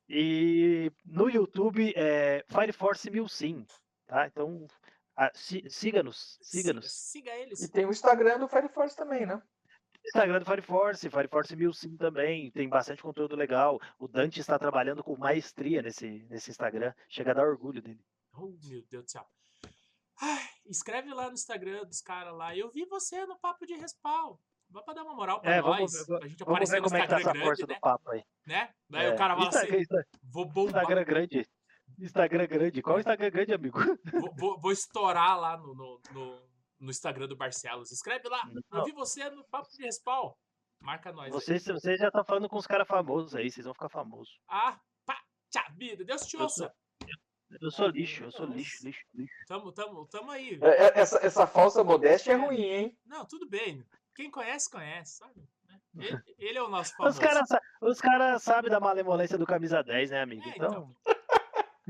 [0.10, 3.66] e no YouTube é Fire Force Mil Sim,
[4.06, 4.28] tá?
[4.28, 4.68] Então
[5.16, 6.92] ah, si- siga-nos, siga-nos.
[6.92, 7.62] Siga eles.
[7.62, 9.42] E tem o Instagram do Fire Force também, né?
[10.06, 13.80] Instagram do Fire Force, Fire Force Mil Sim também, tem bastante conteúdo legal.
[14.00, 18.04] O Dante está trabalhando com maestria nesse, nesse Instagram, chega a dar orgulho dele.
[18.34, 19.28] Oh, meu Deus do céu.
[20.20, 22.56] Ai, escreve lá no Instagram dos caras lá.
[22.56, 24.38] Eu vi você no Papo de Respawn.
[24.70, 25.76] Vai pra dar uma moral pra É, nós.
[25.76, 27.68] vamos pra gente Vamos aparecer ver no como é que tá Instagram essa força grande,
[27.68, 27.80] do né?
[27.82, 28.24] papo aí.
[28.48, 28.74] né?
[28.90, 31.48] Daí É, o cara fala Insta- assim, Insta- vou bombar, Instagram grande.
[32.02, 32.82] Instagram grande.
[32.82, 33.80] Qual Instagram grande, amigo?
[34.12, 36.42] vou, vou- vou estourar lá no, no, no,
[36.80, 37.92] no Instagram do Barcelos.
[37.92, 38.42] Escreve lá.
[38.72, 38.84] Eu Não.
[38.86, 40.34] vi você no Papo de Respawn.
[40.80, 41.26] Marca nós.
[41.26, 41.32] aí.
[41.32, 44.40] Vocês, vocês já estão falando com os caras famosos aí, vocês vão ficar famosos.
[44.48, 45.22] Ah, pá,
[45.52, 46.04] tchá, vida.
[46.04, 46.76] Deus te Eu sou- ouça.
[47.60, 49.34] Eu sou lixo, eu sou lixo, lixo, lixo.
[49.46, 50.58] Tamo, tamo, tamo aí.
[50.62, 52.98] É, é, Essa, essa falsa modéstia é ruim, hein?
[53.06, 53.86] Não, tudo bem.
[54.16, 55.34] Quem conhece, conhece, sabe?
[55.68, 55.80] né?
[56.00, 57.20] Ele, ele é o nosso famoso.
[57.20, 57.50] Os caras
[57.82, 60.48] os cara sabem da malemolência do camisa 10, né, amigo?
[60.48, 61.11] É, Então, A,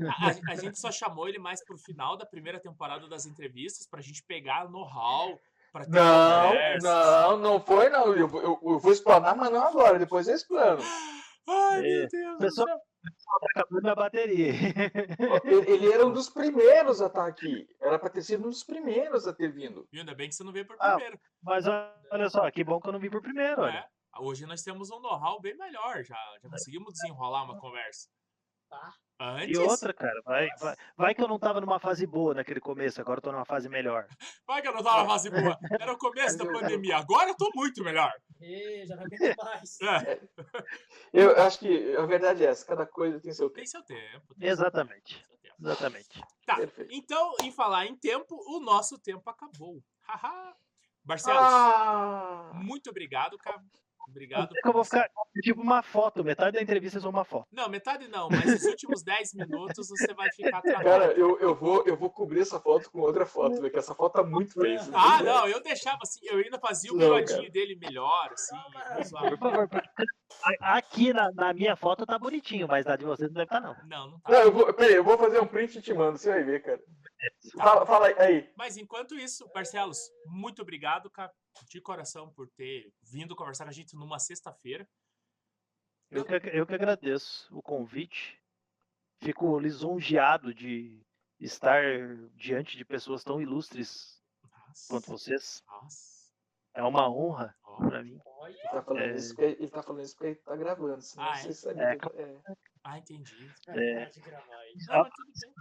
[0.52, 4.22] a gente só chamou ele mais pro final da primeira temporada das entrevistas pra gente
[4.24, 5.38] pegar know-how,
[5.72, 6.82] pra ter Não, conversas.
[6.82, 8.06] não, não foi, não.
[8.14, 9.98] Eu, eu- eu vou explanar, mas não agora.
[9.98, 10.82] Depois eu explano.
[11.48, 12.82] Ai, É, meu Deus pessoal- tá
[13.56, 14.52] acabando minha bateria.
[15.44, 17.66] Ele, era um dos primeiros a estar aqui.
[17.80, 19.86] Era pra ter sido um dos primeiros a ter vindo.
[19.92, 21.18] E ainda bem que você não veio por Ah, primeiro.
[21.42, 23.72] Mas olha só, que bom que eu não vi por primeiro, olha.
[23.72, 23.84] né?
[24.20, 28.08] Hoje nós temos um know-how bem melhor, já, já conseguimos desenrolar uma conversa.
[28.68, 28.92] Tá.
[29.24, 32.58] Antes, E outra, cara, vai, vai, vai que eu não tava numa fase boa naquele
[32.60, 34.06] começo, agora eu tô numa fase melhor.
[34.46, 35.56] vai que eu não tava na fase boa.
[35.80, 38.12] Era o começo da pandemia, agora eu tô muito melhor.
[38.40, 39.80] Ê, já não aguento mais.
[39.80, 40.20] É,
[41.12, 42.66] Eu acho que a verdade é essa.
[42.66, 43.56] Cada coisa tem seu tempo.
[43.58, 44.34] tem seu tempo.
[44.34, 45.54] tem Exatamente, seu tempo.
[45.60, 46.20] exatamente.
[46.44, 46.92] Tá, Perfeito.
[46.92, 49.80] então, em falar em tempo, o nosso tempo acabou.
[50.00, 50.54] Haha.
[51.04, 52.50] Barcelos, Ah!
[52.54, 53.60] muito obrigado, cara.
[54.08, 54.48] Obrigado.
[54.50, 55.08] que eu vou ficar
[55.42, 57.46] tipo uma foto, metade da entrevista é só uma foto.
[57.52, 60.84] Não, metade não, mas os últimos 10 minutos você vai ficar travado.
[60.84, 63.94] Cara, eu, eu, vou, eu vou cobrir essa foto com outra foto, velho, que essa
[63.94, 64.80] foto tá muito feia.
[64.92, 68.56] Ah, tem não, eu deixava assim, eu ainda fazia o Não, bigodinho dele melhor, assim.
[68.56, 69.28] Não.
[69.30, 69.88] Por favor, porque
[70.60, 73.74] aqui na, na minha foto tá bonitinho, mas na de vocês não deve estar, não.
[73.88, 74.42] Não, não Não, tá.
[74.42, 76.80] eu vou, peraí, eu vou fazer um print e te mando, você vai ver, cara.
[77.56, 78.50] Fala, fala aí.
[78.56, 81.30] Mas enquanto isso, Barcelos, muito obrigado, cara,
[81.68, 84.88] de coração por ter vindo conversar com a gente numa sexta-feira.
[86.10, 88.38] Eu que, eu que agradeço o convite.
[89.22, 91.00] Fico lisonjeado de
[91.38, 91.82] estar
[92.34, 94.20] diante de pessoas tão ilustres
[94.88, 95.62] quanto Nossa, vocês.
[95.66, 96.12] nossa.
[96.74, 98.18] É uma honra para mim.
[98.24, 99.14] Olha, Ele tá falando, É.
[99.14, 101.52] isso, porque, ele tá falando isso porque ele tá gravando, senão Ah, você é?
[101.52, 101.80] sabe.
[101.80, 102.42] É, que- é.
[102.82, 103.52] Ah, entendi.
[103.68, 104.10] é.
[104.88, 105.12] Não, bem.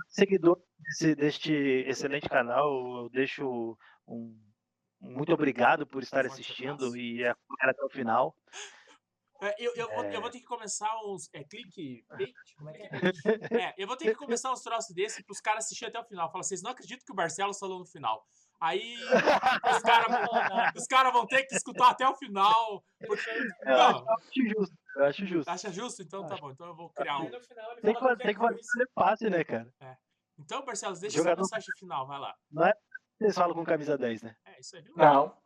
[0.07, 3.77] Seguidor desse, deste excelente canal, eu deixo
[4.07, 4.50] um
[5.01, 8.35] muito obrigado por estar assistindo e acompanhar até o final.
[9.43, 10.19] É, eu, eu, vou, eu É.
[10.21, 11.27] vou ter que começar uns.
[11.33, 12.05] É clique.
[12.57, 12.89] Como é que é?
[13.71, 16.31] É, eu vou ter que começar uns troços desse pros caras assistirem até o final.
[16.31, 18.23] Fala, vocês não acreditam que o Barcelos falou no final.
[18.59, 18.95] Aí
[19.75, 20.29] os caras
[20.75, 22.83] os cara vão ter que escutar até o final.
[23.07, 23.29] Porque...
[23.65, 24.75] Eu Não, acho justo.
[24.95, 25.49] Eu acho justo.
[25.49, 26.03] acha justo?
[26.03, 26.51] Então tá bom.
[26.51, 27.25] Então eu vou criar um.
[27.25, 28.59] final Tem que, fazer- tem qualquer que coisa.
[28.73, 29.73] fazer passe, né, cara?
[30.37, 32.35] Então, Barcelos, deixa Jogador- essa mensagem final, vai lá.
[33.21, 34.35] Vocês falam com camisa 10, né?
[34.45, 34.93] É isso aí, viu?
[34.97, 35.39] Não.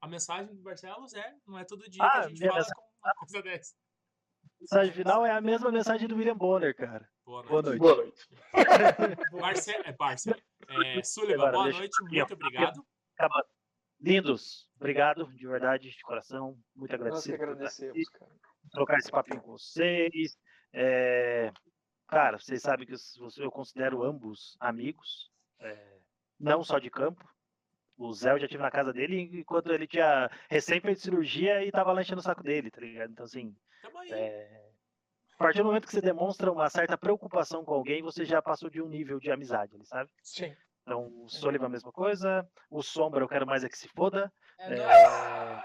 [0.00, 2.74] A mensagem do Barcelos é: não é todo dia que Ah, a gente fala mensagem-
[2.74, 3.74] com uma coisa dessa.
[4.44, 7.08] A mensagem final é a mesma mensagem do William Bonner, cara.
[7.24, 7.78] Boa noite.
[7.78, 8.28] Boa noite.
[8.28, 8.52] Boa
[9.16, 9.30] noite.
[9.40, 9.70] Barce...
[9.72, 10.30] É, Barce...
[10.30, 10.34] É,
[11.02, 12.86] Sullivan, Agora, boa deixa- noite, muito obrigado.
[14.00, 14.68] Lindos.
[14.76, 16.58] Obrigado, de verdade, de coração.
[16.76, 18.30] Muito Nós que agradecido agradecemos, cara.
[18.72, 20.36] trocar esse papinho com vocês.
[20.72, 21.50] É,
[22.06, 25.30] Cara, vocês sabem que eu eu considero ambos amigos,
[25.60, 25.93] é,
[26.38, 27.24] não só de campo.
[27.96, 31.70] O Zé eu já tive na casa dele enquanto ele tinha recém feito cirurgia e
[31.70, 33.10] tava lá enchendo o saco dele, tá ligado?
[33.10, 33.54] Então, assim,
[34.10, 34.64] é,
[35.34, 38.68] a partir do momento que você demonstra uma certa preocupação com alguém, você já passou
[38.68, 40.10] de um nível de amizade, sabe?
[40.22, 40.56] Sim.
[40.82, 44.32] Então, o Soliva a mesma coisa, o Sombra eu quero mais é que se foda.
[44.58, 45.64] É, É,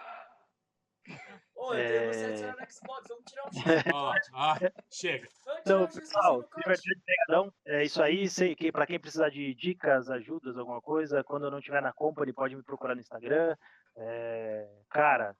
[1.74, 2.52] eu tenho você é.
[2.52, 3.94] no Xbox, vamos tirar um X.
[3.94, 4.56] Ó, ó,
[4.92, 5.28] chega.
[5.62, 7.54] Então, pessoal, obrigadão.
[7.66, 8.30] É isso aí.
[8.30, 11.94] Sei que para quem precisar de dicas, ajudas, alguma coisa, quando eu não estiver na
[11.94, 13.56] company, pode me procurar no Instagram.
[13.96, 15.36] É, cara,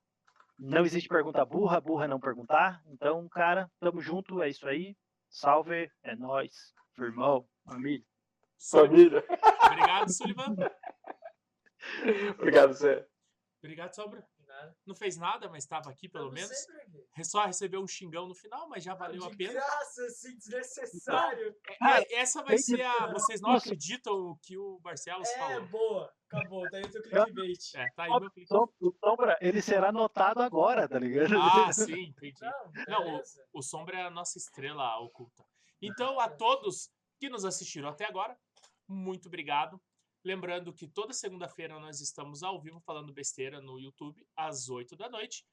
[0.58, 2.82] não existe pergunta burra, burra é não perguntar.
[2.88, 4.96] Então, cara, tamo junto, é isso aí.
[5.30, 8.06] Salve, é nóis, firmão, família.
[8.70, 9.24] Família.
[9.66, 10.56] Obrigado, Sullivan.
[12.38, 13.08] Obrigado, Zé.
[13.62, 14.28] Obrigado, Sombra.
[14.62, 14.76] Nada.
[14.86, 16.52] Não fez nada, mas estava aqui pelo menos.
[17.24, 19.54] Só recebeu um xingão no final, mas já valeu a pena.
[19.54, 21.56] graça, assim, desnecessário.
[21.82, 23.08] É, essa vai ser a.
[23.12, 25.68] Vocês não acreditam o que o Barcelos É, falou.
[25.68, 26.14] boa.
[26.32, 27.58] Acabou, daí o teu clickbait.
[27.76, 28.30] É, tá aí meu.
[28.48, 31.36] Som- O Sombra, ele será notado agora, tá ligado?
[31.40, 32.36] Ah, sim, entendi.
[32.42, 33.44] Não, Não, beleza.
[33.52, 35.44] O Sombra é a nossa estrela oculta.
[35.82, 38.38] Então, a todos que nos assistiram até agora,
[38.88, 39.82] muito obrigado.
[40.24, 45.10] Lembrando que toda segunda-feira nós estamos ao vivo falando besteira no YouTube, às 8 da
[45.10, 45.46] noite.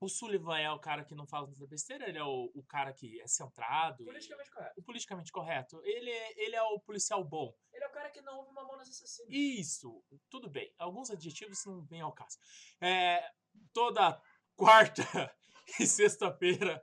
[0.00, 2.92] O Sullivan é o cara que não fala tanta besteira, ele é o, o cara
[2.92, 4.02] que é centrado.
[4.02, 4.74] e- Politicamente correto.
[4.80, 5.80] o politicamente correto.
[5.84, 7.52] Ele é, ele é o policial bom.
[7.72, 9.28] Ele é o cara que não ouve Mamonas Assassinas.
[9.32, 10.72] Isso, tudo bem.
[10.78, 12.38] Alguns adjetivos não vêm ao caso.
[12.80, 13.28] É,
[13.72, 14.20] toda
[14.54, 15.02] quarta
[15.80, 16.80] e sexta-feira,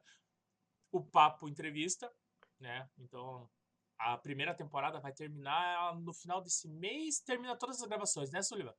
[0.92, 2.14] o Papo Entrevista,
[2.60, 2.90] né?
[2.98, 3.50] Então,
[3.98, 8.74] a primeira temporada vai terminar no final desse mês, termina todas as gravações, né, Sullivan?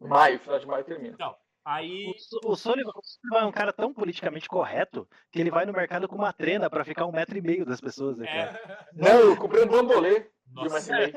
[0.00, 1.16] Maio, final de maio termina.
[1.62, 2.90] Aí, O, o Sullivan
[3.34, 6.84] é um cara tão politicamente correto que ele vai no mercado com uma trena pra
[6.84, 10.30] ficar um metro e meio das pessoas, né, é, Não, eu comprei um bambolê de
[10.52, 11.12] uma nossa, meio.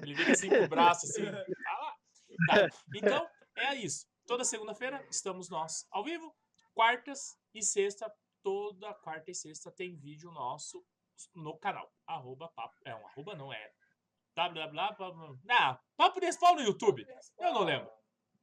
[0.00, 1.96] ele fica assim com o braço, assim, tá lá.
[2.48, 2.68] Tá.
[2.94, 4.06] Então, é isso.
[4.26, 6.34] Toda segunda-feira estamos nós ao vivo.
[6.72, 8.12] Quartas e sexta,
[8.42, 10.84] toda quarta e sexta tem vídeo nosso
[11.34, 11.90] no canal.
[12.06, 12.74] Arroba papo.
[12.84, 13.70] É um arroba, não é.
[14.36, 14.96] www.
[14.96, 17.04] papo- Ah, papo de Respawn no YouTube.
[17.38, 17.90] Eu não lembro.